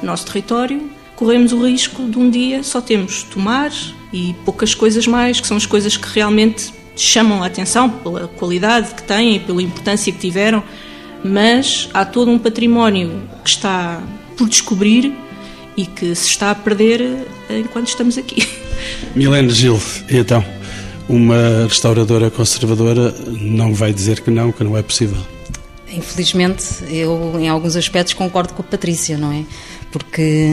no 0.00 0.06
nosso 0.06 0.26
território, 0.26 0.90
corremos 1.16 1.52
o 1.52 1.66
risco 1.66 2.08
de 2.08 2.18
um 2.18 2.30
dia 2.30 2.62
só 2.62 2.80
termos 2.80 3.22
tomar 3.24 3.70
e 4.12 4.34
poucas 4.44 4.74
coisas 4.74 5.06
mais, 5.06 5.40
que 5.40 5.46
são 5.46 5.56
as 5.56 5.66
coisas 5.66 5.96
que 5.96 6.08
realmente 6.08 6.72
chamam 6.96 7.42
a 7.42 7.46
atenção 7.46 7.88
pela 7.88 8.28
qualidade 8.28 8.94
que 8.94 9.02
têm 9.02 9.36
e 9.36 9.40
pela 9.40 9.62
importância 9.62 10.12
que 10.12 10.18
tiveram, 10.18 10.62
mas 11.24 11.88
há 11.94 12.04
todo 12.04 12.30
um 12.30 12.38
património 12.38 13.22
que 13.42 13.50
está 13.50 14.02
por 14.36 14.48
descobrir 14.48 15.14
e 15.76 15.86
que 15.86 16.14
se 16.14 16.28
está 16.28 16.50
a 16.50 16.54
perder 16.54 17.26
enquanto 17.50 17.88
estamos 17.88 18.18
aqui. 18.18 18.46
Milene 19.14 19.50
Gil, 19.50 19.80
então, 20.10 20.44
uma 21.08 21.66
restauradora 21.68 22.30
conservadora 22.30 23.14
não 23.40 23.74
vai 23.74 23.92
dizer 23.92 24.20
que 24.20 24.30
não, 24.30 24.52
que 24.52 24.62
não 24.64 24.76
é 24.76 24.82
possível. 24.82 25.18
Infelizmente, 25.90 26.64
eu 26.88 27.38
em 27.38 27.48
alguns 27.48 27.76
aspectos 27.76 28.14
concordo 28.14 28.54
com 28.54 28.62
a 28.62 28.64
Patrícia, 28.64 29.18
não 29.18 29.30
é? 29.30 29.44
Porque 29.90 30.48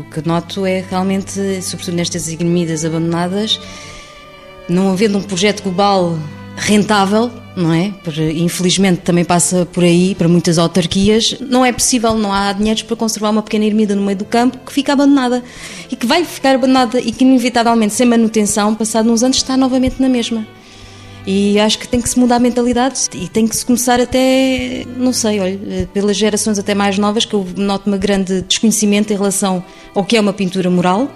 o 0.00 0.10
que 0.10 0.26
noto 0.26 0.64
é 0.64 0.84
realmente, 0.88 1.60
sobretudo 1.60 1.96
nestas 1.96 2.28
ignomínias 2.28 2.84
abandonadas, 2.84 3.60
não 4.68 4.92
havendo 4.92 5.18
um 5.18 5.22
projeto 5.22 5.62
global 5.64 6.16
rentável, 6.56 7.32
não 7.56 7.72
é? 7.72 7.92
Infelizmente 8.34 9.00
também 9.00 9.24
passa 9.24 9.64
por 9.64 9.82
aí 9.82 10.14
para 10.14 10.28
muitas 10.28 10.58
autarquias. 10.58 11.36
Não 11.40 11.64
é 11.64 11.72
possível, 11.72 12.14
não 12.14 12.30
há 12.32 12.52
dinheiros 12.52 12.82
para 12.82 12.94
conservar 12.94 13.30
uma 13.30 13.42
pequena 13.42 13.64
ermida 13.64 13.96
no 13.96 14.02
meio 14.02 14.18
do 14.18 14.26
campo 14.26 14.58
que 14.58 14.72
fica 14.72 14.92
abandonada 14.92 15.42
e 15.90 15.96
que 15.96 16.06
vai 16.06 16.22
ficar 16.24 16.54
abandonada 16.54 17.00
e 17.00 17.10
que 17.10 17.24
inevitavelmente 17.24 17.94
sem 17.94 18.06
manutenção, 18.06 18.74
passado 18.74 19.10
uns 19.10 19.22
anos 19.22 19.38
está 19.38 19.56
novamente 19.56 20.00
na 20.00 20.08
mesma. 20.08 20.46
E 21.26 21.58
acho 21.58 21.78
que 21.78 21.88
tem 21.88 22.00
que 22.00 22.08
se 22.08 22.16
mudar 22.20 22.36
a 22.36 22.38
mentalidade 22.38 23.08
e 23.14 23.26
tem 23.26 23.48
que 23.48 23.56
se 23.56 23.66
começar 23.66 23.98
até, 24.00 24.84
não 24.96 25.12
sei, 25.12 25.40
olha, 25.40 25.88
pelas 25.92 26.16
gerações 26.16 26.56
até 26.56 26.72
mais 26.72 26.98
novas, 26.98 27.24
que 27.24 27.34
eu 27.34 27.44
noto 27.56 27.88
uma 27.88 27.96
grande 27.96 28.42
desconhecimento 28.42 29.12
em 29.12 29.16
relação 29.16 29.64
ao 29.92 30.04
que 30.04 30.16
é 30.16 30.20
uma 30.20 30.32
pintura 30.32 30.70
mural. 30.70 31.10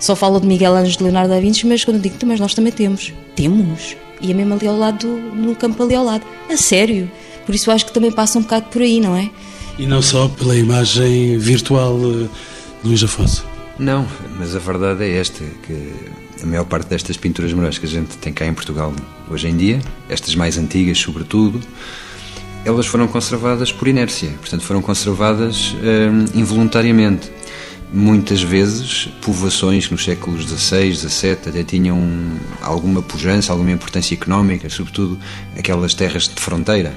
Só 0.00 0.16
falo 0.16 0.40
de 0.40 0.46
Miguel 0.46 0.74
Ângelo 0.74 0.96
de 0.96 1.04
Leonardo 1.04 1.28
da 1.28 1.38
Vinci, 1.38 1.64
mas 1.64 1.84
quando 1.84 2.00
digo, 2.00 2.16
mas 2.26 2.40
nós 2.40 2.54
também 2.54 2.72
temos. 2.72 3.12
Temos. 3.36 3.96
E 4.20 4.30
é 4.30 4.34
mesmo 4.34 4.54
ali 4.54 4.66
ao 4.66 4.76
lado, 4.76 5.06
no 5.06 5.54
campo 5.54 5.82
ali 5.82 5.94
ao 5.94 6.04
lado. 6.04 6.24
A 6.50 6.56
sério. 6.56 7.10
Por 7.44 7.54
isso 7.54 7.70
acho 7.70 7.86
que 7.86 7.92
também 7.92 8.10
passa 8.10 8.38
um 8.38 8.42
bocado 8.42 8.66
por 8.66 8.82
aí, 8.82 9.00
não 9.00 9.14
é? 9.14 9.30
E 9.78 9.86
não 9.86 10.00
só 10.02 10.28
pela 10.28 10.56
imagem 10.56 11.38
virtual 11.38 11.98
de 11.98 12.24
eh, 12.24 12.28
Luís 12.84 13.02
Afonso. 13.02 13.46
Não, 13.78 14.06
mas 14.38 14.56
a 14.56 14.58
verdade 14.58 15.04
é 15.04 15.18
esta, 15.18 15.44
que 15.62 15.92
a 16.42 16.46
maior 16.46 16.64
parte 16.64 16.88
destas 16.88 17.16
pinturas 17.16 17.52
murais 17.52 17.76
que 17.76 17.84
a 17.84 17.88
gente 17.88 18.16
tem 18.16 18.32
cá 18.32 18.46
em 18.46 18.54
Portugal 18.54 18.92
hoje 19.30 19.48
em 19.48 19.56
dia, 19.56 19.80
estas 20.08 20.34
mais 20.34 20.56
antigas 20.56 20.98
sobretudo, 20.98 21.60
elas 22.64 22.86
foram 22.86 23.06
conservadas 23.06 23.70
por 23.70 23.86
inércia, 23.86 24.30
portanto 24.40 24.62
foram 24.62 24.82
conservadas 24.82 25.74
hum, 25.74 26.24
involuntariamente. 26.34 27.30
Muitas 27.96 28.42
vezes, 28.42 29.08
povoações 29.22 29.88
nos 29.88 30.04
séculos 30.04 30.44
XVI, 30.44 30.94
XVII 30.94 31.32
até 31.46 31.64
tinham 31.64 31.98
alguma 32.60 33.00
pujança, 33.00 33.54
alguma 33.54 33.70
importância 33.70 34.14
económica, 34.14 34.68
sobretudo 34.68 35.18
aquelas 35.58 35.94
terras 35.94 36.28
de 36.28 36.38
fronteira, 36.38 36.92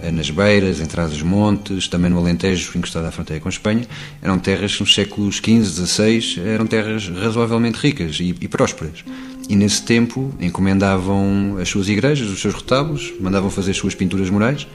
eh, 0.00 0.10
nas 0.10 0.30
beiras, 0.30 0.80
entradas 0.80 1.12
dos 1.12 1.22
montes, 1.22 1.86
também 1.86 2.10
no 2.10 2.16
Alentejo, 2.16 2.78
encostado 2.78 3.04
à 3.04 3.10
fronteira 3.12 3.42
com 3.42 3.48
a 3.48 3.50
Espanha, 3.50 3.86
eram 4.22 4.38
terras 4.38 4.74
que 4.74 4.80
nos 4.80 4.94
séculos 4.94 5.36
XV, 5.36 5.86
XVI 5.86 6.40
eram 6.40 6.66
terras 6.66 7.06
razoavelmente 7.10 7.78
ricas 7.78 8.16
e, 8.18 8.34
e 8.40 8.48
prósperas. 8.48 9.04
E 9.50 9.54
nesse 9.54 9.82
tempo 9.82 10.32
encomendavam 10.40 11.58
as 11.60 11.68
suas 11.68 11.90
igrejas, 11.90 12.26
os 12.26 12.40
seus 12.40 12.54
retábulos, 12.54 13.12
mandavam 13.20 13.50
fazer 13.50 13.72
as 13.72 13.76
suas 13.76 13.94
pinturas 13.94 14.30
morais 14.30 14.66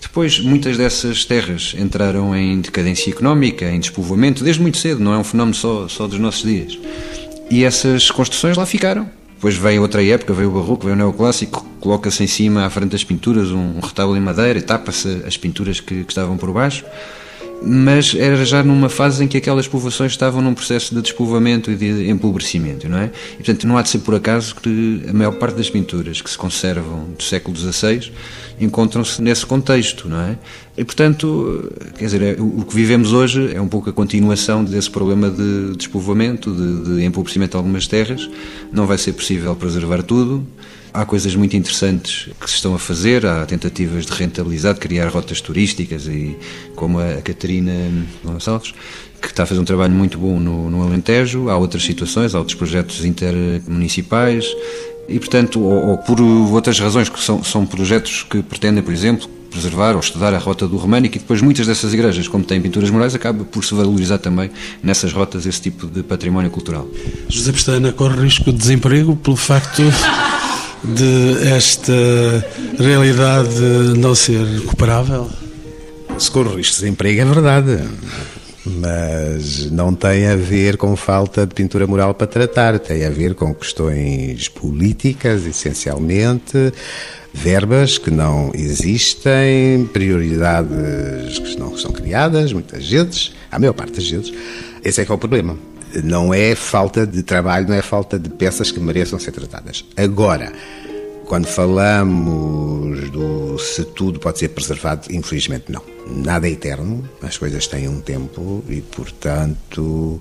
depois, 0.00 0.40
muitas 0.40 0.76
dessas 0.76 1.24
terras 1.24 1.74
entraram 1.78 2.34
em 2.34 2.60
decadência 2.60 3.10
económica, 3.10 3.70
em 3.70 3.78
despovoamento, 3.78 4.42
desde 4.42 4.62
muito 4.62 4.78
cedo, 4.78 5.00
não 5.00 5.12
é 5.12 5.18
um 5.18 5.24
fenómeno 5.24 5.54
só, 5.54 5.86
só 5.88 6.06
dos 6.06 6.18
nossos 6.18 6.42
dias. 6.42 6.78
E 7.50 7.64
essas 7.64 8.10
construções 8.10 8.56
lá 8.56 8.64
ficaram. 8.64 9.08
Depois 9.34 9.56
veio 9.56 9.82
outra 9.82 10.04
época, 10.04 10.34
veio 10.34 10.50
o 10.50 10.52
barroco, 10.52 10.84
veio 10.84 10.94
o 10.94 10.98
neoclássico, 10.98 11.66
coloca-se 11.80 12.22
em 12.22 12.26
cima, 12.26 12.66
à 12.66 12.70
frente 12.70 12.90
das 12.90 13.02
pinturas, 13.02 13.50
um 13.50 13.80
retábulo 13.80 14.16
em 14.16 14.20
madeira 14.20 14.58
e 14.58 14.62
tapa-se 14.62 15.22
as 15.26 15.36
pinturas 15.36 15.80
que, 15.80 16.04
que 16.04 16.12
estavam 16.12 16.36
por 16.36 16.52
baixo 16.52 16.84
mas 17.62 18.14
era 18.14 18.44
já 18.44 18.62
numa 18.62 18.88
fase 18.88 19.24
em 19.24 19.28
que 19.28 19.36
aquelas 19.36 19.68
povoações 19.68 20.12
estavam 20.12 20.40
num 20.40 20.54
processo 20.54 20.94
de 20.94 21.02
despovoamento 21.02 21.70
e 21.70 21.76
de 21.76 22.08
empobrecimento, 22.08 22.88
não 22.88 22.98
é? 22.98 23.10
E, 23.34 23.36
portanto, 23.36 23.66
não 23.66 23.76
há 23.76 23.82
de 23.82 23.90
ser 23.90 23.98
por 23.98 24.14
acaso 24.14 24.54
que 24.56 25.02
a 25.08 25.12
maior 25.12 25.32
parte 25.32 25.56
das 25.56 25.68
pinturas 25.68 26.22
que 26.22 26.30
se 26.30 26.38
conservam 26.38 27.08
do 27.16 27.22
século 27.22 27.56
XVI 27.56 28.10
encontram-se 28.58 29.20
nesse 29.22 29.44
contexto, 29.44 30.08
não 30.08 30.20
é? 30.20 30.38
E, 30.76 30.84
portanto, 30.84 31.70
quer 31.98 32.04
dizer, 32.06 32.22
é, 32.22 32.36
o 32.38 32.64
que 32.64 32.74
vivemos 32.74 33.12
hoje 33.12 33.54
é 33.54 33.60
um 33.60 33.68
pouco 33.68 33.90
a 33.90 33.92
continuação 33.92 34.64
desse 34.64 34.90
problema 34.90 35.30
de 35.30 35.76
despovoamento, 35.76 36.52
de, 36.54 36.96
de 36.96 37.04
empobrecimento 37.04 37.52
de 37.52 37.56
algumas 37.56 37.86
terras. 37.86 38.28
Não 38.72 38.86
vai 38.86 38.96
ser 38.96 39.12
possível 39.12 39.54
preservar 39.54 40.02
tudo, 40.02 40.46
Há 40.92 41.04
coisas 41.04 41.36
muito 41.36 41.56
interessantes 41.56 42.28
que 42.40 42.48
se 42.48 42.56
estão 42.56 42.74
a 42.74 42.78
fazer, 42.78 43.24
há 43.24 43.46
tentativas 43.46 44.06
de 44.06 44.12
rentabilizar, 44.12 44.74
de 44.74 44.80
criar 44.80 45.08
rotas 45.08 45.40
turísticas, 45.40 46.06
e 46.06 46.36
como 46.74 46.98
a 46.98 47.22
Catarina 47.22 47.72
Gonçalves, 48.24 48.74
que 49.20 49.28
está 49.28 49.44
a 49.44 49.46
fazer 49.46 49.60
um 49.60 49.64
trabalho 49.64 49.92
muito 49.92 50.18
bom 50.18 50.40
no, 50.40 50.68
no 50.68 50.82
Alentejo. 50.82 51.48
Há 51.48 51.56
outras 51.56 51.84
situações, 51.84 52.34
há 52.34 52.38
outros 52.38 52.56
projetos 52.56 53.04
intermunicipais, 53.04 54.44
e 55.08 55.18
portanto, 55.18 55.60
ou, 55.60 55.90
ou 55.90 55.98
por 55.98 56.20
outras 56.20 56.78
razões, 56.80 57.08
que 57.08 57.20
são, 57.20 57.42
são 57.44 57.64
projetos 57.64 58.24
que 58.24 58.42
pretendem, 58.42 58.82
por 58.82 58.92
exemplo, 58.92 59.28
preservar 59.50 59.94
ou 59.94 60.00
estudar 60.00 60.32
a 60.32 60.38
rota 60.38 60.66
do 60.66 60.76
Românico 60.76 61.16
e 61.16 61.18
depois 61.18 61.42
muitas 61.42 61.66
dessas 61.66 61.92
igrejas, 61.92 62.28
como 62.28 62.44
têm 62.44 62.60
pinturas 62.60 62.88
morais, 62.90 63.14
acaba 63.14 63.44
por 63.44 63.64
se 63.64 63.74
valorizar 63.74 64.18
também 64.18 64.50
nessas 64.82 65.12
rotas 65.12 65.44
esse 65.46 65.60
tipo 65.60 65.86
de 65.86 66.02
património 66.02 66.50
cultural. 66.50 66.88
José 67.28 67.52
Pestana 67.52 67.92
corre 67.92 68.22
risco 68.22 68.52
de 68.52 68.58
desemprego 68.58 69.16
pelo 69.16 69.36
facto 69.36 69.82
de 70.84 71.48
esta 71.48 71.92
realidade 72.78 73.60
não 73.98 74.14
ser 74.14 74.44
recuperável? 74.44 75.30
Se 76.18 76.30
corre 76.30 76.56
risco 76.56 76.74
de 76.74 76.80
desemprego 76.80 77.20
é 77.20 77.24
verdade, 77.24 77.78
mas 78.64 79.70
não 79.70 79.94
tem 79.94 80.26
a 80.26 80.36
ver 80.36 80.76
com 80.76 80.94
falta 80.96 81.46
de 81.46 81.54
pintura 81.54 81.86
moral 81.86 82.14
para 82.14 82.26
tratar, 82.26 82.78
tem 82.78 83.04
a 83.04 83.10
ver 83.10 83.34
com 83.34 83.54
questões 83.54 84.48
políticas, 84.48 85.46
essencialmente, 85.46 86.72
verbas 87.32 87.96
que 87.96 88.10
não 88.10 88.50
existem, 88.54 89.88
prioridades 89.92 91.38
que 91.38 91.58
não 91.58 91.76
são 91.76 91.92
criadas, 91.92 92.52
muitas 92.52 92.88
vezes, 92.88 93.32
a 93.50 93.58
maior 93.58 93.72
parte 93.72 93.94
das 93.94 94.08
vezes. 94.08 94.32
Esse 94.84 95.00
é 95.00 95.04
que 95.04 95.12
é 95.12 95.14
o 95.14 95.18
problema 95.18 95.56
não 96.02 96.32
é 96.32 96.54
falta 96.54 97.06
de 97.06 97.22
trabalho, 97.22 97.68
não 97.68 97.74
é 97.74 97.82
falta 97.82 98.18
de 98.18 98.28
peças 98.28 98.70
que 98.70 98.80
mereçam 98.80 99.18
ser 99.18 99.32
tratadas. 99.32 99.84
Agora, 99.96 100.52
quando 101.26 101.46
falamos 101.46 103.10
do 103.10 103.58
se 103.58 103.84
tudo 103.84 104.18
pode 104.18 104.38
ser 104.38 104.48
preservado, 104.48 105.12
infelizmente 105.12 105.70
não. 105.70 105.82
Nada 106.06 106.48
é 106.48 106.50
eterno, 106.50 107.08
as 107.22 107.38
coisas 107.38 107.66
têm 107.66 107.88
um 107.88 108.00
tempo 108.00 108.64
e, 108.68 108.80
portanto, 108.80 110.20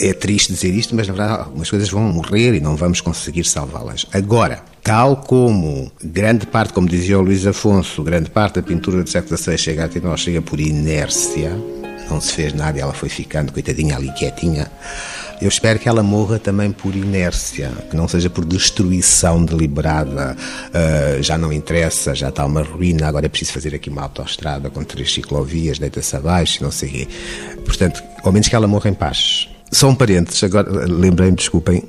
é 0.00 0.12
triste 0.12 0.52
dizer 0.52 0.74
isto, 0.74 0.94
mas 0.94 1.08
na 1.08 1.14
verdade 1.14 1.40
algumas 1.40 1.70
coisas 1.70 1.88
vão 1.88 2.02
morrer 2.02 2.54
e 2.54 2.60
não 2.60 2.76
vamos 2.76 3.00
conseguir 3.00 3.44
salvá-las. 3.44 4.06
Agora, 4.12 4.62
tal 4.82 5.16
como 5.16 5.90
grande 6.02 6.46
parte, 6.46 6.72
como 6.72 6.88
dizia 6.88 7.18
o 7.18 7.22
Luís 7.22 7.46
Afonso, 7.46 8.02
grande 8.02 8.30
parte 8.30 8.56
da 8.56 8.62
pintura 8.62 9.02
do 9.02 9.08
século 9.08 9.36
XVI 9.36 9.58
chega 9.58 9.84
até 9.84 10.00
nós, 10.00 10.20
chega 10.20 10.42
por 10.42 10.60
inércia, 10.60 11.52
não 12.10 12.20
se 12.20 12.32
fez 12.32 12.52
nada 12.52 12.78
ela 12.78 12.92
foi 12.92 13.08
ficando, 13.08 13.52
coitadinha, 13.52 13.96
ali 13.96 14.12
quietinha. 14.12 14.70
Eu 15.40 15.48
espero 15.48 15.78
que 15.78 15.88
ela 15.88 16.02
morra 16.02 16.38
também 16.38 16.72
por 16.72 16.96
inércia, 16.96 17.70
que 17.88 17.96
não 17.96 18.08
seja 18.08 18.28
por 18.28 18.44
destruição 18.44 19.44
deliberada. 19.44 20.36
Uh, 20.68 21.22
já 21.22 21.38
não 21.38 21.52
interessa, 21.52 22.14
já 22.14 22.28
está 22.28 22.44
uma 22.44 22.62
ruína, 22.62 23.06
agora 23.06 23.26
é 23.26 23.28
preciso 23.28 23.52
fazer 23.52 23.74
aqui 23.74 23.88
uma 23.88 24.02
autoestrada 24.02 24.68
com 24.68 24.82
três 24.82 25.12
ciclovias, 25.12 25.78
deita-se 25.78 26.16
abaixo, 26.16 26.62
não 26.62 26.72
sei 26.72 26.88
o 26.88 26.92
quê. 26.92 27.08
Portanto, 27.64 28.02
ao 28.24 28.32
menos 28.32 28.48
que 28.48 28.56
ela 28.56 28.66
morra 28.66 28.90
em 28.90 28.94
paz. 28.94 29.48
São 29.70 29.94
parentes, 29.94 30.42
agora 30.42 30.86
lembrei-me, 30.86 31.36
desculpem, 31.36 31.82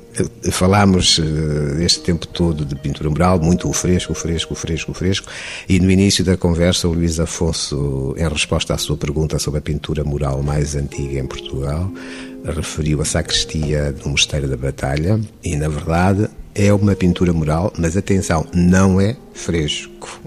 falámos 0.52 1.18
uh, 1.18 1.80
este 1.80 2.00
tempo 2.00 2.26
todo 2.26 2.62
de 2.62 2.74
pintura 2.74 3.08
mural, 3.08 3.40
muito 3.40 3.68
o 3.68 3.72
fresco, 3.72 4.12
o 4.12 4.14
fresco, 4.14 4.52
o 4.52 4.56
fresco, 4.56 4.90
o 4.90 4.94
fresco, 4.94 5.26
e 5.66 5.80
no 5.80 5.90
início 5.90 6.22
da 6.22 6.36
conversa 6.36 6.86
o 6.86 6.92
Luís 6.92 7.18
Afonso, 7.18 8.14
em 8.18 8.28
resposta 8.28 8.74
à 8.74 8.78
sua 8.78 8.98
pergunta 8.98 9.38
sobre 9.38 9.58
a 9.58 9.62
pintura 9.62 10.04
mural 10.04 10.42
mais 10.42 10.76
antiga 10.76 11.20
em 11.20 11.26
Portugal, 11.26 11.90
referiu 12.44 13.00
a 13.00 13.04
sacristia 13.04 13.92
do 13.92 14.10
Mosteiro 14.10 14.46
da 14.46 14.58
Batalha, 14.58 15.18
e 15.42 15.56
na 15.56 15.68
verdade 15.68 16.28
é 16.54 16.72
uma 16.74 16.94
pintura 16.94 17.32
mural, 17.32 17.72
mas 17.78 17.96
atenção, 17.96 18.46
não 18.52 19.00
é 19.00 19.16
fresco. 19.32 20.20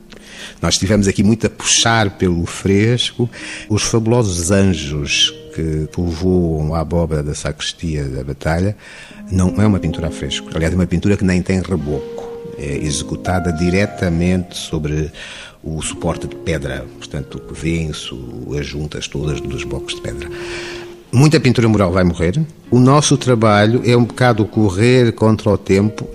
Nós 0.60 0.74
estivemos 0.74 1.08
aqui 1.08 1.22
muito 1.22 1.46
a 1.46 1.50
puxar 1.52 2.18
pelo 2.18 2.46
fresco 2.48 3.30
os 3.70 3.84
fabulosos 3.84 4.50
anjos 4.50 5.43
que 5.54 5.88
povoam 5.92 6.74
a 6.74 6.80
abóbada 6.80 7.24
da 7.24 7.36
sacristia 7.36 8.04
da 8.06 8.24
batalha, 8.24 8.76
não 9.32 9.62
é 9.62 9.66
uma 9.66 9.80
pintura 9.80 10.08
a 10.08 10.12
fresco. 10.12 10.50
Aliás, 10.54 10.74
é 10.74 10.76
uma 10.76 10.86
pintura 10.86 11.16
que 11.18 11.24
nem 11.24 11.42
tem 11.42 11.62
reboco. 11.62 12.24
É 12.58 12.78
executada 12.78 13.52
diretamente 13.52 14.56
sobre 14.56 15.12
o 15.64 15.82
suporte 15.82 16.28
de 16.28 16.36
pedra, 16.36 16.86
portanto, 16.98 17.42
o 17.50 17.54
venço, 17.54 18.20
as 18.60 18.66
juntas 18.66 19.08
todas 19.08 19.40
dos 19.40 19.64
blocos 19.64 19.96
de 19.96 20.02
pedra. 20.02 20.30
Muita 21.12 21.40
pintura 21.40 21.70
mural 21.70 21.92
vai 21.92 22.04
morrer. 22.04 22.42
O 22.70 22.80
nosso 22.80 23.18
trabalho 23.18 23.82
é 23.86 23.96
um 23.96 24.04
bocado 24.04 24.46
correr 24.46 25.12
contra 25.14 25.50
o 25.50 25.58
tempo 25.58 26.08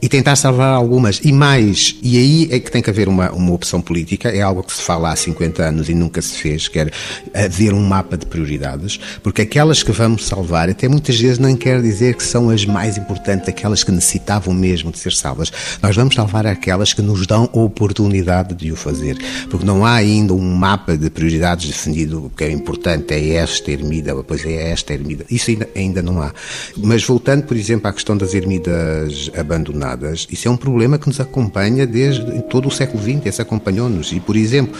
e 0.00 0.08
tentar 0.08 0.36
salvar 0.36 0.74
algumas. 0.74 1.20
E 1.24 1.32
mais, 1.32 1.96
e 2.02 2.18
aí 2.18 2.48
é 2.50 2.60
que 2.60 2.70
tem 2.70 2.82
que 2.82 2.90
haver 2.90 3.08
uma, 3.08 3.30
uma 3.32 3.52
opção 3.52 3.80
política, 3.80 4.28
é 4.28 4.42
algo 4.42 4.62
que 4.62 4.72
se 4.72 4.82
fala 4.82 5.10
há 5.10 5.16
50 5.16 5.62
anos 5.62 5.88
e 5.88 5.94
nunca 5.94 6.20
se 6.20 6.34
fez, 6.34 6.68
quer 6.68 6.92
haver 7.34 7.72
um 7.72 7.82
mapa 7.82 8.16
de 8.16 8.26
prioridades, 8.26 9.00
porque 9.22 9.42
aquelas 9.42 9.82
que 9.82 9.92
vamos 9.92 10.26
salvar, 10.26 10.68
até 10.68 10.88
muitas 10.88 11.18
vezes 11.18 11.38
não 11.38 11.56
quer 11.56 11.80
dizer 11.80 12.14
que 12.14 12.22
são 12.22 12.50
as 12.50 12.64
mais 12.64 12.98
importantes, 12.98 13.48
aquelas 13.48 13.82
que 13.82 13.90
necessitavam 13.90 14.52
mesmo 14.52 14.90
de 14.90 14.98
ser 14.98 15.12
salvas. 15.12 15.52
Nós 15.82 15.96
vamos 15.96 16.14
salvar 16.14 16.46
aquelas 16.46 16.92
que 16.92 17.02
nos 17.02 17.26
dão 17.26 17.48
a 17.52 17.58
oportunidade 17.58 18.54
de 18.54 18.70
o 18.70 18.76
fazer, 18.76 19.16
porque 19.50 19.64
não 19.64 19.84
há 19.84 19.94
ainda 19.94 20.34
um 20.34 20.54
mapa 20.54 20.96
de 20.96 21.08
prioridades 21.08 21.68
definido, 21.68 22.26
o 22.26 22.30
que 22.30 22.44
é 22.44 22.50
importante 22.50 23.14
é 23.14 23.34
esta 23.34 23.70
ermida, 23.70 24.14
depois 24.14 24.44
é 24.44 24.70
esta 24.70 24.92
ermida. 24.92 25.24
Isso 25.30 25.50
ainda, 25.50 25.68
ainda 25.74 26.02
não 26.02 26.20
há. 26.20 26.32
Mas 26.76 27.02
voltando, 27.04 27.44
por 27.44 27.56
exemplo, 27.56 27.88
à 27.88 27.92
questão 27.92 28.16
das 28.16 28.34
ermidas 28.34 29.30
abandonadas, 29.36 29.85
isso 30.30 30.48
é 30.48 30.50
um 30.50 30.56
problema 30.56 30.98
que 30.98 31.06
nos 31.06 31.20
acompanha 31.20 31.86
desde 31.86 32.42
todo 32.42 32.68
o 32.68 32.70
século 32.70 33.02
XX, 33.02 33.26
esse 33.26 33.42
acompanhou-nos. 33.42 34.12
E, 34.12 34.20
por 34.20 34.36
exemplo, 34.36 34.76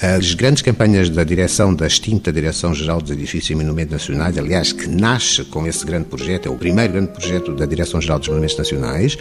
as 0.00 0.34
grandes 0.34 0.60
campanhas 0.60 1.08
da 1.08 1.24
direção, 1.24 1.74
da 1.74 1.86
extinta 1.86 2.30
Direção-Geral 2.30 3.00
dos 3.00 3.10
Edifícios 3.10 3.50
e 3.50 3.54
Monumentos 3.54 3.92
Nacionais, 3.92 4.36
aliás, 4.36 4.70
que 4.70 4.86
nasce 4.86 5.42
com 5.44 5.66
esse 5.66 5.86
grande 5.86 6.04
projeto, 6.04 6.46
é 6.46 6.50
o 6.50 6.56
primeiro 6.56 6.92
grande 6.92 7.12
projeto 7.12 7.54
da 7.54 7.64
Direção-Geral 7.64 8.18
dos 8.18 8.28
Monumentos 8.28 8.58
Nacionais, 8.58 9.16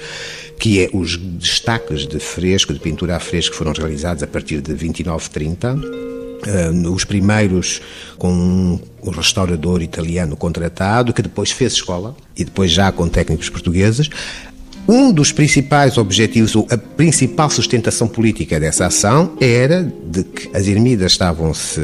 que 0.60 0.84
é 0.84 0.90
os 0.92 1.16
destaques 1.16 2.06
de 2.06 2.20
fresco, 2.20 2.74
de 2.74 2.80
pintura 2.80 3.16
a 3.16 3.20
fresco, 3.22 3.52
que 3.52 3.58
foram 3.58 3.72
realizados 3.72 4.22
a 4.22 4.28
partir 4.28 4.60
de 4.60 4.74
29, 4.74 5.30
30. 5.30 5.76
Uh, 5.76 6.92
os 6.92 7.06
primeiros 7.06 7.82
com 8.18 8.30
um 9.02 9.10
restaurador 9.10 9.82
italiano 9.82 10.36
contratado, 10.36 11.14
que 11.14 11.22
depois 11.22 11.52
fez 11.52 11.74
escola, 11.74 12.16
e 12.36 12.44
depois 12.44 12.70
já 12.70 12.92
com 12.92 13.08
técnicos 13.08 13.50
portugueses. 13.50 14.10
Um 14.88 15.12
dos 15.12 15.32
principais 15.32 15.98
objetivos, 15.98 16.56
ou 16.56 16.68
a 16.70 16.78
principal 16.78 17.50
sustentação 17.50 18.08
política 18.08 18.60
dessa 18.60 18.86
ação 18.86 19.36
era 19.42 19.82
de 19.84 20.24
que 20.24 20.56
as 20.56 20.68
ermidas 20.68 21.14
estavam-se 21.14 21.82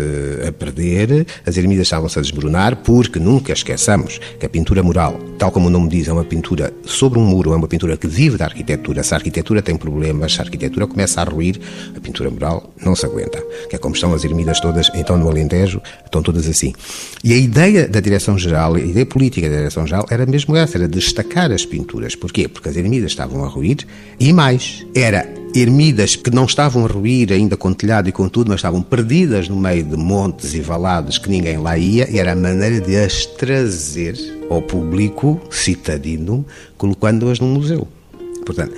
a 0.48 0.52
perder, 0.52 1.26
as 1.44 1.58
ermidas 1.58 1.88
estavam-se 1.88 2.20
a 2.20 2.22
desmoronar, 2.22 2.76
porque 2.78 3.18
nunca 3.18 3.54
esqueçamos 3.54 4.20
que 4.40 4.46
a 4.46 4.50
pintura 4.50 4.84
mural, 4.84 5.20
tal 5.40 5.52
como 5.52 5.66
o 5.66 5.70
nome 5.72 5.90
diz, 5.90 6.08
é 6.08 6.14
uma 6.14 6.24
pintura 6.24 6.72
sobre 6.86 7.18
um 7.18 7.26
muro, 7.26 7.54
é 7.54 7.56
uma 7.56 7.68
pintura 7.68 7.98
que 7.98 8.06
vive 8.06 8.38
da 8.38 8.46
arquitetura. 8.46 9.02
Se 9.02 9.16
a 9.16 9.18
arquitetura 9.18 9.64
tem 9.64 9.76
problemas, 9.76 10.34
se 10.34 10.40
a 10.40 10.44
arquitetura 10.44 10.86
começa 10.86 11.22
a 11.22 11.24
ruir, 11.24 11.60
a 11.98 12.00
pintura 12.00 12.30
mural 12.30 12.72
não 12.86 12.96
se 12.96 13.08
aguenta. 13.08 13.42
Que 13.68 13.78
é 13.78 13.80
como 13.80 13.96
estão 13.96 14.14
as 14.14 14.24
ermidas 14.24 14.60
todas, 14.60 14.92
então 14.94 15.18
no 15.18 15.28
Alentejo, 15.28 15.82
estão 16.06 16.22
todas 16.22 16.48
assim. 16.48 16.72
E 17.24 17.34
a 17.34 17.38
ideia 17.38 17.88
da 17.88 18.00
Direção-Geral, 18.00 18.76
a 18.76 18.80
ideia 18.80 19.08
política 19.08 19.50
da 19.50 19.56
Direção-Geral 19.56 20.06
era 20.12 20.24
mesmo 20.28 20.56
essa, 20.56 20.78
era 20.78 20.88
destacar 20.88 21.52
as 21.52 21.66
pinturas. 21.66 22.16
Porquê? 22.16 22.48
Porque 22.48 22.70
as 22.70 22.78
ermidas 22.78 22.91
ermidas 22.92 23.12
estavam 23.12 23.46
a 23.46 23.48
ruir, 23.48 23.88
e 24.20 24.34
mais, 24.34 24.86
era 24.94 25.26
ermidas 25.56 26.16
que 26.16 26.30
não 26.30 26.46
estavam 26.46 26.86
a 26.86 26.88
ruir 26.88 27.32
ainda 27.32 27.56
com 27.56 27.74
telhado 27.74 28.10
e 28.10 28.12
com 28.12 28.28
tudo, 28.28 28.50
mas 28.50 28.58
estavam 28.58 28.82
perdidas 28.82 29.48
no 29.48 29.56
meio 29.56 29.84
de 29.84 29.96
montes 29.96 30.54
e 30.54 30.60
valados 30.60 31.18
que 31.18 31.30
ninguém 31.30 31.58
lá 31.58 31.78
ia, 31.78 32.10
e 32.10 32.20
era 32.20 32.34
a 32.34 32.36
maneira 32.36 32.82
de 32.82 32.98
as 32.98 33.26
trazer 33.26 34.18
ao 34.50 34.62
público 34.62 35.40
citadino, 35.50 36.46
colocando-as 36.78 37.40
num 37.40 37.54
museu. 37.54 37.88
Portanto, 38.46 38.76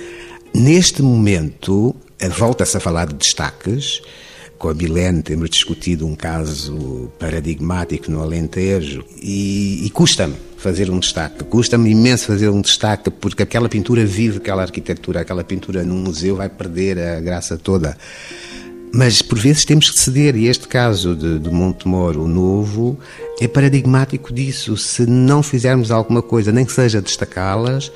neste 0.54 1.02
momento, 1.02 1.94
volta-se 2.36 2.76
a 2.76 2.80
falar 2.80 3.06
de 3.08 3.14
destaques, 3.14 4.00
com 4.58 4.68
a 4.68 4.74
Milene 4.74 5.22
temos 5.22 5.50
discutido 5.50 6.06
um 6.06 6.14
caso 6.14 7.10
paradigmático 7.18 8.10
no 8.10 8.22
Alentejo 8.22 9.04
e, 9.20 9.84
e 9.84 9.90
custa-me 9.90 10.36
fazer 10.64 10.90
um 10.90 10.98
destaque. 10.98 11.44
Custa-me 11.44 11.90
imenso 11.90 12.26
fazer 12.26 12.48
um 12.48 12.62
destaque 12.62 13.10
porque 13.10 13.42
aquela 13.42 13.68
pintura 13.68 14.02
vive 14.06 14.38
aquela 14.38 14.62
arquitetura, 14.62 15.20
aquela 15.20 15.44
pintura 15.44 15.82
num 15.82 15.98
museu 15.98 16.36
vai 16.36 16.48
perder 16.48 16.98
a 16.98 17.20
graça 17.20 17.58
toda. 17.58 17.94
Mas 18.90 19.20
por 19.20 19.38
vezes 19.38 19.66
temos 19.66 19.90
que 19.90 19.98
ceder, 19.98 20.36
e 20.36 20.46
este 20.46 20.66
caso 20.66 21.14
de, 21.14 21.38
de 21.38 21.50
Montemor, 21.50 22.16
o 22.16 22.26
novo, 22.26 22.98
é 23.38 23.46
paradigmático 23.46 24.32
disso. 24.32 24.74
Se 24.76 25.04
não 25.04 25.42
fizermos 25.42 25.90
alguma 25.90 26.22
coisa, 26.22 26.50
nem 26.50 26.64
que 26.64 26.72
seja 26.72 27.02
destacá-las, 27.02 27.92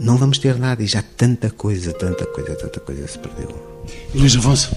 não 0.00 0.16
vamos 0.16 0.38
ter 0.38 0.56
nada. 0.56 0.82
E 0.82 0.86
já 0.86 1.02
tanta 1.02 1.50
coisa, 1.50 1.92
tanta 1.92 2.24
coisa, 2.24 2.54
tanta 2.54 2.80
coisa 2.80 3.06
se 3.06 3.18
perdeu. 3.18 3.54
Luís 4.14 4.34
Afonso. 4.34 4.74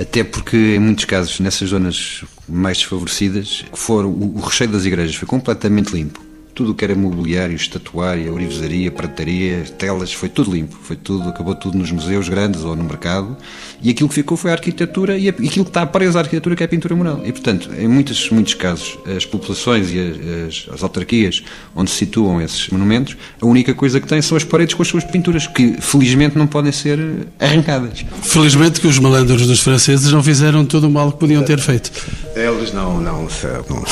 Até 0.00 0.24
porque, 0.24 0.56
em 0.56 0.80
muitos 0.80 1.04
casos, 1.04 1.38
nessas 1.38 1.68
zonas 1.68 2.24
mais 2.48 2.78
desfavorecidas, 2.78 3.64
foram, 3.74 4.10
o 4.10 4.40
recheio 4.40 4.70
das 4.70 4.84
igrejas 4.84 5.14
foi 5.14 5.28
completamente 5.28 5.92
limpo 5.94 6.23
tudo 6.54 6.70
o 6.70 6.74
que 6.74 6.84
era 6.84 6.94
mobiliário, 6.94 7.56
estatuária, 7.56 8.32
orivesaria, 8.32 8.90
prataria, 8.90 9.64
telas, 9.76 10.12
foi 10.12 10.28
tudo 10.28 10.52
limpo, 10.52 10.78
foi 10.82 10.94
tudo, 10.94 11.28
acabou 11.28 11.54
tudo 11.54 11.76
nos 11.76 11.90
museus 11.90 12.28
grandes 12.28 12.62
ou 12.62 12.76
no 12.76 12.84
mercado, 12.84 13.36
e 13.82 13.90
aquilo 13.90 14.08
que 14.08 14.14
ficou 14.14 14.36
foi 14.36 14.52
a 14.52 14.54
arquitetura 14.54 15.18
e, 15.18 15.28
aquilo 15.28 15.64
que 15.64 15.70
está 15.70 15.84
preso 15.84 16.16
à 16.16 16.20
arquitetura 16.20 16.54
que 16.54 16.62
é 16.62 16.66
a 16.66 16.68
pintura 16.68 16.94
mural. 16.94 17.20
E, 17.24 17.32
portanto, 17.32 17.70
em 17.76 17.88
muitos, 17.88 18.30
muitos 18.30 18.54
casos, 18.54 18.96
as 19.16 19.26
populações 19.26 19.90
e 19.92 19.98
as, 19.98 20.68
as, 20.72 20.82
autarquias 20.82 21.42
onde 21.74 21.90
se 21.90 21.96
situam 21.96 22.40
esses 22.40 22.68
monumentos, 22.68 23.16
a 23.40 23.46
única 23.46 23.74
coisa 23.74 24.00
que 24.00 24.06
têm 24.06 24.22
são 24.22 24.36
as 24.36 24.44
paredes 24.44 24.74
com 24.74 24.82
as 24.82 24.88
suas 24.88 25.04
pinturas, 25.04 25.48
que 25.48 25.74
felizmente 25.80 26.38
não 26.38 26.46
podem 26.46 26.70
ser 26.70 27.00
arrancadas. 27.40 28.04
Felizmente 28.22 28.80
que 28.80 28.86
os 28.86 28.98
malandros 28.98 29.46
dos 29.46 29.60
franceses 29.60 30.12
não 30.12 30.22
fizeram 30.22 30.64
todo 30.64 30.86
o 30.86 30.90
mal 30.90 31.10
que 31.10 31.18
podiam 31.18 31.42
ter 31.42 31.58
feito. 31.58 31.90
Eles 32.36 32.72
não, 32.72 33.00
não, 33.00 33.22
não. 33.22 33.84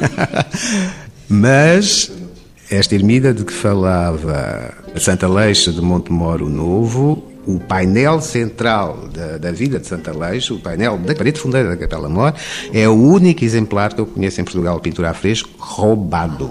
Mas 1.32 2.10
esta 2.68 2.92
ermida 2.96 3.32
de 3.32 3.44
que 3.44 3.52
falava 3.52 4.74
Santa 4.96 5.28
Leixa 5.28 5.70
de 5.70 5.80
Montemoro 5.80 6.48
Novo, 6.48 7.22
o 7.46 7.60
painel 7.60 8.20
central 8.20 9.08
da, 9.14 9.38
da, 9.38 9.52
vida 9.52 9.78
de 9.78 9.86
Santa 9.86 10.16
Leixa, 10.16 10.52
o 10.52 10.58
painel 10.58 10.98
da 10.98 11.14
parede 11.14 11.38
fundeira 11.38 11.68
da 11.68 11.76
Capela 11.76 12.08
Mor, 12.08 12.34
é 12.72 12.88
o 12.88 12.94
único 12.94 13.44
exemplar 13.44 13.94
que 13.94 14.00
eu 14.00 14.06
conheço 14.06 14.40
em 14.40 14.44
Portugal 14.44 14.74
de 14.74 14.82
pintura 14.82 15.10
a 15.10 15.14
fresco 15.14 15.48
roubado. 15.56 16.50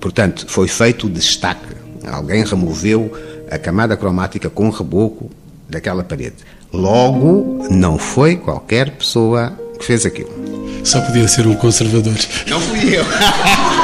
Portanto, 0.00 0.46
foi 0.48 0.68
feito 0.68 1.06
o 1.06 1.10
destaque. 1.10 1.74
Alguém 2.06 2.44
removeu 2.44 3.12
a 3.50 3.58
camada 3.58 3.94
cromática 3.94 4.48
com 4.48 4.70
reboco 4.70 5.30
daquela 5.68 6.02
parede. 6.02 6.36
Logo, 6.72 7.68
não 7.70 7.98
foi 7.98 8.36
qualquer 8.36 8.90
pessoa 8.90 9.52
que 9.78 9.84
fez 9.84 10.06
aquilo. 10.06 10.30
Só 10.82 11.00
podia 11.02 11.28
ser 11.28 11.46
um 11.46 11.54
conservador. 11.54 12.14
Não 12.48 12.60
fui 12.60 12.96
eu. 12.96 13.04